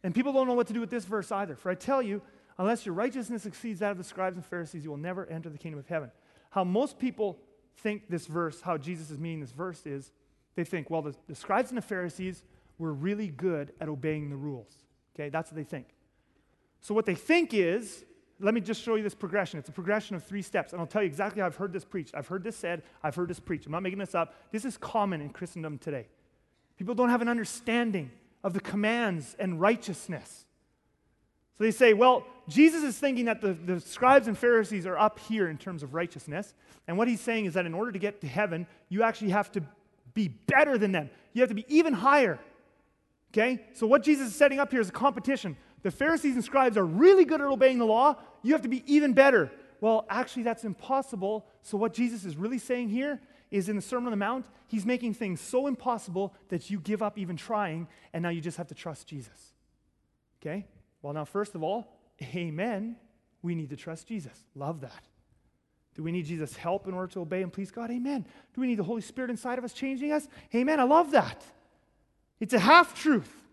and 0.03 0.15
people 0.15 0.33
don't 0.33 0.47
know 0.47 0.53
what 0.53 0.67
to 0.67 0.73
do 0.73 0.79
with 0.79 0.89
this 0.89 1.05
verse 1.05 1.31
either. 1.31 1.55
For 1.55 1.69
I 1.69 1.75
tell 1.75 2.01
you, 2.01 2.21
unless 2.57 2.85
your 2.85 2.95
righteousness 2.95 3.45
exceeds 3.45 3.81
that 3.81 3.91
of 3.91 3.97
the 3.97 4.03
scribes 4.03 4.35
and 4.35 4.45
Pharisees, 4.45 4.83
you 4.83 4.89
will 4.89 4.97
never 4.97 5.25
enter 5.27 5.49
the 5.49 5.57
kingdom 5.57 5.79
of 5.79 5.87
heaven. 5.87 6.11
How 6.49 6.63
most 6.63 6.97
people 6.97 7.37
think 7.77 8.09
this 8.09 8.25
verse, 8.25 8.61
how 8.61 8.77
Jesus 8.77 9.11
is 9.11 9.19
meaning 9.19 9.41
this 9.41 9.51
verse 9.51 9.85
is, 9.85 10.11
they 10.55 10.63
think, 10.63 10.89
well, 10.89 11.01
the, 11.01 11.13
the 11.27 11.35
scribes 11.35 11.69
and 11.69 11.77
the 11.77 11.81
Pharisees 11.81 12.43
were 12.77 12.93
really 12.93 13.27
good 13.27 13.73
at 13.81 13.89
obeying 13.89 14.29
the 14.29 14.37
rules. 14.37 14.69
Okay, 15.13 15.29
that's 15.29 15.51
what 15.51 15.57
they 15.57 15.63
think. 15.63 15.87
So 16.81 16.93
what 16.93 17.05
they 17.05 17.15
think 17.15 17.53
is 17.53 18.05
let 18.39 18.53
me 18.53 18.61
just 18.61 18.81
show 18.81 18.95
you 18.95 19.03
this 19.03 19.15
progression. 19.15 19.59
It's 19.59 19.69
a 19.69 19.73
progression 19.73 20.15
of 20.15 20.23
three 20.23 20.41
steps, 20.41 20.73
and 20.73 20.81
I'll 20.81 20.87
tell 20.87 21.01
you 21.01 21.07
exactly 21.07 21.41
how 21.41 21.47
I've 21.47 21.55
heard 21.55 21.71
this 21.71 21.85
preached. 21.85 22.13
I've 22.15 22.27
heard 22.27 22.43
this 22.43 22.57
said, 22.57 22.83
I've 23.01 23.15
heard 23.15 23.29
this 23.29 23.39
preached. 23.39 23.65
I'm 23.65 23.71
not 23.71 23.83
making 23.83 23.99
this 23.99 24.13
up. 24.13 24.35
This 24.51 24.65
is 24.65 24.77
common 24.77 25.21
in 25.21 25.29
Christendom 25.29 25.77
today. 25.77 26.07
People 26.77 26.95
don't 26.95 27.09
have 27.09 27.21
an 27.21 27.29
understanding 27.29 28.11
of 28.43 28.53
the 28.53 28.59
commands 28.59 29.35
and 29.39 29.61
righteousness. 29.61 30.45
So 31.57 31.63
they 31.63 31.71
say, 31.71 31.93
well, 31.93 32.25
Jesus 32.49 32.83
is 32.83 32.97
thinking 32.97 33.25
that 33.25 33.39
the, 33.39 33.53
the 33.53 33.79
scribes 33.79 34.27
and 34.27 34.37
Pharisees 34.37 34.85
are 34.85 34.97
up 34.97 35.19
here 35.19 35.47
in 35.47 35.57
terms 35.57 35.83
of 35.83 35.93
righteousness. 35.93 36.53
And 36.87 36.97
what 36.97 37.07
he's 37.07 37.21
saying 37.21 37.45
is 37.45 37.53
that 37.53 37.65
in 37.65 37.73
order 37.73 37.93
to 37.93 37.99
get 37.99 38.19
to 38.21 38.27
heaven, 38.27 38.67
you 38.89 39.03
actually 39.03 39.29
have 39.29 39.51
to 39.53 39.63
be 40.13 40.27
better 40.27 40.77
than 40.77 40.91
them. 40.91 41.09
You 41.33 41.41
have 41.41 41.49
to 41.49 41.55
be 41.55 41.65
even 41.69 41.93
higher. 41.93 42.39
Okay? 43.33 43.65
So 43.73 43.87
what 43.87 44.03
Jesus 44.03 44.27
is 44.27 44.35
setting 44.35 44.59
up 44.59 44.71
here 44.71 44.81
is 44.81 44.89
a 44.89 44.93
competition 44.93 45.55
the 45.85 45.91
Pharisees 45.91 46.33
and 46.33 46.43
scribes 46.43 46.77
are 46.77 46.83
really 46.83 47.25
good 47.25 47.41
at 47.41 47.45
obeying 47.45 47.77
the 47.77 47.85
law. 47.85 48.15
You 48.41 48.53
have 48.53 48.63
to 48.63 48.67
be 48.67 48.83
even 48.91 49.13
better. 49.13 49.51
Well, 49.81 50.07
actually, 50.09 50.41
that's 50.41 50.63
impossible. 50.63 51.45
So, 51.61 51.77
what 51.77 51.93
Jesus 51.93 52.25
is 52.25 52.35
really 52.35 52.57
saying 52.57 52.89
here 52.89 53.21
is 53.51 53.69
in 53.69 53.75
the 53.75 53.83
Sermon 53.83 54.07
on 54.07 54.11
the 54.11 54.17
Mount, 54.17 54.47
he's 54.65 54.83
making 54.83 55.13
things 55.13 55.39
so 55.39 55.67
impossible 55.67 56.33
that 56.49 56.71
you 56.71 56.79
give 56.79 57.03
up 57.03 57.19
even 57.19 57.37
trying, 57.37 57.87
and 58.13 58.23
now 58.23 58.29
you 58.29 58.41
just 58.41 58.57
have 58.57 58.65
to 58.69 58.73
trust 58.73 59.05
Jesus. 59.05 59.53
Okay? 60.41 60.65
Well, 61.03 61.13
now, 61.13 61.23
first 61.23 61.53
of 61.53 61.61
all, 61.61 61.95
amen. 62.35 62.95
We 63.43 63.53
need 63.53 63.69
to 63.69 63.75
trust 63.75 64.07
Jesus. 64.07 64.43
Love 64.55 64.81
that. 64.81 65.03
Do 65.93 66.01
we 66.01 66.11
need 66.11 66.25
Jesus' 66.25 66.55
help 66.55 66.87
in 66.87 66.95
order 66.95 67.13
to 67.13 67.19
obey 67.19 67.43
and 67.43 67.53
please 67.53 67.69
God? 67.69 67.91
Amen. 67.91 68.25
Do 68.55 68.61
we 68.61 68.65
need 68.65 68.79
the 68.79 68.83
Holy 68.83 69.03
Spirit 69.03 69.29
inside 69.29 69.59
of 69.59 69.63
us 69.63 69.71
changing 69.71 70.11
us? 70.11 70.27
Amen. 70.55 70.79
I 70.79 70.83
love 70.83 71.11
that. 71.11 71.43
It's 72.39 72.55
a 72.55 72.59
half 72.59 72.99
truth. 72.99 73.44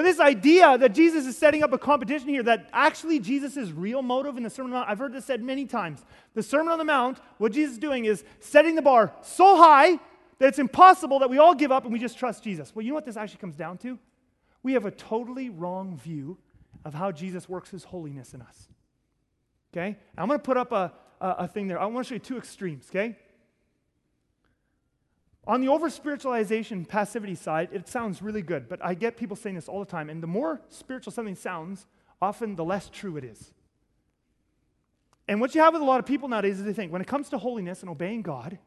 But 0.00 0.04
this 0.04 0.18
idea 0.18 0.78
that 0.78 0.94
Jesus 0.94 1.26
is 1.26 1.36
setting 1.36 1.62
up 1.62 1.74
a 1.74 1.78
competition 1.78 2.30
here, 2.30 2.42
that 2.44 2.70
actually 2.72 3.18
Jesus' 3.18 3.70
real 3.70 4.00
motive 4.00 4.38
in 4.38 4.42
the 4.42 4.48
Sermon 4.48 4.72
on 4.72 4.76
the 4.76 4.78
Mount, 4.78 4.88
I've 4.88 4.98
heard 4.98 5.12
this 5.12 5.26
said 5.26 5.42
many 5.42 5.66
times. 5.66 6.06
The 6.32 6.42
Sermon 6.42 6.72
on 6.72 6.78
the 6.78 6.86
Mount, 6.86 7.18
what 7.36 7.52
Jesus 7.52 7.74
is 7.74 7.78
doing 7.78 8.06
is 8.06 8.24
setting 8.38 8.76
the 8.76 8.80
bar 8.80 9.12
so 9.20 9.58
high 9.58 9.98
that 10.38 10.48
it's 10.48 10.58
impossible 10.58 11.18
that 11.18 11.28
we 11.28 11.36
all 11.36 11.54
give 11.54 11.70
up 11.70 11.84
and 11.84 11.92
we 11.92 11.98
just 11.98 12.16
trust 12.16 12.42
Jesus. 12.42 12.74
Well, 12.74 12.82
you 12.82 12.92
know 12.92 12.94
what 12.94 13.04
this 13.04 13.18
actually 13.18 13.40
comes 13.40 13.56
down 13.56 13.76
to? 13.76 13.98
We 14.62 14.72
have 14.72 14.86
a 14.86 14.90
totally 14.90 15.50
wrong 15.50 15.98
view 15.98 16.38
of 16.86 16.94
how 16.94 17.12
Jesus 17.12 17.46
works 17.46 17.68
his 17.68 17.84
holiness 17.84 18.32
in 18.32 18.40
us. 18.40 18.68
Okay? 19.74 19.98
I'm 20.16 20.28
going 20.28 20.40
to 20.40 20.42
put 20.42 20.56
up 20.56 20.72
a, 20.72 20.94
a, 21.20 21.28
a 21.40 21.46
thing 21.46 21.68
there. 21.68 21.78
I 21.78 21.84
want 21.84 22.06
to 22.06 22.08
show 22.08 22.14
you 22.14 22.20
two 22.20 22.38
extremes, 22.38 22.86
okay? 22.88 23.18
On 25.46 25.60
the 25.60 25.68
over 25.68 25.88
spiritualization 25.88 26.86
passivity 26.86 27.34
side, 27.34 27.70
it 27.72 27.88
sounds 27.88 28.20
really 28.20 28.42
good, 28.42 28.68
but 28.68 28.84
I 28.84 28.94
get 28.94 29.16
people 29.16 29.36
saying 29.36 29.56
this 29.56 29.68
all 29.68 29.80
the 29.80 29.90
time. 29.90 30.10
And 30.10 30.22
the 30.22 30.26
more 30.26 30.60
spiritual 30.68 31.12
something 31.12 31.34
sounds, 31.34 31.86
often 32.20 32.56
the 32.56 32.64
less 32.64 32.90
true 32.90 33.16
it 33.16 33.24
is. 33.24 33.52
And 35.26 35.40
what 35.40 35.54
you 35.54 35.60
have 35.60 35.72
with 35.72 35.82
a 35.82 35.84
lot 35.84 36.00
of 36.00 36.06
people 36.06 36.28
nowadays 36.28 36.58
is 36.58 36.64
they 36.64 36.72
think 36.72 36.92
when 36.92 37.00
it 37.00 37.06
comes 37.06 37.28
to 37.30 37.38
holiness 37.38 37.80
and 37.80 37.90
obeying 37.90 38.22
God, 38.22 38.58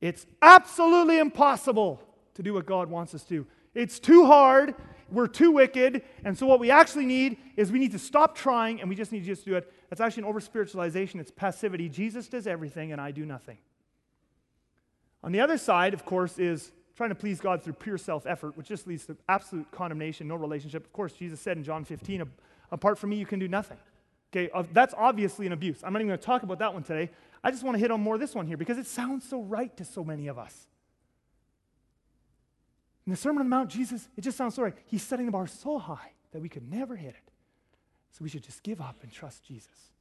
it's 0.00 0.24
absolutely 0.40 1.18
impossible 1.18 2.00
to 2.34 2.42
do 2.42 2.54
what 2.54 2.64
God 2.64 2.88
wants 2.88 3.14
us 3.14 3.24
to. 3.24 3.46
It's 3.74 3.98
too 3.98 4.24
hard, 4.24 4.74
we're 5.10 5.26
too 5.26 5.50
wicked, 5.50 6.02
and 6.24 6.38
so 6.38 6.46
what 6.46 6.60
we 6.60 6.70
actually 6.70 7.06
need 7.06 7.36
is 7.56 7.70
we 7.70 7.78
need 7.78 7.92
to 7.92 7.98
stop 7.98 8.34
trying 8.36 8.80
and 8.80 8.88
we 8.88 8.96
just 8.96 9.12
need 9.12 9.20
to 9.20 9.26
just 9.26 9.44
do 9.44 9.56
it. 9.56 9.70
That's 9.90 10.00
actually 10.00 10.22
an 10.22 10.28
over 10.28 10.40
spiritualization, 10.40 11.20
it's 11.20 11.30
passivity. 11.30 11.88
Jesus 11.88 12.28
does 12.28 12.46
everything 12.46 12.92
and 12.92 13.00
I 13.00 13.10
do 13.10 13.26
nothing. 13.26 13.58
On 15.22 15.32
the 15.32 15.40
other 15.40 15.58
side, 15.58 15.94
of 15.94 16.04
course, 16.04 16.38
is 16.38 16.72
trying 16.96 17.10
to 17.10 17.14
please 17.14 17.40
God 17.40 17.62
through 17.62 17.74
pure 17.74 17.98
self 17.98 18.26
effort, 18.26 18.56
which 18.56 18.68
just 18.68 18.86
leads 18.86 19.06
to 19.06 19.16
absolute 19.28 19.70
condemnation, 19.70 20.28
no 20.28 20.36
relationship. 20.36 20.84
Of 20.84 20.92
course, 20.92 21.12
Jesus 21.12 21.40
said 21.40 21.56
in 21.56 21.64
John 21.64 21.84
15, 21.84 22.30
apart 22.70 22.98
from 22.98 23.10
me, 23.10 23.16
you 23.16 23.26
can 23.26 23.38
do 23.38 23.48
nothing. 23.48 23.78
Okay, 24.32 24.50
that's 24.72 24.94
obviously 24.96 25.46
an 25.46 25.52
abuse. 25.52 25.82
I'm 25.82 25.92
not 25.92 26.00
even 26.00 26.08
going 26.08 26.18
to 26.18 26.24
talk 26.24 26.42
about 26.42 26.60
that 26.60 26.72
one 26.72 26.84
today. 26.84 27.10
I 27.42 27.50
just 27.50 27.64
want 27.64 27.74
to 27.74 27.80
hit 27.80 27.90
on 27.90 28.00
more 28.00 28.16
this 28.16 28.34
one 28.34 28.46
here 28.46 28.56
because 28.56 28.78
it 28.78 28.86
sounds 28.86 29.28
so 29.28 29.42
right 29.42 29.74
to 29.76 29.84
so 29.84 30.04
many 30.04 30.28
of 30.28 30.38
us. 30.38 30.68
In 33.06 33.10
the 33.10 33.16
Sermon 33.16 33.40
on 33.40 33.46
the 33.46 33.56
Mount, 33.56 33.70
Jesus, 33.70 34.08
it 34.16 34.20
just 34.20 34.36
sounds 34.38 34.54
so 34.54 34.62
right. 34.62 34.76
He's 34.86 35.02
setting 35.02 35.26
the 35.26 35.32
bar 35.32 35.46
so 35.46 35.78
high 35.78 36.12
that 36.32 36.40
we 36.40 36.48
could 36.48 36.70
never 36.70 36.94
hit 36.94 37.14
it. 37.14 37.32
So 38.12 38.22
we 38.22 38.28
should 38.28 38.44
just 38.44 38.62
give 38.62 38.80
up 38.80 39.02
and 39.02 39.10
trust 39.10 39.44
Jesus. 39.44 39.94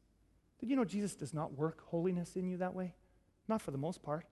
Did 0.60 0.70
you 0.70 0.76
know 0.76 0.86
Jesus 0.86 1.16
does 1.16 1.34
not 1.34 1.54
work 1.54 1.82
holiness 1.88 2.36
in 2.36 2.48
you 2.48 2.58
that 2.58 2.76
way? 2.76 2.94
Not 3.48 3.62
for 3.62 3.72
the 3.72 3.78
most 3.78 4.04
part. 4.04 4.26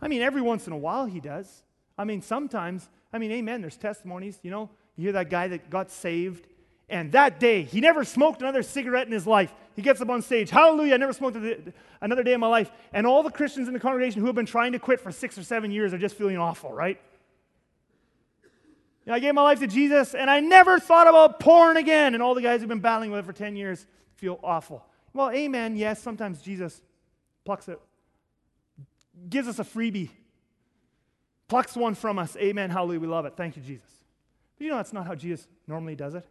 I 0.00 0.08
mean, 0.08 0.22
every 0.22 0.42
once 0.42 0.66
in 0.66 0.72
a 0.72 0.76
while 0.76 1.06
he 1.06 1.20
does. 1.20 1.62
I 1.98 2.04
mean, 2.04 2.22
sometimes, 2.22 2.88
I 3.12 3.18
mean, 3.18 3.32
amen, 3.32 3.60
there's 3.60 3.76
testimonies, 3.76 4.38
you 4.42 4.50
know. 4.50 4.70
You 4.96 5.04
hear 5.04 5.12
that 5.12 5.30
guy 5.30 5.48
that 5.48 5.70
got 5.70 5.90
saved, 5.90 6.46
and 6.88 7.12
that 7.12 7.40
day, 7.40 7.62
he 7.62 7.80
never 7.80 8.04
smoked 8.04 8.40
another 8.42 8.62
cigarette 8.62 9.06
in 9.06 9.12
his 9.12 9.26
life. 9.26 9.52
He 9.74 9.82
gets 9.82 10.00
up 10.00 10.08
on 10.08 10.22
stage, 10.22 10.50
hallelujah, 10.50 10.94
I 10.94 10.96
never 10.96 11.12
smoked 11.12 11.36
another 12.00 12.22
day 12.22 12.32
in 12.32 12.40
my 12.40 12.46
life. 12.46 12.70
And 12.92 13.06
all 13.06 13.22
the 13.22 13.30
Christians 13.30 13.68
in 13.68 13.74
the 13.74 13.80
congregation 13.80 14.20
who 14.20 14.26
have 14.26 14.36
been 14.36 14.46
trying 14.46 14.72
to 14.72 14.78
quit 14.78 15.00
for 15.00 15.12
six 15.12 15.36
or 15.36 15.42
seven 15.42 15.70
years 15.70 15.92
are 15.92 15.98
just 15.98 16.16
feeling 16.16 16.38
awful, 16.38 16.72
right? 16.72 17.00
You 19.04 19.10
know, 19.10 19.14
I 19.14 19.18
gave 19.18 19.34
my 19.34 19.42
life 19.42 19.60
to 19.60 19.66
Jesus, 19.66 20.14
and 20.14 20.30
I 20.30 20.40
never 20.40 20.78
thought 20.78 21.06
about 21.06 21.40
porn 21.40 21.76
again. 21.76 22.14
And 22.14 22.22
all 22.22 22.34
the 22.34 22.42
guys 22.42 22.60
who've 22.60 22.68
been 22.68 22.80
battling 22.80 23.10
with 23.10 23.20
it 23.20 23.26
for 23.26 23.32
10 23.32 23.56
years 23.56 23.86
feel 24.14 24.40
awful. 24.42 24.84
Well, 25.12 25.30
amen, 25.30 25.76
yes, 25.76 26.02
sometimes 26.02 26.40
Jesus 26.42 26.82
plucks 27.44 27.68
it 27.68 27.80
gives 29.28 29.48
us 29.48 29.58
a 29.58 29.64
freebie, 29.64 30.10
plucks 31.48 31.76
one 31.76 31.94
from 31.94 32.18
us. 32.18 32.36
Amen. 32.36 32.70
Hallelujah. 32.70 33.00
We 33.00 33.06
love 33.06 33.26
it. 33.26 33.34
Thank 33.36 33.56
you, 33.56 33.62
Jesus. 33.62 33.90
But 34.58 34.64
you 34.64 34.70
know 34.70 34.76
that's 34.76 34.92
not 34.92 35.06
how 35.06 35.14
Jesus 35.14 35.46
normally 35.66 35.94
does 35.94 36.14
it. 36.14 36.26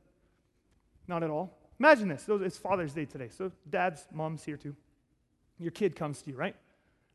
Not 1.08 1.24
at 1.24 1.30
all. 1.30 1.58
Imagine 1.80 2.08
this. 2.08 2.26
It's 2.28 2.58
Father's 2.58 2.94
Day 2.94 3.06
today. 3.06 3.30
So 3.30 3.52
dad's, 3.70 4.08
mom's 4.12 4.44
here 4.44 4.58
too. 4.58 4.76
Your 5.60 5.72
kid 5.72 5.96
comes 5.96 6.22
to 6.24 6.32
you, 6.32 6.36
right? 6.36 6.56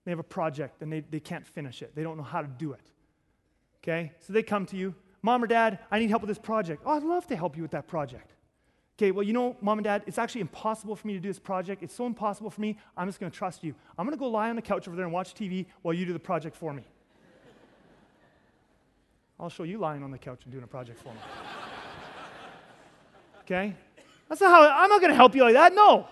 They 0.05 0.11
have 0.11 0.19
a 0.19 0.25
project 0.25 0.83
and 0.83 0.93
they, 0.93 1.01
they 1.01 1.21
can't 1.21 1.47
finish 1.47 1.83
it. 1.83 1.95
They 1.95 2.03
don't 2.03 2.17
know 2.17 2.23
how 2.23 2.43
to 2.43 2.49
do 2.49 2.73
it. 2.73 2.91
Okay? 3.83 4.13
So 4.21 4.33
they 4.33 4.43
come 4.43 4.67
to 4.67 4.77
you. 4.77 4.95
Mom 5.23 5.43
or 5.45 5.47
dad, 5.47 5.79
I 5.91 5.99
need 5.99 6.11
help 6.11 6.23
with 6.23 6.29
this 6.29 6.39
project. 6.39 6.83
Oh, 6.87 6.93
I'd 6.97 7.03
love 7.03 7.27
to 7.27 7.37
help 7.37 7.57
you 7.57 7.63
with 7.63 7.73
that 7.73 7.87
project. 7.87 8.33
Okay, 9.01 9.13
well, 9.13 9.23
you 9.23 9.33
know, 9.33 9.57
mom 9.63 9.79
and 9.79 9.85
dad, 9.85 10.03
it's 10.07 10.19
actually 10.19 10.43
impossible 10.43 10.95
for 10.95 11.07
me 11.07 11.15
to 11.15 11.21
do 11.21 11.29
this 11.29 11.39
project. 11.39 11.83
It's 11.83 11.95
so 11.95 12.05
impossible 12.05 12.51
for 12.51 12.61
me, 12.61 12.77
I'm 12.99 13.09
just 13.09 13.19
going 13.19 13.33
to 13.33 13.39
trust 13.39 13.65
you. 13.65 13.75
I'm 13.97 14.05
going 14.05 14.15
to 14.15 14.21
go 14.21 14.29
lie 14.29 14.51
on 14.51 14.57
the 14.57 14.63
couch 14.63 14.87
over 14.87 14.95
there 14.95 15.07
and 15.07 15.13
watch 15.13 15.33
TV 15.33 15.65
while 15.81 15.95
you 15.95 16.05
do 16.05 16.13
the 16.13 16.19
project 16.19 16.55
for 16.55 16.75
me. 16.75 16.83
I'll 19.39 19.49
show 19.49 19.63
you 19.63 19.79
lying 19.79 20.03
on 20.03 20.11
the 20.11 20.19
couch 20.19 20.41
and 20.45 20.53
doing 20.53 20.65
a 20.65 20.67
project 20.67 21.01
for 21.01 21.15
me. 21.15 21.21
Okay? 23.43 23.75
That's 24.29 24.41
not 24.43 24.51
how, 24.51 24.83
I'm 24.85 24.91
not 24.91 25.01
going 25.01 25.11
to 25.11 25.17
help 25.17 25.35
you 25.35 25.43
like 25.43 25.55
that. 25.55 25.75
No. 25.75 26.07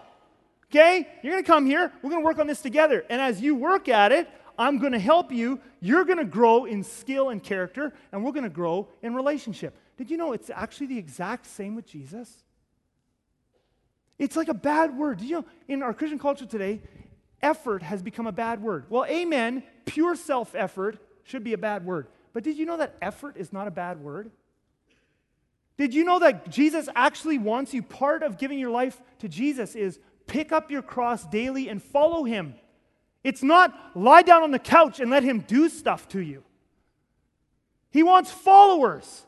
Okay? 0.70 1.06
You're 1.22 1.34
going 1.34 1.44
to 1.44 1.46
come 1.46 1.66
here. 1.66 1.92
We're 2.02 2.10
going 2.10 2.22
to 2.22 2.24
work 2.24 2.38
on 2.38 2.46
this 2.46 2.62
together. 2.62 3.04
And 3.10 3.20
as 3.20 3.40
you 3.40 3.54
work 3.54 3.88
at 3.88 4.12
it, 4.12 4.28
I'm 4.58 4.78
going 4.78 4.92
to 4.92 4.98
help 4.98 5.30
you. 5.30 5.60
You're 5.80 6.04
going 6.04 6.18
to 6.18 6.24
grow 6.24 6.64
in 6.64 6.82
skill 6.82 7.28
and 7.28 7.40
character, 7.40 7.92
and 8.12 8.24
we're 8.24 8.32
going 8.32 8.44
to 8.44 8.50
grow 8.50 8.88
in 9.02 9.14
relationship. 9.14 9.76
Did 9.98 10.10
you 10.10 10.16
know 10.16 10.32
it's 10.32 10.50
actually 10.50 10.86
the 10.86 10.98
exact 10.98 11.46
same 11.46 11.76
with 11.76 11.86
Jesus? 11.86 12.42
It's 14.18 14.36
like 14.36 14.48
a 14.48 14.54
bad 14.54 14.96
word. 14.96 15.20
you 15.20 15.36
know, 15.36 15.44
in 15.68 15.82
our 15.82 15.94
Christian 15.94 16.18
culture 16.18 16.46
today, 16.46 16.80
effort 17.40 17.82
has 17.82 18.02
become 18.02 18.26
a 18.26 18.32
bad 18.32 18.62
word. 18.62 18.86
Well, 18.88 19.04
amen, 19.04 19.62
pure 19.84 20.16
self 20.16 20.54
effort 20.54 20.98
should 21.22 21.44
be 21.44 21.52
a 21.52 21.58
bad 21.58 21.84
word. 21.84 22.08
But 22.32 22.42
did 22.42 22.58
you 22.58 22.66
know 22.66 22.76
that 22.78 22.96
effort 23.00 23.36
is 23.36 23.52
not 23.52 23.68
a 23.68 23.70
bad 23.70 24.00
word? 24.00 24.30
Did 25.76 25.94
you 25.94 26.04
know 26.04 26.18
that 26.18 26.50
Jesus 26.50 26.88
actually 26.96 27.38
wants 27.38 27.72
you? 27.72 27.82
Part 27.82 28.22
of 28.22 28.36
giving 28.36 28.58
your 28.58 28.70
life 28.70 29.00
to 29.20 29.28
Jesus 29.28 29.76
is 29.76 30.00
pick 30.26 30.50
up 30.50 30.70
your 30.70 30.82
cross 30.82 31.24
daily 31.24 31.68
and 31.68 31.82
follow 31.82 32.24
him. 32.24 32.54
It's 33.22 33.42
not 33.42 33.74
lie 33.94 34.22
down 34.22 34.42
on 34.42 34.50
the 34.50 34.58
couch 34.58 35.00
and 35.00 35.10
let 35.10 35.22
him 35.22 35.40
do 35.40 35.68
stuff 35.68 36.08
to 36.08 36.20
you. 36.20 36.42
He 37.90 38.02
wants 38.02 38.30
followers. 38.30 39.24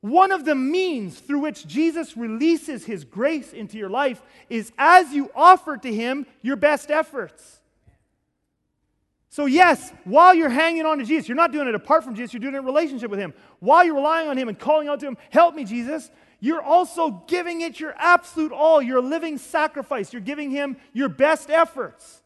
One 0.00 0.32
of 0.32 0.44
the 0.46 0.54
means 0.54 1.18
through 1.18 1.40
which 1.40 1.66
Jesus 1.66 2.16
releases 2.16 2.84
his 2.84 3.04
grace 3.04 3.52
into 3.52 3.76
your 3.76 3.90
life 3.90 4.22
is 4.48 4.72
as 4.78 5.12
you 5.12 5.30
offer 5.34 5.76
to 5.76 5.92
him 5.92 6.26
your 6.40 6.56
best 6.56 6.90
efforts. 6.90 7.60
So, 9.28 9.46
yes, 9.46 9.92
while 10.04 10.34
you're 10.34 10.48
hanging 10.48 10.86
on 10.86 10.98
to 10.98 11.04
Jesus, 11.04 11.28
you're 11.28 11.36
not 11.36 11.52
doing 11.52 11.68
it 11.68 11.74
apart 11.74 12.02
from 12.02 12.16
Jesus, 12.16 12.32
you're 12.32 12.40
doing 12.40 12.54
it 12.54 12.58
in 12.58 12.64
relationship 12.64 13.10
with 13.10 13.20
him. 13.20 13.32
While 13.60 13.84
you're 13.84 13.94
relying 13.94 14.28
on 14.28 14.36
him 14.36 14.48
and 14.48 14.58
calling 14.58 14.88
out 14.88 15.00
to 15.00 15.06
him, 15.06 15.16
help 15.30 15.54
me, 15.54 15.64
Jesus, 15.64 16.10
you're 16.40 16.62
also 16.62 17.22
giving 17.28 17.60
it 17.60 17.78
your 17.78 17.94
absolute 17.98 18.50
all. 18.50 18.80
You're 18.80 18.98
a 18.98 19.02
living 19.02 19.38
sacrifice. 19.38 20.12
You're 20.12 20.22
giving 20.22 20.50
him 20.50 20.78
your 20.94 21.10
best 21.10 21.50
efforts. 21.50 22.22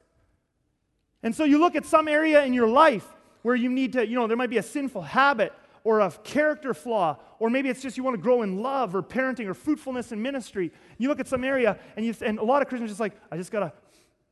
And 1.23 1.35
so 1.35 1.45
you 1.45 1.59
look 1.59 1.75
at 1.75 1.85
some 1.85 2.07
area 2.07 2.45
in 2.45 2.55
your 2.55 2.69
life 2.69 3.07
where 3.43 3.57
you 3.57 3.69
need 3.69 3.95
to, 3.95 4.07
you 4.07 4.15
know, 4.15 4.27
there 4.27 4.37
might 4.37 4.51
be 4.51 4.59
a 4.59 4.63
sinful 4.63 5.03
habit 5.03 5.53
or 5.83 6.01
a 6.01 6.11
character 6.11 6.73
flaw, 6.73 7.19
or 7.45 7.51
maybe 7.51 7.69
it's 7.69 7.83
just 7.83 7.99
you 7.99 8.03
want 8.03 8.17
to 8.17 8.23
grow 8.23 8.41
in 8.41 8.63
love 8.63 8.95
or 8.95 9.03
parenting 9.03 9.47
or 9.47 9.53
fruitfulness 9.53 10.13
in 10.13 10.23
ministry. 10.23 10.73
You 10.97 11.09
look 11.09 11.21
at 11.21 11.29
some 11.29 11.45
area, 11.45 11.79
and, 11.95 12.07
you, 12.07 12.15
and 12.23 12.39
a 12.39 12.43
lot 12.43 12.63
of 12.63 12.69
Christians 12.69 12.91
just 12.91 13.01
like, 13.01 13.13
I 13.31 13.37
just 13.37 13.53
gotta, 13.53 13.71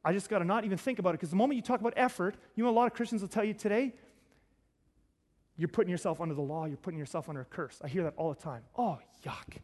I 0.02 0.14
just 0.14 0.30
gotta 0.30 0.46
not 0.46 0.64
even 0.64 0.78
think 0.78 0.98
about 0.98 1.10
it. 1.10 1.20
Because 1.20 1.28
the 1.28 1.36
moment 1.36 1.56
you 1.56 1.62
talk 1.62 1.78
about 1.78 1.92
effort, 1.94 2.36
you 2.56 2.64
know, 2.64 2.70
a 2.70 2.72
lot 2.72 2.86
of 2.86 2.94
Christians 2.94 3.20
will 3.20 3.28
tell 3.28 3.44
you 3.44 3.52
today, 3.52 3.92
you're 5.58 5.68
putting 5.68 5.90
yourself 5.90 6.22
under 6.22 6.34
the 6.34 6.40
law, 6.40 6.64
you're 6.64 6.78
putting 6.78 6.98
yourself 6.98 7.28
under 7.28 7.42
a 7.42 7.44
curse. 7.44 7.82
I 7.84 7.88
hear 7.88 8.02
that 8.04 8.14
all 8.16 8.32
the 8.32 8.40
time. 8.40 8.62
Oh, 8.78 8.98
yuck. 9.26 9.58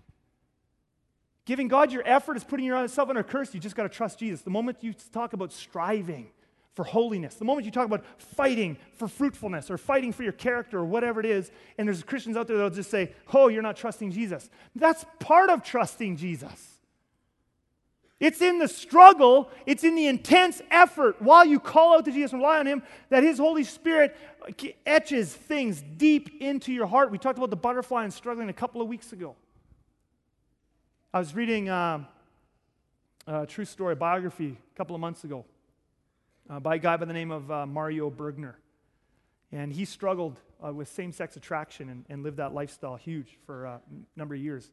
Giving 1.47 1.69
God 1.69 1.91
your 1.91 2.03
effort 2.05 2.37
is 2.37 2.45
putting 2.45 2.67
yourself 2.67 3.09
under 3.09 3.23
a 3.23 3.25
curse. 3.25 3.55
You 3.55 3.61
just 3.61 3.77
got 3.77 3.85
to 3.85 3.89
trust 3.89 4.19
Jesus. 4.19 4.43
The 4.43 4.51
moment 4.51 4.77
you 4.83 4.93
talk 4.93 5.33
about 5.33 5.55
striving, 5.55 6.33
for 6.75 6.85
holiness. 6.85 7.35
The 7.35 7.45
moment 7.45 7.65
you 7.65 7.73
talk 7.73 7.87
about 7.87 8.05
fighting 8.19 8.77
for 8.95 9.09
fruitfulness 9.09 9.71
or 9.71 9.79
fighting 9.79 10.13
for 10.13 10.23
your 10.23 10.33
character 10.33 10.79
or 10.79 10.85
whatever 10.85 11.19
it 11.19 11.27
is, 11.27 11.51
and 11.77 11.89
there's 11.89 12.03
Christians 12.03 12.37
out 12.37 12.47
there 12.47 12.57
that'll 12.57 12.71
just 12.71 12.91
say, 12.91 13.13
Oh, 13.35 13.49
you're 13.49 13.63
not 13.63 13.77
trusting 13.77 14.13
Jesus. 14.13 14.49
That's 14.77 15.05
part 15.19 15.51
of 15.51 15.65
trusting 15.65 16.17
Jesus. 16.17 16.79
It's 18.21 18.43
in 18.43 18.59
the 18.59 18.67
struggle, 18.67 19.51
it's 19.65 19.85
in 19.85 19.95
the 19.95 20.07
intense 20.07 20.61
effort 20.71 21.23
while 21.23 21.45
you 21.45 21.61
call 21.61 21.97
out 21.97 22.05
to 22.05 22.13
Jesus 22.13 22.33
and 22.33 22.43
rely 22.43 22.59
on 22.59 22.67
Him 22.67 22.83
that 23.11 23.23
His 23.23 23.39
Holy 23.39 23.63
Spirit 23.63 24.17
etches 24.85 25.33
things 25.33 25.83
deep 25.97 26.41
into 26.41 26.73
your 26.73 26.87
heart. 26.87 27.13
We 27.13 27.19
talked 27.19 27.39
about 27.39 27.51
the 27.51 27.57
butterfly 27.57 28.05
and 28.05 28.13
struggling 28.13 28.49
a 28.49 28.53
couple 28.53 28.81
of 28.81 28.89
weeks 28.89 29.13
ago. 29.13 29.37
I 31.15 31.21
was 31.21 31.35
reading 31.35 31.69
uh, 31.69 32.05
a 33.27 33.47
true 33.47 33.65
story 33.65 33.95
biography 33.95 34.57
a 34.75 34.77
couple 34.77 34.95
of 34.95 35.01
months 35.01 35.25
ago 35.25 35.45
uh, 36.49 36.61
by 36.61 36.77
a 36.77 36.79
guy 36.79 36.97
by 36.97 37.05
the 37.05 37.13
name 37.13 37.31
of 37.31 37.51
uh, 37.51 37.67
Mario 37.67 38.11
Bergner. 38.11 38.55
And 39.53 39.73
he 39.73 39.85
struggled 39.85 40.39
uh, 40.65 40.73
with 40.73 40.89
same 40.89 41.13
sex 41.13 41.37
attraction 41.37 41.89
and, 41.89 42.05
and, 42.09 42.23
lived 42.23 42.39
that 42.39 42.53
lifestyle 42.53 42.97
huge 42.97 43.39
for 43.47 43.67
uh, 43.67 43.71
a 43.71 43.81
number 44.19 44.35
of 44.35 44.41
years. 44.41 44.71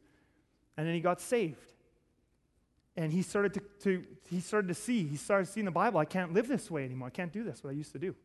And 0.77 0.87
then 0.87 0.93
he 0.93 0.99
got 0.99 1.21
saved. 1.21 1.73
And 2.97 3.11
he 3.11 3.21
started 3.21 3.53
to, 3.53 3.61
to, 3.83 4.03
he 4.29 4.39
started 4.39 4.67
to 4.69 4.73
see, 4.73 5.05
he 5.05 5.17
started 5.17 5.47
seeing 5.47 5.65
the 5.65 5.71
Bible. 5.71 5.99
I 5.99 6.05
can't 6.05 6.33
live 6.33 6.47
this 6.47 6.71
way 6.71 6.85
anymore. 6.85 7.07
I 7.07 7.11
can't 7.11 7.31
do 7.31 7.43
this, 7.43 7.63
what 7.63 7.69
I 7.71 7.73
used 7.73 7.91
to 7.91 7.99
do. 7.99 8.15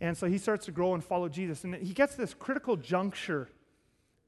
And 0.00 0.16
so 0.16 0.26
he 0.26 0.38
starts 0.38 0.66
to 0.66 0.72
grow 0.72 0.94
and 0.94 1.02
follow 1.02 1.28
Jesus. 1.28 1.62
And 1.64 1.74
he 1.76 1.94
gets 1.94 2.16
this 2.16 2.34
critical 2.34 2.76
juncture 2.76 3.48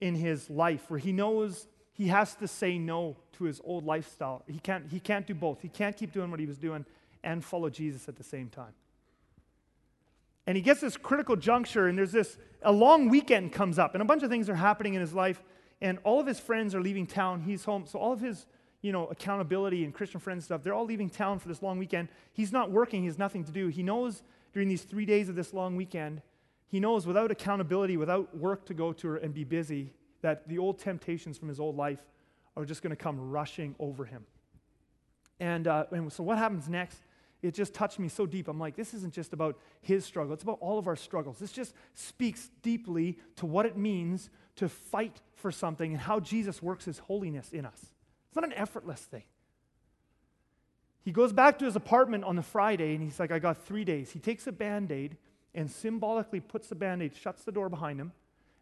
in 0.00 0.14
his 0.14 0.48
life 0.48 0.88
where 0.88 1.00
he 1.00 1.12
knows 1.12 1.66
he 1.92 2.08
has 2.08 2.34
to 2.36 2.48
say 2.48 2.78
no 2.78 3.16
to 3.32 3.44
his 3.44 3.60
old 3.64 3.84
lifestyle. 3.84 4.42
He 4.46 4.58
can't, 4.58 4.86
he 4.90 5.00
can't 5.00 5.26
do 5.26 5.34
both. 5.34 5.62
He 5.62 5.68
can't 5.68 5.96
keep 5.96 6.12
doing 6.12 6.30
what 6.30 6.40
he 6.40 6.46
was 6.46 6.58
doing 6.58 6.84
and 7.24 7.44
follow 7.44 7.70
Jesus 7.70 8.08
at 8.08 8.16
the 8.16 8.22
same 8.22 8.48
time. 8.48 8.74
And 10.46 10.56
he 10.56 10.62
gets 10.62 10.80
this 10.80 10.96
critical 10.96 11.36
juncture, 11.36 11.88
and 11.88 11.96
there's 11.96 12.12
this, 12.12 12.36
a 12.62 12.70
long 12.70 13.08
weekend 13.08 13.52
comes 13.52 13.78
up, 13.78 13.94
and 13.94 14.02
a 14.02 14.04
bunch 14.04 14.22
of 14.22 14.30
things 14.30 14.48
are 14.48 14.54
happening 14.54 14.94
in 14.94 15.00
his 15.00 15.14
life, 15.14 15.42
and 15.80 15.98
all 16.04 16.20
of 16.20 16.26
his 16.26 16.38
friends 16.38 16.74
are 16.74 16.82
leaving 16.82 17.06
town. 17.06 17.40
He's 17.40 17.64
home. 17.64 17.86
So 17.86 17.98
all 17.98 18.12
of 18.12 18.20
his, 18.20 18.46
you 18.82 18.92
know, 18.92 19.06
accountability 19.06 19.84
and 19.84 19.92
Christian 19.92 20.20
friends 20.20 20.44
stuff, 20.44 20.62
they're 20.62 20.74
all 20.74 20.84
leaving 20.84 21.08
town 21.08 21.38
for 21.38 21.48
this 21.48 21.62
long 21.62 21.78
weekend. 21.78 22.08
He's 22.32 22.52
not 22.52 22.70
working, 22.70 23.00
he 23.00 23.06
has 23.06 23.18
nothing 23.18 23.44
to 23.44 23.52
do. 23.52 23.68
He 23.68 23.82
knows 23.82 24.22
during 24.52 24.68
these 24.68 24.82
three 24.82 25.06
days 25.06 25.28
of 25.28 25.34
this 25.34 25.52
long 25.54 25.76
weekend, 25.76 26.20
he 26.68 26.78
knows 26.78 27.06
without 27.06 27.30
accountability, 27.30 27.96
without 27.96 28.36
work 28.36 28.66
to 28.66 28.74
go 28.74 28.92
to 28.92 29.16
and 29.16 29.32
be 29.32 29.44
busy, 29.44 29.92
that 30.20 30.46
the 30.48 30.58
old 30.58 30.78
temptations 30.78 31.38
from 31.38 31.48
his 31.48 31.58
old 31.58 31.76
life 31.76 32.00
are 32.56 32.64
just 32.64 32.82
going 32.82 32.90
to 32.90 32.96
come 32.96 33.30
rushing 33.30 33.74
over 33.78 34.04
him. 34.04 34.24
And, 35.40 35.66
uh, 35.66 35.86
and 35.90 36.12
so 36.12 36.22
what 36.22 36.38
happens 36.38 36.68
next 36.68 36.98
it 37.44 37.54
just 37.54 37.74
touched 37.74 37.98
me 37.98 38.08
so 38.08 38.24
deep. 38.24 38.48
I'm 38.48 38.58
like, 38.58 38.74
this 38.74 38.94
isn't 38.94 39.12
just 39.12 39.34
about 39.34 39.58
his 39.82 40.04
struggle, 40.04 40.32
it's 40.32 40.42
about 40.42 40.58
all 40.60 40.78
of 40.78 40.88
our 40.88 40.96
struggles. 40.96 41.38
This 41.38 41.52
just 41.52 41.74
speaks 41.92 42.50
deeply 42.62 43.18
to 43.36 43.46
what 43.46 43.66
it 43.66 43.76
means 43.76 44.30
to 44.56 44.68
fight 44.68 45.20
for 45.34 45.52
something 45.52 45.92
and 45.92 46.00
how 46.00 46.20
Jesus 46.20 46.62
works 46.62 46.86
his 46.86 46.98
holiness 46.98 47.52
in 47.52 47.66
us. 47.66 47.80
It's 48.28 48.36
not 48.36 48.44
an 48.44 48.54
effortless 48.54 49.00
thing. 49.00 49.24
He 51.02 51.12
goes 51.12 51.34
back 51.34 51.58
to 51.58 51.66
his 51.66 51.76
apartment 51.76 52.24
on 52.24 52.34
the 52.34 52.42
Friday 52.42 52.94
and 52.94 53.02
he's 53.02 53.20
like, 53.20 53.30
I 53.30 53.38
got 53.38 53.58
three 53.58 53.84
days. 53.84 54.10
He 54.10 54.20
takes 54.20 54.46
a 54.46 54.52
band 54.52 54.90
aid 54.90 55.18
and 55.54 55.70
symbolically 55.70 56.40
puts 56.40 56.68
the 56.68 56.74
band 56.74 57.02
aid, 57.02 57.14
shuts 57.14 57.44
the 57.44 57.52
door 57.52 57.68
behind 57.68 58.00
him, 58.00 58.12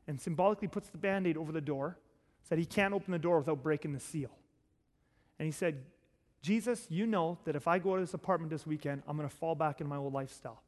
and 0.08 0.20
symbolically 0.20 0.66
puts 0.66 0.88
the 0.88 0.98
band 0.98 1.26
aid 1.26 1.36
over 1.36 1.52
the 1.52 1.60
door, 1.60 1.98
said 2.42 2.58
he 2.58 2.64
can't 2.64 2.92
open 2.92 3.12
the 3.12 3.18
door 3.18 3.38
without 3.38 3.62
breaking 3.62 3.92
the 3.92 4.00
seal. 4.00 4.30
And 5.38 5.46
he 5.46 5.52
said, 5.52 5.84
Jesus, 6.42 6.86
you 6.90 7.06
know 7.06 7.38
that 7.44 7.54
if 7.54 7.68
I 7.68 7.78
go 7.78 7.94
to 7.94 8.00
this 8.00 8.14
apartment 8.14 8.50
this 8.50 8.66
weekend, 8.66 9.02
I'm 9.06 9.16
going 9.16 9.28
to 9.28 9.34
fall 9.34 9.54
back 9.54 9.80
in 9.80 9.86
my 9.86 9.96
old 9.96 10.12
lifestyle. 10.12 10.62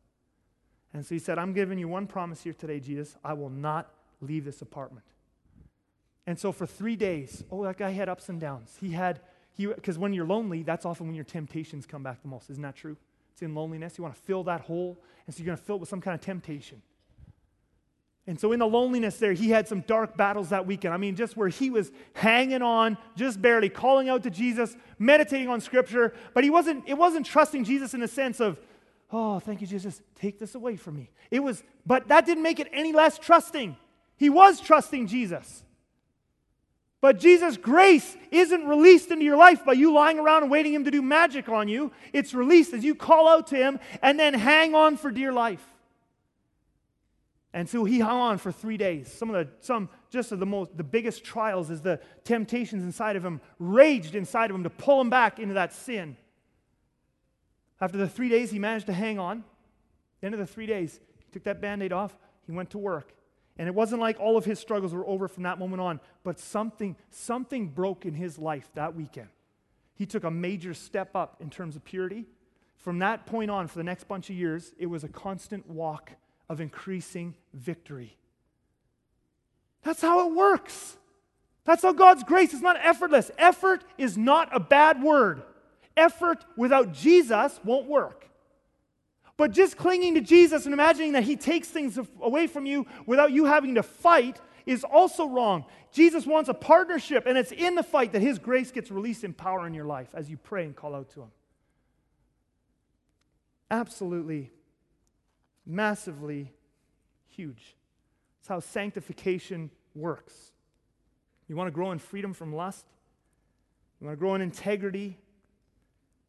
And 0.92 1.04
so 1.04 1.14
he 1.14 1.18
said, 1.18 1.36
I'm 1.38 1.52
giving 1.52 1.78
you 1.78 1.88
one 1.88 2.06
promise 2.06 2.42
here 2.44 2.52
today, 2.52 2.78
Jesus. 2.78 3.16
I 3.24 3.32
will 3.32 3.50
not 3.50 3.90
leave 4.20 4.44
this 4.44 4.62
apartment. 4.62 5.04
And 6.26 6.38
so 6.38 6.52
for 6.52 6.66
three 6.66 6.96
days, 6.96 7.42
oh, 7.50 7.64
that 7.64 7.76
guy 7.76 7.90
had 7.90 8.08
ups 8.08 8.28
and 8.28 8.40
downs. 8.40 8.76
He 8.80 8.92
had, 8.92 9.20
he 9.52 9.66
because 9.66 9.98
when 9.98 10.12
you're 10.12 10.26
lonely, 10.26 10.62
that's 10.62 10.86
often 10.86 11.06
when 11.06 11.16
your 11.16 11.24
temptations 11.24 11.84
come 11.86 12.04
back 12.04 12.22
the 12.22 12.28
most. 12.28 12.48
Isn't 12.50 12.62
that 12.62 12.76
true? 12.76 12.96
It's 13.32 13.42
in 13.42 13.54
loneliness. 13.54 13.98
You 13.98 14.04
want 14.04 14.14
to 14.14 14.22
fill 14.22 14.44
that 14.44 14.62
hole, 14.62 14.96
and 15.26 15.34
so 15.34 15.40
you're 15.40 15.46
going 15.46 15.58
to 15.58 15.64
fill 15.64 15.76
it 15.76 15.80
with 15.80 15.88
some 15.88 16.00
kind 16.00 16.14
of 16.14 16.20
temptation. 16.20 16.80
And 18.26 18.40
so, 18.40 18.52
in 18.52 18.58
the 18.58 18.66
loneliness 18.66 19.18
there, 19.18 19.34
he 19.34 19.50
had 19.50 19.68
some 19.68 19.82
dark 19.82 20.16
battles 20.16 20.48
that 20.48 20.66
weekend. 20.66 20.94
I 20.94 20.96
mean, 20.96 21.14
just 21.14 21.36
where 21.36 21.48
he 21.48 21.68
was 21.68 21.92
hanging 22.14 22.62
on, 22.62 22.96
just 23.16 23.42
barely 23.42 23.68
calling 23.68 24.08
out 24.08 24.22
to 24.22 24.30
Jesus, 24.30 24.76
meditating 24.98 25.48
on 25.48 25.60
Scripture, 25.60 26.14
but 26.32 26.42
he 26.42 26.48
wasn't, 26.48 26.84
it 26.86 26.94
wasn't 26.94 27.26
trusting 27.26 27.64
Jesus 27.64 27.92
in 27.92 28.00
the 28.00 28.08
sense 28.08 28.40
of, 28.40 28.58
oh, 29.12 29.40
thank 29.40 29.60
you, 29.60 29.66
Jesus, 29.66 30.00
take 30.14 30.38
this 30.38 30.54
away 30.54 30.76
from 30.76 30.96
me. 30.96 31.10
It 31.30 31.40
was, 31.40 31.62
but 31.84 32.08
that 32.08 32.24
didn't 32.24 32.42
make 32.42 32.60
it 32.60 32.68
any 32.72 32.94
less 32.94 33.18
trusting. 33.18 33.76
He 34.16 34.30
was 34.30 34.58
trusting 34.58 35.06
Jesus. 35.06 35.62
But 37.02 37.18
Jesus' 37.18 37.58
grace 37.58 38.16
isn't 38.30 38.64
released 38.64 39.10
into 39.10 39.26
your 39.26 39.36
life 39.36 39.66
by 39.66 39.74
you 39.74 39.92
lying 39.92 40.18
around 40.18 40.44
and 40.44 40.50
waiting 40.50 40.72
Him 40.72 40.84
to 40.84 40.90
do 40.90 41.02
magic 41.02 41.50
on 41.50 41.68
you. 41.68 41.92
It's 42.14 42.32
released 42.32 42.72
as 42.72 42.82
you 42.82 42.94
call 42.94 43.28
out 43.28 43.48
to 43.48 43.56
Him 43.56 43.78
and 44.00 44.18
then 44.18 44.32
hang 44.32 44.74
on 44.74 44.96
for 44.96 45.10
dear 45.10 45.30
life. 45.30 45.73
And 47.54 47.68
so 47.68 47.84
he 47.84 48.00
hung 48.00 48.18
on 48.18 48.38
for 48.38 48.50
three 48.50 48.76
days. 48.76 49.10
Some 49.10 49.30
of 49.30 49.34
the, 49.36 49.52
some 49.64 49.88
just 50.10 50.32
of 50.32 50.40
the 50.40 50.46
most, 50.46 50.76
the 50.76 50.82
biggest 50.82 51.22
trials 51.22 51.70
is 51.70 51.80
the 51.80 52.00
temptations 52.24 52.82
inside 52.82 53.14
of 53.14 53.24
him 53.24 53.40
raged 53.60 54.16
inside 54.16 54.50
of 54.50 54.56
him 54.56 54.64
to 54.64 54.70
pull 54.70 55.00
him 55.00 55.08
back 55.08 55.38
into 55.38 55.54
that 55.54 55.72
sin. 55.72 56.16
After 57.80 57.96
the 57.96 58.08
three 58.08 58.28
days, 58.28 58.50
he 58.50 58.58
managed 58.58 58.86
to 58.86 58.92
hang 58.92 59.20
on. 59.20 59.44
the 60.20 60.26
end 60.26 60.34
of 60.34 60.40
the 60.40 60.48
three 60.48 60.66
days, 60.66 60.98
he 61.18 61.30
took 61.30 61.44
that 61.44 61.60
band 61.60 61.80
aid 61.80 61.92
off, 61.92 62.18
he 62.44 62.50
went 62.50 62.70
to 62.70 62.78
work. 62.78 63.14
And 63.56 63.68
it 63.68 63.74
wasn't 63.74 64.00
like 64.00 64.18
all 64.18 64.36
of 64.36 64.44
his 64.44 64.58
struggles 64.58 64.92
were 64.92 65.06
over 65.06 65.28
from 65.28 65.44
that 65.44 65.60
moment 65.60 65.80
on, 65.80 66.00
but 66.24 66.40
something, 66.40 66.96
something 67.10 67.68
broke 67.68 68.04
in 68.04 68.14
his 68.14 68.36
life 68.36 68.68
that 68.74 68.96
weekend. 68.96 69.28
He 69.94 70.06
took 70.06 70.24
a 70.24 70.30
major 70.30 70.74
step 70.74 71.14
up 71.14 71.36
in 71.40 71.50
terms 71.50 71.76
of 71.76 71.84
purity. 71.84 72.26
From 72.78 72.98
that 72.98 73.26
point 73.26 73.52
on, 73.52 73.68
for 73.68 73.78
the 73.78 73.84
next 73.84 74.08
bunch 74.08 74.28
of 74.28 74.34
years, 74.34 74.72
it 74.76 74.86
was 74.86 75.04
a 75.04 75.08
constant 75.08 75.68
walk 75.70 76.10
of 76.48 76.60
increasing 76.60 77.34
victory. 77.52 78.16
That's 79.82 80.00
how 80.00 80.28
it 80.28 80.34
works. 80.34 80.96
That's 81.64 81.82
how 81.82 81.92
God's 81.92 82.24
grace 82.24 82.52
is 82.52 82.60
not 82.60 82.76
effortless. 82.82 83.30
Effort 83.38 83.84
is 83.96 84.18
not 84.18 84.54
a 84.54 84.60
bad 84.60 85.02
word. 85.02 85.42
Effort 85.96 86.44
without 86.56 86.92
Jesus 86.92 87.58
won't 87.64 87.86
work. 87.86 88.28
But 89.36 89.52
just 89.52 89.76
clinging 89.76 90.14
to 90.14 90.20
Jesus 90.20 90.64
and 90.64 90.72
imagining 90.72 91.12
that 91.12 91.24
He 91.24 91.36
takes 91.36 91.68
things 91.68 91.98
away 92.20 92.46
from 92.46 92.66
you 92.66 92.86
without 93.06 93.32
you 93.32 93.46
having 93.46 93.74
to 93.76 93.82
fight 93.82 94.40
is 94.66 94.84
also 94.84 95.28
wrong. 95.28 95.64
Jesus 95.92 96.26
wants 96.26 96.48
a 96.48 96.54
partnership, 96.54 97.26
and 97.26 97.36
it's 97.36 97.52
in 97.52 97.74
the 97.74 97.82
fight 97.82 98.12
that 98.12 98.22
His 98.22 98.38
grace 98.38 98.70
gets 98.70 98.90
released 98.90 99.24
in 99.24 99.32
power 99.32 99.66
in 99.66 99.74
your 99.74 99.84
life 99.84 100.08
as 100.14 100.30
you 100.30 100.36
pray 100.36 100.64
and 100.64 100.76
call 100.76 100.94
out 100.94 101.10
to 101.10 101.22
Him. 101.22 101.30
Absolutely, 103.70 104.50
massively 105.66 106.52
huge. 107.28 107.76
It's 108.40 108.48
how 108.48 108.60
sanctification 108.60 109.70
works. 109.94 110.52
You 111.48 111.56
want 111.56 111.68
to 111.68 111.72
grow 111.72 111.92
in 111.92 111.98
freedom 111.98 112.32
from 112.32 112.54
lust? 112.54 112.86
You 114.00 114.06
want 114.06 114.18
to 114.18 114.20
grow 114.20 114.34
in 114.34 114.40
integrity? 114.40 115.18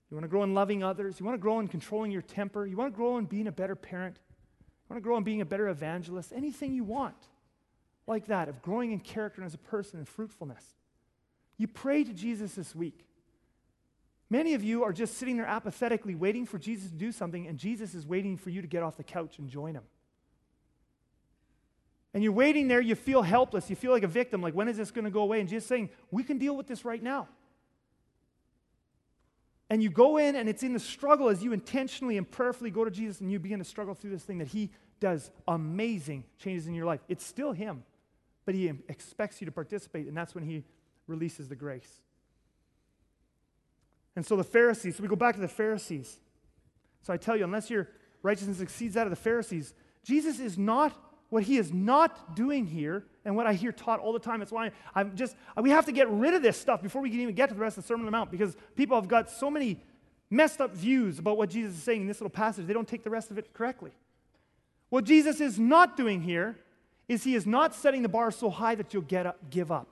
You 0.10 0.18
want 0.18 0.24
to 0.24 0.30
grow 0.30 0.44
in 0.44 0.54
loving 0.54 0.84
others? 0.84 1.20
You 1.20 1.26
want 1.26 1.38
to 1.38 1.42
grow 1.42 1.60
in 1.60 1.68
controlling 1.68 2.12
your 2.12 2.22
temper? 2.22 2.66
You 2.66 2.78
want 2.78 2.94
to 2.94 2.96
grow 2.96 3.18
in 3.18 3.26
being 3.26 3.48
a 3.48 3.52
better 3.52 3.76
parent? 3.76 4.18
You 4.18 4.94
want 4.94 5.04
to 5.04 5.08
grow 5.08 5.18
in 5.18 5.24
being 5.24 5.42
a 5.42 5.46
better 5.46 5.68
evangelist? 5.68 6.32
Anything 6.34 6.74
you 6.74 6.84
want 6.84 7.16
like 8.08 8.28
that, 8.28 8.50
of 8.50 8.62
growing 8.62 8.92
in 8.92 9.00
character 9.00 9.42
and 9.42 9.48
as 9.48 9.56
a 9.56 9.60
person 9.60 9.98
and 9.98 10.08
fruitfulness. 10.08 10.64
You 11.58 11.68
pray 11.68 12.04
to 12.04 12.14
Jesus 12.14 12.54
this 12.54 12.76
week. 12.76 13.06
Many 14.30 14.56
of 14.56 14.64
you 14.64 14.84
are 14.84 14.94
just 14.94 15.18
sitting 15.18 15.38
there 15.38 15.46
apathetically 15.46 16.16
waiting 16.16 16.46
for 16.46 16.58
Jesus 16.58 16.90
to 16.90 16.96
do 16.96 17.12
something, 17.12 17.48
and 17.48 17.58
Jesus 17.58 17.94
is 17.94 18.08
waiting 18.08 18.38
for 18.38 18.50
you 18.50 18.62
to 18.62 18.68
get 18.68 18.82
off 18.82 18.98
the 18.98 19.04
couch 19.04 19.38
and 19.38 19.50
join 19.50 19.76
him. 19.76 19.84
And 22.14 22.24
you're 22.24 22.34
waiting 22.34 22.68
there, 22.68 22.82
you 22.82 22.96
feel 22.96 23.22
helpless, 23.22 23.70
you 23.70 23.76
feel 23.76 23.92
like 23.92 24.04
a 24.04 24.08
victim, 24.08 24.42
like, 24.42 24.56
when 24.56 24.68
is 24.68 24.78
this 24.78 24.90
going 24.90 25.06
to 25.06 25.12
go 25.12 25.22
away? 25.22 25.42
And 25.42 25.50
Jesus 25.50 25.68
saying, 25.68 25.90
We 26.12 26.24
can 26.24 26.38
deal 26.38 26.56
with 26.56 26.66
this 26.66 26.86
right 26.86 27.04
now. 27.04 27.28
And 29.70 29.84
you 29.84 29.90
go 29.90 30.18
in, 30.18 30.36
and 30.36 30.48
it's 30.48 30.64
in 30.64 30.74
the 30.74 30.80
struggle 30.80 31.30
as 31.30 31.44
you 31.44 31.52
intentionally 31.52 32.18
and 32.18 32.30
prayerfully 32.30 32.72
go 32.72 32.86
to 32.86 32.92
Jesus 32.92 33.20
and 33.20 33.32
you 33.32 33.40
begin 33.40 33.60
to 33.60 33.66
struggle 33.66 33.94
through 33.94 34.12
this 34.12 34.24
thing 34.24 34.38
that 34.38 34.48
He 34.48 34.72
does 35.00 35.30
amazing 35.48 36.24
changes 36.40 36.68
in 36.68 36.74
your 36.74 36.86
life. 36.86 37.02
It's 37.10 37.26
still 37.26 37.52
Him, 37.52 37.84
but 38.46 38.56
He 38.56 38.72
expects 38.88 39.42
you 39.42 39.46
to 39.46 39.52
participate, 39.52 40.08
and 40.08 40.16
that's 40.16 40.34
when 40.34 40.46
He 40.46 40.64
releases 41.08 41.50
the 41.50 41.56
grace. 41.56 42.00
And 44.16 44.26
so 44.26 44.36
the 44.36 44.44
Pharisees, 44.44 44.96
so 44.96 45.04
we 45.04 45.10
go 45.10 45.16
back 45.16 45.36
to 45.36 45.42
the 45.42 45.48
Pharisees. 45.48 46.18
So 47.02 47.14
I 47.14 47.18
tell 47.18 47.36
you, 47.36 47.44
unless 47.44 47.70
your 47.70 47.90
righteousness 48.24 48.62
exceeds 48.62 48.96
that 48.96 49.06
of 49.06 49.10
the 49.10 49.16
Pharisees, 49.16 49.74
Jesus 50.04 50.40
is 50.40 50.58
not 50.58 50.94
what 51.30 51.44
he 51.44 51.58
is 51.58 51.74
not 51.74 52.36
doing 52.36 52.66
here 52.66 53.06
and 53.26 53.36
what 53.36 53.48
I 53.48 53.54
hear 53.54 53.72
taught 53.72 54.00
all 54.00 54.14
the 54.14 54.20
time. 54.20 54.42
It's 54.42 54.52
why 54.52 54.72
I'm 54.94 55.16
just, 55.16 55.36
we 55.62 55.72
have 55.72 55.86
to 55.86 55.92
get 55.92 56.10
rid 56.10 56.34
of 56.34 56.42
this 56.42 56.58
stuff 56.58 56.82
before 56.82 57.02
we 57.02 57.10
can 57.10 57.20
even 57.20 57.36
get 57.36 57.50
to 57.50 57.56
the 57.56 57.62
rest 57.62 57.78
of 57.78 57.84
the 57.84 57.88
Sermon 57.88 58.02
on 58.02 58.06
the 58.06 58.12
Mount 58.12 58.32
because 58.32 58.56
people 58.76 58.96
have 58.96 59.08
got 59.08 59.30
so 59.30 59.50
many 59.50 59.82
messed 60.30 60.62
up 60.62 60.74
views 60.74 61.20
about 61.20 61.38
what 61.38 61.50
Jesus 61.50 61.76
is 61.76 61.84
saying 61.84 62.02
in 62.02 62.08
this 62.08 62.20
little 62.20 62.30
passage, 62.30 62.66
they 62.66 62.74
don't 62.74 62.88
take 62.88 63.04
the 63.04 63.10
rest 63.10 63.32
of 63.32 63.38
it 63.38 63.54
correctly. 63.54 63.92
What 64.90 65.04
Jesus 65.04 65.42
is 65.42 65.60
not 65.60 65.98
doing 65.98 66.22
here 66.22 66.58
is 67.08 67.24
he 67.24 67.36
is 67.36 67.46
not 67.46 67.76
setting 67.76 68.02
the 68.02 68.10
bar 68.10 68.32
so 68.32 68.50
high 68.50 68.76
that 68.76 68.94
you'll 68.94 69.04
get 69.04 69.26
up, 69.26 69.38
give 69.50 69.72
up. 69.72 69.88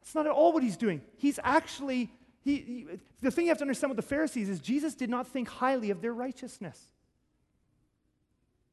That's 0.00 0.14
not 0.14 0.26
at 0.26 0.32
all 0.32 0.52
what 0.52 0.62
he's 0.62 0.76
doing. 0.76 1.02
He's 1.16 1.38
actually, 1.42 2.10
he, 2.42 2.56
he, 2.56 2.86
the 3.20 3.30
thing 3.30 3.44
you 3.44 3.50
have 3.50 3.58
to 3.58 3.64
understand 3.64 3.90
with 3.90 3.96
the 3.96 4.08
Pharisees 4.08 4.48
is 4.48 4.60
Jesus 4.60 4.94
did 4.94 5.10
not 5.10 5.26
think 5.26 5.48
highly 5.48 5.90
of 5.90 6.00
their 6.00 6.14
righteousness. 6.14 6.88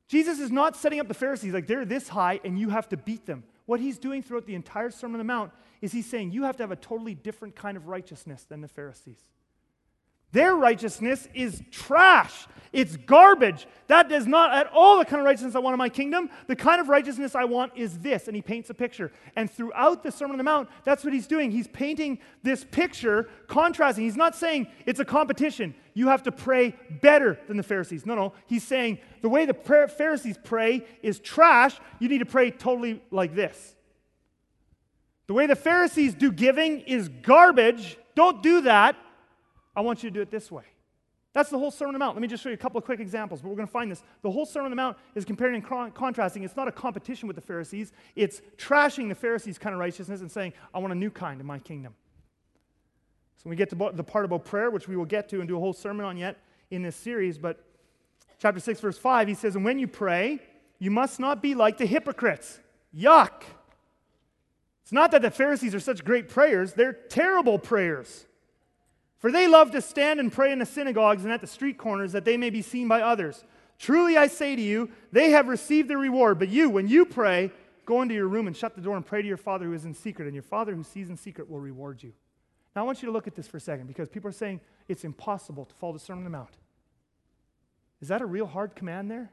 Jesus 0.07 0.39
is 0.39 0.51
not 0.51 0.77
setting 0.77 0.99
up 0.99 1.07
the 1.07 1.13
Pharisees 1.13 1.53
like 1.53 1.67
they're 1.67 1.83
this 1.83 2.07
high 2.07 2.39
and 2.45 2.57
you 2.57 2.69
have 2.69 2.87
to 2.89 2.97
beat 2.97 3.25
them. 3.25 3.43
What 3.65 3.81
he's 3.81 3.97
doing 3.97 4.23
throughout 4.23 4.45
the 4.45 4.55
entire 4.55 4.89
Sermon 4.89 5.15
on 5.15 5.19
the 5.19 5.25
Mount 5.25 5.51
is 5.81 5.91
he's 5.91 6.09
saying 6.09 6.31
you 6.31 6.43
have 6.43 6.55
to 6.57 6.63
have 6.63 6.71
a 6.71 6.77
totally 6.77 7.13
different 7.13 7.55
kind 7.55 7.75
of 7.75 7.87
righteousness 7.87 8.45
than 8.47 8.61
the 8.61 8.69
Pharisees. 8.69 9.21
Their 10.31 10.55
righteousness 10.55 11.27
is 11.33 11.61
trash. 11.71 12.47
It's 12.73 12.97
garbage. 12.97 13.65
That 13.87 14.11
is 14.11 14.27
not 14.27 14.53
at 14.53 14.67
all 14.73 14.99
the 14.99 15.05
kind 15.05 15.19
of 15.19 15.25
righteousness 15.25 15.55
I 15.55 15.59
want 15.59 15.73
in 15.73 15.77
my 15.77 15.89
kingdom. 15.89 16.29
The 16.47 16.55
kind 16.55 16.81
of 16.81 16.89
righteousness 16.89 17.33
I 17.33 17.45
want 17.45 17.71
is 17.75 17.99
this. 17.99 18.27
And 18.27 18.35
he 18.35 18.41
paints 18.41 18.69
a 18.69 18.73
picture. 18.73 19.11
And 19.35 19.49
throughout 19.49 20.03
the 20.03 20.11
Sermon 20.11 20.33
on 20.33 20.37
the 20.37 20.43
Mount, 20.43 20.69
that's 20.83 21.03
what 21.03 21.13
he's 21.13 21.27
doing. 21.27 21.49
He's 21.49 21.67
painting 21.67 22.19
this 22.43 22.65
picture, 22.65 23.29
contrasting. 23.47 24.03
He's 24.03 24.17
not 24.17 24.35
saying 24.35 24.67
it's 24.85 24.99
a 24.99 25.05
competition. 25.05 25.73
You 25.93 26.09
have 26.09 26.23
to 26.23 26.31
pray 26.31 26.75
better 27.01 27.39
than 27.47 27.57
the 27.57 27.63
Pharisees. 27.63 28.05
No, 28.05 28.15
no. 28.15 28.33
He's 28.47 28.63
saying 28.63 28.99
the 29.21 29.29
way 29.29 29.45
the 29.45 29.53
Pharisees 29.55 30.37
pray 30.43 30.85
is 31.01 31.19
trash. 31.19 31.79
You 31.99 32.09
need 32.09 32.19
to 32.19 32.25
pray 32.25 32.51
totally 32.51 33.01
like 33.11 33.33
this. 33.33 33.75
The 35.27 35.33
way 35.33 35.47
the 35.47 35.55
Pharisees 35.55 36.13
do 36.13 36.31
giving 36.31 36.81
is 36.81 37.09
garbage. 37.09 37.97
Don't 38.15 38.43
do 38.43 38.61
that. 38.61 38.97
I 39.77 39.81
want 39.81 40.03
you 40.03 40.09
to 40.09 40.13
do 40.13 40.21
it 40.21 40.31
this 40.31 40.51
way. 40.51 40.63
That's 41.33 41.51
the 41.51 41.59
whole 41.59 41.69
Sermon 41.69 41.93
on 41.93 41.99
the 41.99 42.03
Mount. 42.03 42.15
Let 42.15 42.23
me 42.23 42.27
just 42.27 42.41
show 42.41 42.49
you 42.49 42.55
a 42.55 42.57
couple 42.57 42.79
of 42.79 42.83
quick 42.83 42.99
examples, 42.99 43.41
but 43.41 43.49
we're 43.49 43.55
going 43.55 43.67
to 43.67 43.71
find 43.71 43.91
this. 43.91 44.01
The 44.23 44.31
whole 44.31 44.45
Sermon 44.45 44.65
on 44.65 44.71
the 44.71 44.75
Mount 44.75 44.97
is 45.13 45.23
comparing 45.23 45.53
and 45.53 45.93
contrasting. 45.93 46.43
It's 46.43 46.55
not 46.55 46.67
a 46.67 46.71
competition 46.71 47.27
with 47.27 47.35
the 47.35 47.43
Pharisees, 47.43 47.93
it's 48.15 48.41
trashing 48.57 49.07
the 49.07 49.15
Pharisees' 49.15 49.59
kind 49.59 49.73
of 49.73 49.79
righteousness 49.79 50.21
and 50.21 50.31
saying, 50.31 50.53
I 50.73 50.79
want 50.79 50.93
a 50.93 50.95
new 50.95 51.11
kind 51.11 51.39
in 51.39 51.45
my 51.45 51.59
kingdom. 51.59 51.93
So 53.35 53.43
when 53.43 53.51
we 53.51 53.55
get 53.55 53.69
to 53.69 53.91
the 53.93 54.03
part 54.03 54.25
about 54.25 54.45
prayer, 54.45 54.71
which 54.71 54.87
we 54.87 54.95
will 54.95 55.05
get 55.05 55.29
to 55.29 55.39
and 55.39 55.47
do 55.47 55.57
a 55.57 55.59
whole 55.59 55.73
sermon 55.73 56.07
on 56.07 56.17
yet 56.17 56.37
in 56.71 56.81
this 56.81 56.95
series, 56.95 57.37
but 57.37 57.63
chapter 58.39 58.59
6, 58.59 58.79
verse 58.79 58.97
5, 58.97 59.27
he 59.27 59.35
says, 59.35 59.55
And 59.55 59.63
when 59.63 59.77
you 59.77 59.87
pray, 59.87 60.39
you 60.79 60.89
must 60.89 61.19
not 61.19 61.39
be 61.39 61.53
like 61.53 61.77
the 61.77 61.85
hypocrites. 61.85 62.59
Yuck! 62.97 63.43
It's 64.81 64.91
not 64.91 65.11
that 65.11 65.21
the 65.21 65.29
Pharisees 65.29 65.75
are 65.75 65.79
such 65.79 66.03
great 66.03 66.29
prayers, 66.29 66.73
they're 66.73 66.93
terrible 66.93 67.59
prayers. 67.59 68.25
For 69.19 69.31
they 69.31 69.47
love 69.47 69.71
to 69.71 69.81
stand 69.81 70.19
and 70.19 70.31
pray 70.31 70.51
in 70.51 70.59
the 70.59 70.65
synagogues 70.65 71.23
and 71.23 71.33
at 71.33 71.41
the 71.41 71.47
street 71.47 71.77
corners 71.77 72.11
that 72.11 72.25
they 72.25 72.37
may 72.37 72.49
be 72.49 72.61
seen 72.61 72.87
by 72.87 73.01
others. 73.01 73.43
Truly 73.79 74.17
I 74.17 74.27
say 74.27 74.55
to 74.55 74.61
you, 74.61 74.89
they 75.11 75.31
have 75.31 75.47
received 75.47 75.89
their 75.89 75.97
reward. 75.97 76.39
But 76.39 76.49
you, 76.49 76.69
when 76.69 76.87
you 76.87 77.05
pray, 77.05 77.51
go 77.85 78.01
into 78.01 78.13
your 78.13 78.27
room 78.27 78.47
and 78.47 78.55
shut 78.55 78.75
the 78.75 78.81
door 78.81 78.95
and 78.95 79.05
pray 79.05 79.21
to 79.21 79.27
your 79.27 79.37
Father 79.37 79.65
who 79.65 79.73
is 79.73 79.85
in 79.85 79.93
secret, 79.93 80.25
and 80.25 80.33
your 80.33 80.43
Father 80.43 80.75
who 80.75 80.83
sees 80.83 81.09
in 81.09 81.17
secret 81.17 81.49
will 81.49 81.59
reward 81.59 82.03
you. 82.03 82.13
Now 82.75 82.83
I 82.83 82.85
want 82.85 83.01
you 83.01 83.07
to 83.07 83.11
look 83.11 83.27
at 83.27 83.35
this 83.35 83.47
for 83.47 83.57
a 83.57 83.61
second 83.61 83.87
because 83.87 84.07
people 84.07 84.29
are 84.29 84.33
saying 84.33 84.61
it's 84.87 85.03
impossible 85.03 85.65
to 85.65 85.75
follow 85.75 85.93
the 85.93 85.99
Sermon 85.99 86.25
on 86.25 86.31
the 86.31 86.37
Mount. 86.37 86.57
Is 88.01 88.09
that 88.09 88.21
a 88.21 88.25
real 88.25 88.45
hard 88.45 88.75
command 88.75 89.09
there? 89.09 89.31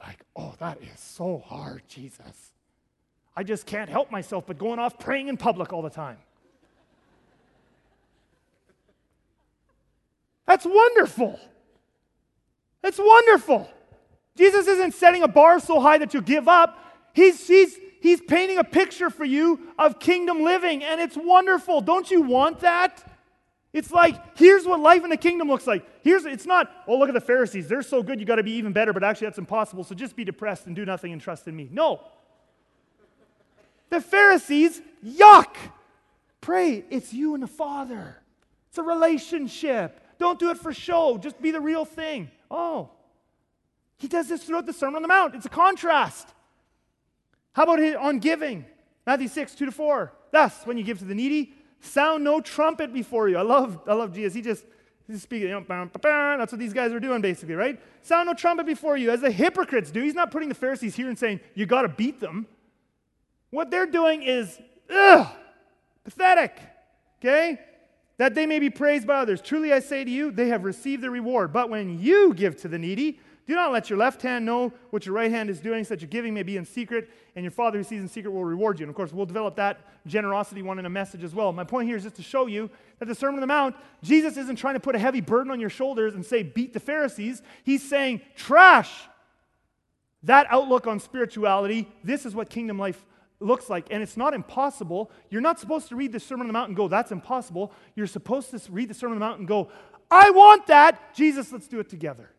Like, 0.00 0.24
oh, 0.34 0.54
that 0.58 0.78
is 0.82 0.98
so 0.98 1.38
hard, 1.38 1.82
Jesus. 1.88 2.52
I 3.36 3.44
just 3.44 3.66
can't 3.66 3.88
help 3.88 4.10
myself 4.10 4.44
but 4.46 4.58
going 4.58 4.78
off 4.78 4.98
praying 4.98 5.28
in 5.28 5.36
public 5.36 5.72
all 5.72 5.82
the 5.82 5.90
time. 5.90 6.18
That's 10.46 10.66
wonderful. 10.66 11.38
That's 12.82 12.98
wonderful. 12.98 13.70
Jesus 14.36 14.66
isn't 14.66 14.94
setting 14.94 15.22
a 15.22 15.28
bar 15.28 15.60
so 15.60 15.80
high 15.80 15.98
that 15.98 16.12
you 16.12 16.20
give 16.20 16.48
up. 16.48 16.78
He's, 17.14 17.46
he's, 17.46 17.78
he's 18.00 18.20
painting 18.20 18.58
a 18.58 18.64
picture 18.64 19.08
for 19.08 19.24
you 19.24 19.60
of 19.78 19.98
kingdom 19.98 20.42
living, 20.42 20.82
and 20.82 21.00
it's 21.00 21.16
wonderful. 21.16 21.80
Don't 21.80 22.10
you 22.10 22.22
want 22.22 22.60
that? 22.60 23.10
It's 23.72 23.90
like, 23.90 24.38
here's 24.38 24.66
what 24.66 24.80
life 24.80 25.02
in 25.02 25.10
the 25.10 25.16
kingdom 25.16 25.48
looks 25.48 25.66
like. 25.66 25.84
Here's 26.02 26.24
it's 26.24 26.46
not, 26.46 26.70
oh, 26.86 26.96
look 26.96 27.08
at 27.08 27.14
the 27.14 27.20
Pharisees. 27.20 27.66
They're 27.66 27.82
so 27.82 28.02
good, 28.02 28.20
you 28.20 28.26
got 28.26 28.36
to 28.36 28.42
be 28.42 28.52
even 28.52 28.72
better, 28.72 28.92
but 28.92 29.02
actually 29.02 29.28
that's 29.28 29.38
impossible. 29.38 29.82
So 29.82 29.94
just 29.94 30.14
be 30.14 30.24
depressed 30.24 30.66
and 30.66 30.76
do 30.76 30.84
nothing 30.84 31.12
and 31.12 31.20
trust 31.20 31.48
in 31.48 31.56
me. 31.56 31.68
No. 31.72 32.00
The 33.90 34.00
Pharisees, 34.00 34.80
yuck. 35.04 35.56
Pray, 36.40 36.84
it's 36.90 37.12
you 37.12 37.34
and 37.34 37.42
the 37.42 37.48
Father. 37.48 38.16
It's 38.68 38.78
a 38.78 38.82
relationship. 38.82 40.03
Don't 40.18 40.38
do 40.38 40.50
it 40.50 40.58
for 40.58 40.72
show. 40.72 41.18
Just 41.18 41.40
be 41.40 41.50
the 41.50 41.60
real 41.60 41.84
thing. 41.84 42.30
Oh, 42.50 42.90
he 43.96 44.08
does 44.08 44.28
this 44.28 44.44
throughout 44.44 44.66
the 44.66 44.72
Sermon 44.72 44.96
on 44.96 45.02
the 45.02 45.08
Mount. 45.08 45.34
It's 45.34 45.46
a 45.46 45.50
contrast. 45.50 46.28
How 47.52 47.64
about 47.64 47.80
on 47.96 48.18
giving? 48.18 48.64
Matthew 49.06 49.28
6, 49.28 49.54
2 49.54 49.66
to 49.66 49.72
4. 49.72 50.12
Thus, 50.32 50.64
when 50.64 50.76
you 50.76 50.84
give 50.84 50.98
to 50.98 51.04
the 51.04 51.14
needy, 51.14 51.54
sound 51.80 52.24
no 52.24 52.40
trumpet 52.40 52.92
before 52.92 53.28
you. 53.28 53.36
I 53.36 53.42
love, 53.42 53.80
I 53.86 53.94
love 53.94 54.12
Jesus. 54.12 54.34
He 54.34 54.42
just, 54.42 54.64
He's 55.06 55.22
speaking, 55.22 55.48
you 55.48 55.54
know, 55.54 55.60
bam, 55.60 55.88
bam, 55.88 56.00
bam. 56.00 56.38
that's 56.38 56.52
what 56.52 56.58
these 56.58 56.72
guys 56.72 56.90
are 56.92 57.00
doing 57.00 57.20
basically, 57.20 57.54
right? 57.54 57.78
Sound 58.02 58.26
no 58.26 58.34
trumpet 58.34 58.64
before 58.64 58.96
you, 58.96 59.10
as 59.10 59.20
the 59.20 59.30
hypocrites 59.30 59.90
do. 59.90 60.02
He's 60.02 60.14
not 60.14 60.30
putting 60.30 60.48
the 60.48 60.54
Pharisees 60.54 60.96
here 60.96 61.08
and 61.08 61.18
saying, 61.18 61.40
you 61.54 61.66
got 61.66 61.82
to 61.82 61.88
beat 61.88 62.20
them. 62.20 62.46
What 63.50 63.70
they're 63.70 63.86
doing 63.86 64.22
is, 64.22 64.58
ugh, 64.90 65.28
pathetic, 66.04 66.58
okay? 67.20 67.60
That 68.16 68.34
they 68.34 68.46
may 68.46 68.60
be 68.60 68.70
praised 68.70 69.06
by 69.06 69.16
others. 69.16 69.40
Truly 69.40 69.72
I 69.72 69.80
say 69.80 70.04
to 70.04 70.10
you, 70.10 70.30
they 70.30 70.48
have 70.48 70.64
received 70.64 71.02
the 71.02 71.10
reward. 71.10 71.52
But 71.52 71.68
when 71.68 71.98
you 71.98 72.32
give 72.34 72.56
to 72.58 72.68
the 72.68 72.78
needy, 72.78 73.18
do 73.46 73.54
not 73.54 73.72
let 73.72 73.90
your 73.90 73.98
left 73.98 74.22
hand 74.22 74.46
know 74.46 74.72
what 74.90 75.04
your 75.04 75.14
right 75.14 75.30
hand 75.30 75.50
is 75.50 75.60
doing, 75.60 75.84
so 75.84 75.90
that 75.90 76.00
your 76.00 76.08
giving 76.08 76.32
may 76.32 76.42
be 76.42 76.56
in 76.56 76.64
secret, 76.64 77.10
and 77.36 77.44
your 77.44 77.50
Father 77.50 77.76
who 77.76 77.84
sees 77.84 78.00
in 78.00 78.08
secret 78.08 78.30
will 78.30 78.44
reward 78.44 78.78
you. 78.78 78.84
And 78.84 78.90
of 78.90 78.96
course, 78.96 79.12
we'll 79.12 79.26
develop 79.26 79.56
that 79.56 79.80
generosity 80.06 80.62
one 80.62 80.78
in 80.78 80.86
a 80.86 80.90
message 80.90 81.22
as 81.24 81.34
well. 81.34 81.52
My 81.52 81.64
point 81.64 81.88
here 81.88 81.96
is 81.96 82.04
just 82.04 82.16
to 82.16 82.22
show 82.22 82.46
you 82.46 82.70
that 83.00 83.06
the 83.06 83.14
Sermon 83.14 83.34
on 83.34 83.40
the 83.42 83.46
Mount, 83.46 83.76
Jesus 84.02 84.38
isn't 84.38 84.56
trying 84.56 84.74
to 84.74 84.80
put 84.80 84.94
a 84.94 84.98
heavy 84.98 85.20
burden 85.20 85.50
on 85.50 85.60
your 85.60 85.68
shoulders 85.68 86.14
and 86.14 86.24
say, 86.24 86.42
beat 86.42 86.72
the 86.72 86.80
Pharisees. 86.80 87.42
He's 87.64 87.86
saying, 87.86 88.22
trash 88.34 88.90
that 90.22 90.46
outlook 90.48 90.86
on 90.86 90.98
spirituality. 90.98 91.86
This 92.02 92.24
is 92.24 92.34
what 92.34 92.48
kingdom 92.48 92.78
life 92.78 93.04
looks 93.44 93.68
like. 93.68 93.86
And 93.90 94.02
it's 94.02 94.16
not 94.16 94.34
impossible. 94.34 95.10
You're 95.30 95.40
not 95.40 95.60
supposed 95.60 95.88
to 95.88 95.96
read 95.96 96.12
the 96.12 96.20
Sermon 96.20 96.42
on 96.42 96.46
the 96.48 96.52
Mount 96.52 96.68
and 96.68 96.76
go, 96.76 96.88
that's 96.88 97.12
impossible. 97.12 97.72
You're 97.94 98.06
supposed 98.06 98.50
to 98.50 98.58
read 98.70 98.88
the 98.88 98.94
Sermon 98.94 99.14
on 99.14 99.20
the 99.20 99.26
Mount 99.26 99.38
and 99.40 99.48
go, 99.48 99.70
I 100.10 100.30
want 100.30 100.66
that. 100.68 101.14
Jesus, 101.14 101.52
let's 101.52 101.68
do 101.68 101.80
it 101.80 101.88
together. 101.88 102.30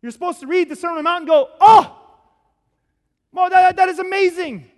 You're 0.00 0.12
supposed 0.12 0.40
to 0.40 0.46
read 0.46 0.68
the 0.68 0.76
Sermon 0.76 0.98
on 0.98 1.04
the 1.04 1.08
Mount 1.08 1.20
and 1.20 1.28
go, 1.28 1.48
oh, 1.60 1.98
well, 3.32 3.48
that, 3.50 3.76
that 3.76 3.88
is 3.88 3.98
amazing. 3.98 4.68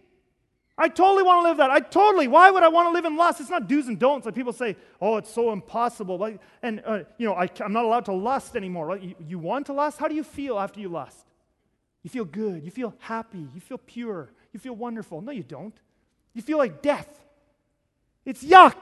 I 0.76 0.88
totally 0.88 1.22
want 1.22 1.44
to 1.44 1.48
live 1.48 1.56
that. 1.58 1.70
I 1.70 1.80
totally. 1.80 2.26
Why 2.26 2.50
would 2.50 2.62
I 2.62 2.68
want 2.68 2.88
to 2.88 2.92
live 2.92 3.04
in 3.04 3.16
lust? 3.16 3.40
It's 3.40 3.50
not 3.50 3.68
do's 3.68 3.86
and 3.86 3.98
don'ts. 3.98 4.26
Like 4.26 4.34
people 4.34 4.52
say, 4.52 4.76
oh, 5.00 5.16
it's 5.16 5.30
so 5.30 5.52
impossible. 5.52 6.18
Like, 6.18 6.40
and, 6.62 6.82
uh, 6.84 7.00
you 7.16 7.26
know, 7.26 7.34
I, 7.34 7.48
am 7.60 7.72
not 7.72 7.84
allowed 7.84 8.06
to 8.06 8.12
lust 8.12 8.56
anymore. 8.56 8.86
Right? 8.86 9.02
You, 9.02 9.14
you 9.26 9.38
want 9.38 9.66
to 9.66 9.72
lust? 9.72 9.98
How 9.98 10.08
do 10.08 10.16
you 10.16 10.24
feel 10.24 10.58
after 10.58 10.80
you 10.80 10.88
lust? 10.88 11.26
You 12.02 12.10
feel 12.10 12.24
good. 12.24 12.64
You 12.64 12.70
feel 12.72 12.94
happy. 12.98 13.46
You 13.54 13.60
feel 13.60 13.78
pure. 13.78 14.30
You 14.54 14.60
feel 14.60 14.74
wonderful. 14.74 15.20
No, 15.20 15.32
you 15.32 15.42
don't. 15.42 15.74
You 16.32 16.40
feel 16.40 16.56
like 16.56 16.80
death. 16.80 17.08
It's 18.24 18.42
yuck. 18.42 18.76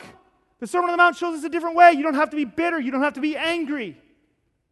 The 0.61 0.67
Sermon 0.69 0.91
on 0.91 0.93
the 0.93 0.97
Mount 0.99 1.17
shows 1.17 1.39
us 1.39 1.45
a 1.45 1.49
different 1.49 1.75
way. 1.75 1.93
You 1.93 2.03
don't 2.03 2.15
have 2.15 2.31
to 2.31 2.37
be 2.37 2.45
bitter. 2.45 2.79
You 2.79 2.93
don't 2.93 3.03
have 3.03 3.15
to 3.15 3.21
be 3.21 3.37
angry. 3.37 3.97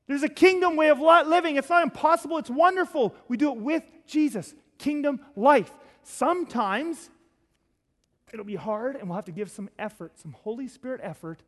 There's 0.06 0.22
a 0.22 0.28
kingdom 0.28 0.76
way 0.76 0.90
of 0.90 1.00
living. 1.00 1.56
It's 1.56 1.70
not 1.70 1.82
impossible, 1.82 2.38
it's 2.38 2.50
wonderful. 2.50 3.14
We 3.28 3.36
do 3.36 3.50
it 3.52 3.58
with 3.58 3.82
Jesus. 4.06 4.54
Kingdom 4.76 5.20
life. 5.36 5.72
Sometimes 6.02 7.10
it'll 8.32 8.44
be 8.44 8.56
hard 8.56 8.96
and 8.96 9.08
we'll 9.08 9.16
have 9.16 9.24
to 9.24 9.32
give 9.32 9.50
some 9.50 9.70
effort, 9.78 10.18
some 10.18 10.32
Holy 10.32 10.68
Spirit 10.68 11.00
effort, 11.02 11.42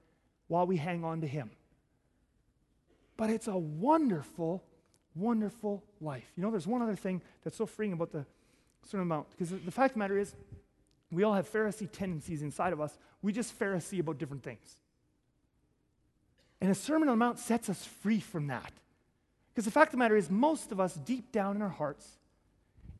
while 0.48 0.66
we 0.66 0.76
hang 0.76 1.04
on 1.04 1.20
to 1.20 1.26
Him. 1.26 1.50
But 3.16 3.30
it's 3.30 3.48
a 3.48 3.56
wonderful, 3.56 4.64
wonderful 5.14 5.84
life. 6.00 6.30
You 6.36 6.42
know, 6.42 6.50
there's 6.50 6.66
one 6.66 6.82
other 6.82 6.96
thing 6.96 7.20
that's 7.44 7.56
so 7.56 7.66
freeing 7.66 7.92
about 7.92 8.12
the 8.12 8.26
Sermon 8.84 9.08
Mount, 9.08 9.30
because 9.30 9.50
the 9.50 9.70
fact 9.70 9.92
of 9.92 9.94
the 9.94 9.98
matter 9.98 10.18
is, 10.18 10.34
we 11.10 11.22
all 11.24 11.34
have 11.34 11.50
Pharisee 11.50 11.90
tendencies 11.90 12.42
inside 12.42 12.72
of 12.72 12.80
us. 12.80 12.96
We 13.20 13.32
just 13.32 13.58
Pharisee 13.58 14.00
about 14.00 14.18
different 14.18 14.42
things. 14.42 14.78
And 16.60 16.70
a 16.70 16.74
Sermon 16.74 17.08
on 17.08 17.18
the 17.18 17.24
Mount 17.24 17.38
sets 17.38 17.68
us 17.68 17.84
free 17.84 18.20
from 18.20 18.46
that. 18.46 18.72
Because 19.52 19.64
the 19.66 19.70
fact 19.70 19.88
of 19.88 19.92
the 19.92 19.98
matter 19.98 20.16
is, 20.16 20.30
most 20.30 20.72
of 20.72 20.80
us, 20.80 20.94
deep 20.94 21.30
down 21.30 21.56
in 21.56 21.62
our 21.62 21.68
hearts, 21.68 22.18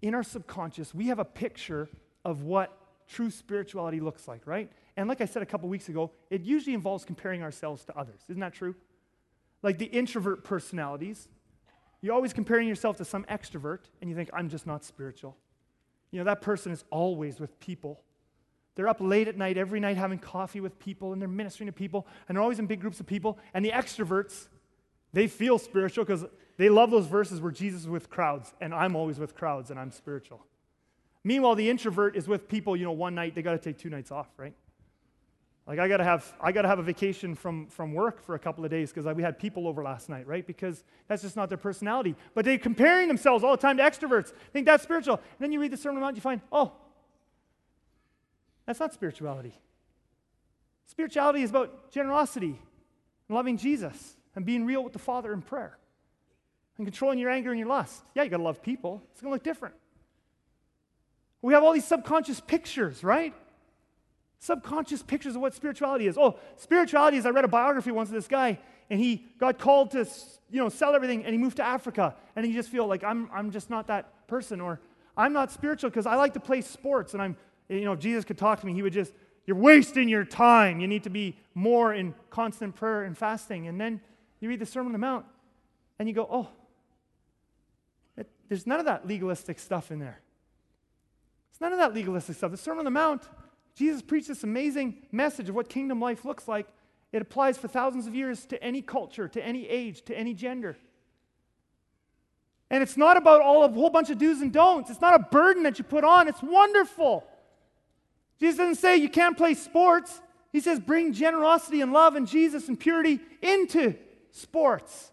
in 0.03 0.14
our 0.14 0.22
subconscious, 0.22 0.95
we 0.95 1.07
have 1.07 1.18
a 1.18 1.24
picture 1.24 1.89
of 2.24 2.43
what 2.43 2.76
true 3.09 3.30
spirituality 3.30 4.01
looks 4.01 4.28
like, 4.28 4.47
right? 4.47 4.70
And 4.97 5.09
like 5.09 5.20
I 5.20 5.24
said 5.24 5.43
a 5.43 5.47
couple 5.47 5.68
weeks 5.68 5.89
ago, 5.89 6.11
it 6.28 6.43
usually 6.43 6.74
involves 6.74 7.05
comparing 7.05 7.43
ourselves 7.43 7.85
to 7.87 7.97
others. 7.97 8.20
Isn't 8.28 8.41
that 8.41 8.53
true? 8.53 8.74
Like 9.62 9.78
the 9.78 9.87
introvert 9.87 10.45
personalities, 10.45 11.28
you're 12.03 12.14
always 12.14 12.33
comparing 12.33 12.68
yourself 12.68 12.97
to 12.99 13.05
some 13.05 13.24
extrovert, 13.24 13.80
and 14.01 14.11
you 14.11 14.16
think, 14.16 14.28
I'm 14.33 14.49
just 14.49 14.66
not 14.66 14.85
spiritual. 14.85 15.37
You 16.12 16.18
know, 16.18 16.24
that 16.24 16.40
person 16.40 16.70
is 16.70 16.84
always 16.90 17.40
with 17.40 17.58
people. 17.58 18.00
They're 18.74 18.88
up 18.88 19.00
late 19.00 19.28
at 19.28 19.36
night, 19.36 19.58
every 19.58 19.80
night, 19.80 19.96
having 19.96 20.18
coffee 20.18 20.60
with 20.60 20.78
people, 20.78 21.12
and 21.12 21.20
they're 21.20 21.28
ministering 21.28 21.66
to 21.66 21.72
people, 21.72 22.06
and 22.28 22.36
they're 22.36 22.42
always 22.42 22.58
in 22.58 22.66
big 22.66 22.80
groups 22.80 23.00
of 23.00 23.06
people. 23.06 23.38
And 23.52 23.64
the 23.64 23.70
extroverts, 23.70 24.48
they 25.12 25.26
feel 25.26 25.58
spiritual 25.58 26.04
because 26.04 26.24
they 26.56 26.68
love 26.68 26.90
those 26.90 27.06
verses 27.06 27.40
where 27.40 27.50
Jesus 27.50 27.82
is 27.82 27.88
with 27.88 28.08
crowds, 28.08 28.54
and 28.60 28.72
I'm 28.72 28.94
always 28.94 29.18
with 29.18 29.34
crowds, 29.34 29.70
and 29.70 29.80
I'm 29.80 29.90
spiritual. 29.90 30.46
Meanwhile, 31.24 31.54
the 31.54 31.68
introvert 31.68 32.16
is 32.16 32.28
with 32.28 32.48
people, 32.48 32.76
you 32.76 32.84
know, 32.84 32.92
one 32.92 33.14
night, 33.14 33.34
they 33.34 33.42
got 33.42 33.52
to 33.52 33.58
take 33.58 33.78
two 33.78 33.90
nights 33.90 34.10
off, 34.10 34.28
right? 34.36 34.54
Like 35.66 35.78
I 35.78 35.86
gotta 35.86 36.04
have 36.04 36.32
I 36.40 36.50
gotta 36.50 36.68
have 36.68 36.80
a 36.80 36.82
vacation 36.82 37.34
from, 37.34 37.68
from 37.68 37.94
work 37.94 38.22
for 38.24 38.34
a 38.34 38.38
couple 38.38 38.64
of 38.64 38.70
days 38.70 38.92
because 38.92 39.12
we 39.14 39.22
had 39.22 39.38
people 39.38 39.68
over 39.68 39.82
last 39.82 40.08
night, 40.08 40.26
right? 40.26 40.44
Because 40.44 40.82
that's 41.06 41.22
just 41.22 41.36
not 41.36 41.48
their 41.48 41.58
personality. 41.58 42.16
But 42.34 42.44
they're 42.44 42.58
comparing 42.58 43.06
themselves 43.06 43.44
all 43.44 43.52
the 43.52 43.62
time 43.62 43.76
to 43.76 43.82
extroverts. 43.82 44.32
Think 44.52 44.66
that's 44.66 44.82
spiritual. 44.82 45.16
And 45.16 45.38
then 45.38 45.52
you 45.52 45.60
read 45.60 45.72
the 45.72 45.76
Sermon 45.76 45.98
on 45.98 46.00
the 46.00 46.06
Mount, 46.06 46.16
you 46.16 46.22
find, 46.22 46.40
oh, 46.50 46.72
that's 48.66 48.80
not 48.80 48.92
spirituality. 48.92 49.54
Spirituality 50.86 51.42
is 51.42 51.50
about 51.50 51.92
generosity 51.92 52.58
and 53.28 53.36
loving 53.36 53.56
Jesus 53.56 54.16
and 54.34 54.44
being 54.44 54.66
real 54.66 54.82
with 54.82 54.92
the 54.92 54.98
Father 54.98 55.32
in 55.32 55.42
prayer 55.42 55.78
and 56.76 56.86
controlling 56.86 57.18
your 57.18 57.30
anger 57.30 57.50
and 57.50 57.58
your 57.58 57.68
lust. 57.68 58.02
Yeah, 58.14 58.24
you 58.24 58.30
got 58.30 58.38
to 58.38 58.42
love 58.42 58.62
people. 58.62 59.02
It's 59.12 59.20
going 59.20 59.30
to 59.30 59.34
look 59.34 59.44
different. 59.44 59.74
We 61.40 61.54
have 61.54 61.62
all 61.62 61.72
these 61.72 61.86
subconscious 61.86 62.40
pictures, 62.40 63.02
right? 63.02 63.34
Subconscious 64.43 65.05
pictures 65.05 65.36
of 65.36 65.40
what 65.40 65.55
spirituality 65.55 66.09
is. 66.09 66.18
Oh, 66.18 66.36
spirituality 66.57 67.16
is 67.16 67.26
I 67.26 67.30
read 67.30 67.45
a 67.45 67.49
biography 67.49 67.93
once 67.93 68.09
of 68.09 68.14
this 68.14 68.26
guy 68.26 68.59
and 68.90 68.99
he 68.99 69.24
got 69.38 69.57
called 69.57 69.93
to, 69.93 70.05
you 70.51 70.61
know, 70.61 70.68
sell 70.68 70.97
everything 70.97 71.24
and 71.24 71.32
he 71.32 71.38
moved 71.38 71.59
to 71.59 71.64
Africa 71.64 72.16
and 72.34 72.45
he 72.45 72.53
just 72.53 72.68
feel 72.68 72.88
like 72.88 73.05
I'm 73.05 73.30
I'm 73.32 73.53
just 73.53 73.70
not 73.70 73.86
that 73.86 74.26
person 74.26 74.61
or 74.61 74.80
I'm 75.16 75.32
not 75.32 75.53
spiritual 75.53 75.90
because 75.90 76.07
I 76.07 76.16
like 76.16 76.34
to 76.34 76.40
play 76.40 76.61
sports 76.61 77.12
and 77.14 77.22
I'm 77.22 77.36
you 77.68 77.84
know, 77.84 77.93
if 77.93 78.01
Jesus 78.01 78.24
could 78.24 78.36
talk 78.36 78.61
to 78.61 78.66
me, 78.66 78.74
he 78.74 78.82
would 78.82 78.93
just, 78.93 79.12
you're 79.47 79.57
wasting 79.57 80.09
your 80.09 80.24
time. 80.24 80.80
You 80.80 80.88
need 80.88 81.05
to 81.05 81.11
be 81.11 81.36
more 81.55 81.95
in 81.95 82.12
constant 82.30 82.74
prayer 82.74 83.05
and 83.05 83.16
fasting. 83.16 83.68
And 83.68 83.80
then 83.80 84.01
you 84.40 84.49
read 84.49 84.59
the 84.59 84.66
Sermon 84.66 84.88
on 84.88 84.93
the 84.93 84.99
Mount 84.99 85.24
and 85.99 86.09
you 86.09 86.14
go, 86.14 86.26
oh, 86.30 86.49
it, 88.16 88.28
there's 88.49 88.66
none 88.66 88.80
of 88.80 88.86
that 88.86 89.07
legalistic 89.07 89.59
stuff 89.59 89.90
in 89.90 89.99
there. 89.99 90.20
It's 91.53 91.61
none 91.61 91.72
of 91.72 91.78
that 91.78 91.95
legalistic 91.95 92.36
stuff. 92.36 92.51
The 92.51 92.57
Sermon 92.57 92.80
on 92.80 92.84
the 92.84 92.90
Mount, 92.90 93.22
Jesus 93.75 94.03
preached 94.03 94.29
this 94.29 94.45
amazing 94.45 94.97
message 95.11 95.49
of 95.49 95.55
what 95.55 95.68
kingdom 95.68 96.01
life 96.01 96.25
looks 96.25 96.47
like. 96.47 96.66
It 97.12 97.23
applies 97.23 97.59
for 97.59 97.68
thousands 97.68 98.07
of 98.07 98.14
years 98.14 98.47
to 98.47 98.62
any 98.62 98.83
culture, 98.83 99.29
to 99.29 99.45
any 99.45 99.68
age, 99.68 100.03
to 100.07 100.16
any 100.16 100.35
gender. 100.35 100.77
And 102.70 102.83
it's 102.83 102.97
not 102.97 103.18
about 103.18 103.43
all 103.43 103.64
a 103.64 103.68
whole 103.68 103.91
bunch 103.91 104.09
of 104.09 104.18
do's 104.18 104.41
and 104.41 104.53
don'ts. 104.53 104.91
It's 104.91 105.01
not 105.01 105.14
a 105.14 105.18
burden 105.18 105.64
that 105.64 105.79
you 105.79 105.85
put 105.85 106.05
on. 106.05 106.27
It's 106.27 106.43
wonderful. 106.43 107.27
Jesus 108.41 108.59
doesn't 108.59 108.77
say 108.77 108.97
you 108.97 109.11
can't 109.11 109.37
play 109.37 109.55
sports. 109.55 110.20
He 110.53 110.61
says 110.61 110.81
bring 110.81 111.12
generosity 111.12 111.81
and 111.81 111.93
love 111.93 112.16
and 112.16 112.27
Jesus 112.27 112.68
and 112.68 112.81
purity 112.81 113.20
into 113.43 113.95
sports, 114.31 115.12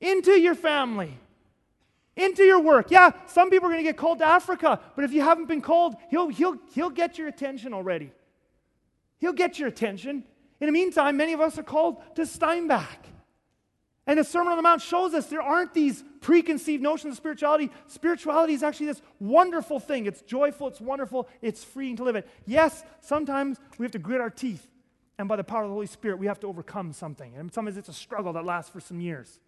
into 0.00 0.32
your 0.32 0.54
family, 0.54 1.16
into 2.16 2.42
your 2.42 2.60
work. 2.60 2.90
Yeah, 2.90 3.10
some 3.26 3.50
people 3.50 3.68
are 3.68 3.72
going 3.72 3.84
to 3.84 3.88
get 3.88 3.96
called 3.96 4.18
to 4.18 4.26
Africa, 4.26 4.80
but 4.94 5.04
if 5.04 5.12
you 5.12 5.20
haven't 5.20 5.46
been 5.46 5.60
called, 5.60 5.96
he'll, 6.08 6.28
he'll, 6.28 6.56
he'll 6.72 6.90
get 6.90 7.18
your 7.18 7.28
attention 7.28 7.74
already. 7.74 8.10
He'll 9.18 9.32
get 9.32 9.58
your 9.58 9.68
attention. 9.68 10.24
In 10.60 10.66
the 10.66 10.72
meantime, 10.72 11.16
many 11.16 11.32
of 11.32 11.40
us 11.40 11.58
are 11.58 11.62
called 11.62 12.02
to 12.16 12.26
Steinbach. 12.26 13.06
And 14.06 14.18
the 14.18 14.24
Sermon 14.24 14.52
on 14.52 14.56
the 14.56 14.62
Mount 14.62 14.80
shows 14.80 15.14
us 15.14 15.26
there 15.26 15.42
aren't 15.42 15.74
these 15.74 16.04
preconceived 16.20 16.82
notions 16.82 17.12
of 17.12 17.16
spirituality. 17.16 17.70
Spirituality 17.88 18.54
is 18.54 18.62
actually 18.62 18.86
this 18.86 19.02
wonderful 19.18 19.80
thing. 19.80 20.06
It's 20.06 20.22
joyful, 20.22 20.68
it's 20.68 20.80
wonderful, 20.80 21.28
it's 21.42 21.64
freeing 21.64 21.96
to 21.96 22.04
live 22.04 22.16
it. 22.16 22.28
Yes, 22.46 22.84
sometimes 23.00 23.58
we 23.78 23.84
have 23.84 23.92
to 23.92 23.98
grit 23.98 24.20
our 24.20 24.30
teeth, 24.30 24.68
and 25.18 25.28
by 25.28 25.36
the 25.36 25.44
power 25.44 25.64
of 25.64 25.70
the 25.70 25.74
Holy 25.74 25.86
Spirit, 25.86 26.18
we 26.18 26.26
have 26.26 26.40
to 26.40 26.46
overcome 26.46 26.92
something. 26.92 27.34
And 27.36 27.52
sometimes 27.52 27.76
it's 27.76 27.88
a 27.88 27.92
struggle 27.92 28.32
that 28.34 28.44
lasts 28.44 28.70
for 28.70 28.80
some 28.80 29.00
years. 29.00 29.40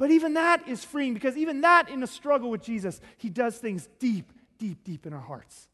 But 0.00 0.10
even 0.10 0.32
that 0.32 0.66
is 0.66 0.82
freeing 0.82 1.12
because 1.12 1.36
even 1.36 1.60
that 1.60 1.90
in 1.90 2.02
a 2.02 2.06
struggle 2.06 2.48
with 2.48 2.62
Jesus, 2.62 3.02
he 3.18 3.28
does 3.28 3.58
things 3.58 3.86
deep, 3.98 4.32
deep, 4.56 4.82
deep 4.82 5.04
in 5.04 5.12
our 5.12 5.20
hearts. 5.20 5.68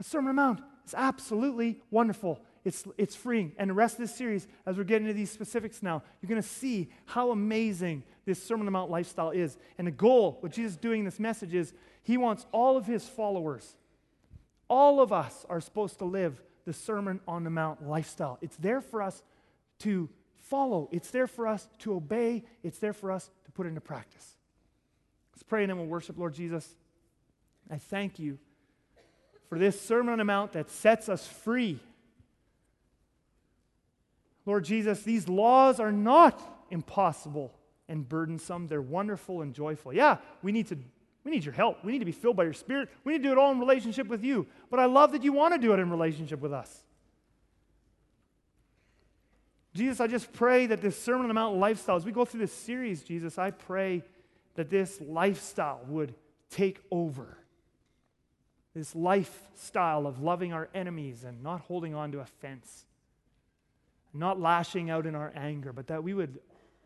A 0.00 0.02
Sermon 0.02 0.30
on 0.30 0.36
the 0.36 0.42
Mount 0.42 0.60
is 0.86 0.94
absolutely 0.94 1.78
wonderful. 1.90 2.40
It's, 2.64 2.84
it's 2.96 3.14
freeing. 3.14 3.52
And 3.58 3.68
the 3.68 3.74
rest 3.74 3.96
of 3.96 4.00
this 4.00 4.14
series, 4.14 4.48
as 4.64 4.78
we're 4.78 4.84
getting 4.84 5.06
into 5.06 5.14
these 5.14 5.30
specifics 5.30 5.82
now, 5.82 6.02
you're 6.22 6.28
going 6.30 6.40
to 6.40 6.48
see 6.48 6.88
how 7.04 7.32
amazing 7.32 8.02
this 8.24 8.42
Sermon 8.42 8.62
on 8.62 8.64
the 8.64 8.70
Mount 8.70 8.90
lifestyle 8.90 9.30
is. 9.30 9.58
And 9.76 9.86
the 9.86 9.90
goal, 9.90 10.38
what 10.40 10.52
Jesus 10.52 10.72
is 10.72 10.78
doing 10.78 11.00
in 11.00 11.04
this 11.04 11.20
message 11.20 11.52
is, 11.52 11.74
he 12.02 12.16
wants 12.16 12.46
all 12.50 12.78
of 12.78 12.86
his 12.86 13.06
followers, 13.06 13.76
all 14.68 15.02
of 15.02 15.12
us 15.12 15.44
are 15.50 15.60
supposed 15.60 15.98
to 15.98 16.06
live 16.06 16.40
the 16.64 16.72
Sermon 16.72 17.20
on 17.28 17.44
the 17.44 17.50
Mount 17.50 17.86
lifestyle. 17.86 18.38
It's 18.40 18.56
there 18.56 18.80
for 18.80 19.02
us 19.02 19.22
to 19.80 20.08
follow, 20.52 20.88
it's 20.92 21.10
there 21.10 21.26
for 21.26 21.48
us 21.48 21.66
to 21.78 21.94
obey, 21.94 22.44
it's 22.62 22.78
there 22.78 22.92
for 22.92 23.10
us 23.10 23.30
to 23.46 23.52
put 23.52 23.66
into 23.66 23.80
practice. 23.80 24.36
Let's 25.32 25.42
pray 25.42 25.62
and 25.62 25.70
then 25.70 25.78
we'll 25.78 25.86
worship 25.86 26.18
Lord 26.18 26.34
Jesus. 26.34 26.68
I 27.70 27.78
thank 27.78 28.18
you 28.18 28.38
for 29.48 29.58
this 29.58 29.80
Sermon 29.80 30.12
on 30.12 30.18
the 30.18 30.24
Mount 30.24 30.52
that 30.52 30.70
sets 30.70 31.08
us 31.08 31.26
free 31.26 31.80
Lord 34.44 34.64
Jesus, 34.64 35.02
these 35.02 35.28
laws 35.28 35.78
are 35.78 35.92
not 35.92 36.40
impossible 36.70 37.54
and 37.88 38.08
burdensome. 38.08 38.66
They're 38.66 38.82
wonderful 38.82 39.42
and 39.42 39.54
joyful. 39.54 39.92
Yeah, 39.92 40.18
we 40.42 40.52
need 40.52 40.68
to 40.68 40.78
we 41.24 41.30
need 41.30 41.44
your 41.44 41.54
help. 41.54 41.84
We 41.84 41.92
need 41.92 42.00
to 42.00 42.04
be 42.04 42.10
filled 42.10 42.34
by 42.34 42.42
your 42.42 42.52
spirit. 42.52 42.88
We 43.04 43.12
need 43.12 43.18
to 43.18 43.28
do 43.28 43.32
it 43.32 43.38
all 43.38 43.52
in 43.52 43.60
relationship 43.60 44.08
with 44.08 44.24
you. 44.24 44.48
But 44.70 44.80
I 44.80 44.86
love 44.86 45.12
that 45.12 45.22
you 45.22 45.32
want 45.32 45.54
to 45.54 45.60
do 45.60 45.72
it 45.72 45.78
in 45.78 45.88
relationship 45.88 46.40
with 46.40 46.52
us. 46.52 46.82
Jesus, 49.74 50.00
I 50.00 50.06
just 50.06 50.32
pray 50.32 50.66
that 50.66 50.82
this 50.82 51.00
Sermon 51.00 51.22
on 51.22 51.28
the 51.28 51.34
Mount 51.34 51.56
lifestyle, 51.56 51.96
as 51.96 52.04
we 52.04 52.12
go 52.12 52.24
through 52.24 52.40
this 52.40 52.52
series, 52.52 53.02
Jesus, 53.02 53.38
I 53.38 53.50
pray 53.50 54.02
that 54.54 54.68
this 54.68 55.00
lifestyle 55.00 55.80
would 55.86 56.14
take 56.50 56.80
over. 56.90 57.38
This 58.74 58.94
lifestyle 58.94 60.06
of 60.06 60.22
loving 60.22 60.52
our 60.52 60.68
enemies 60.74 61.24
and 61.24 61.42
not 61.42 61.62
holding 61.62 61.94
on 61.94 62.12
to 62.12 62.20
offense, 62.20 62.84
not 64.12 64.40
lashing 64.40 64.90
out 64.90 65.06
in 65.06 65.14
our 65.14 65.32
anger, 65.34 65.72
but 65.72 65.86
that 65.86 66.04
we 66.04 66.14
would 66.14 66.38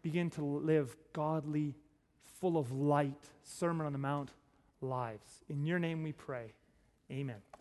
begin 0.03 0.31
to 0.31 0.45
live 0.45 0.97
godly, 1.13 1.75
full 2.41 2.57
of 2.57 2.71
light, 2.71 3.25
Sermon 3.43 3.87
on 3.87 3.93
the 3.93 3.99
Mount 3.99 4.31
lives. 4.81 5.45
In 5.49 5.65
your 5.65 5.79
name 5.79 6.03
we 6.03 6.13
pray. 6.13 6.53
Amen. 7.11 7.56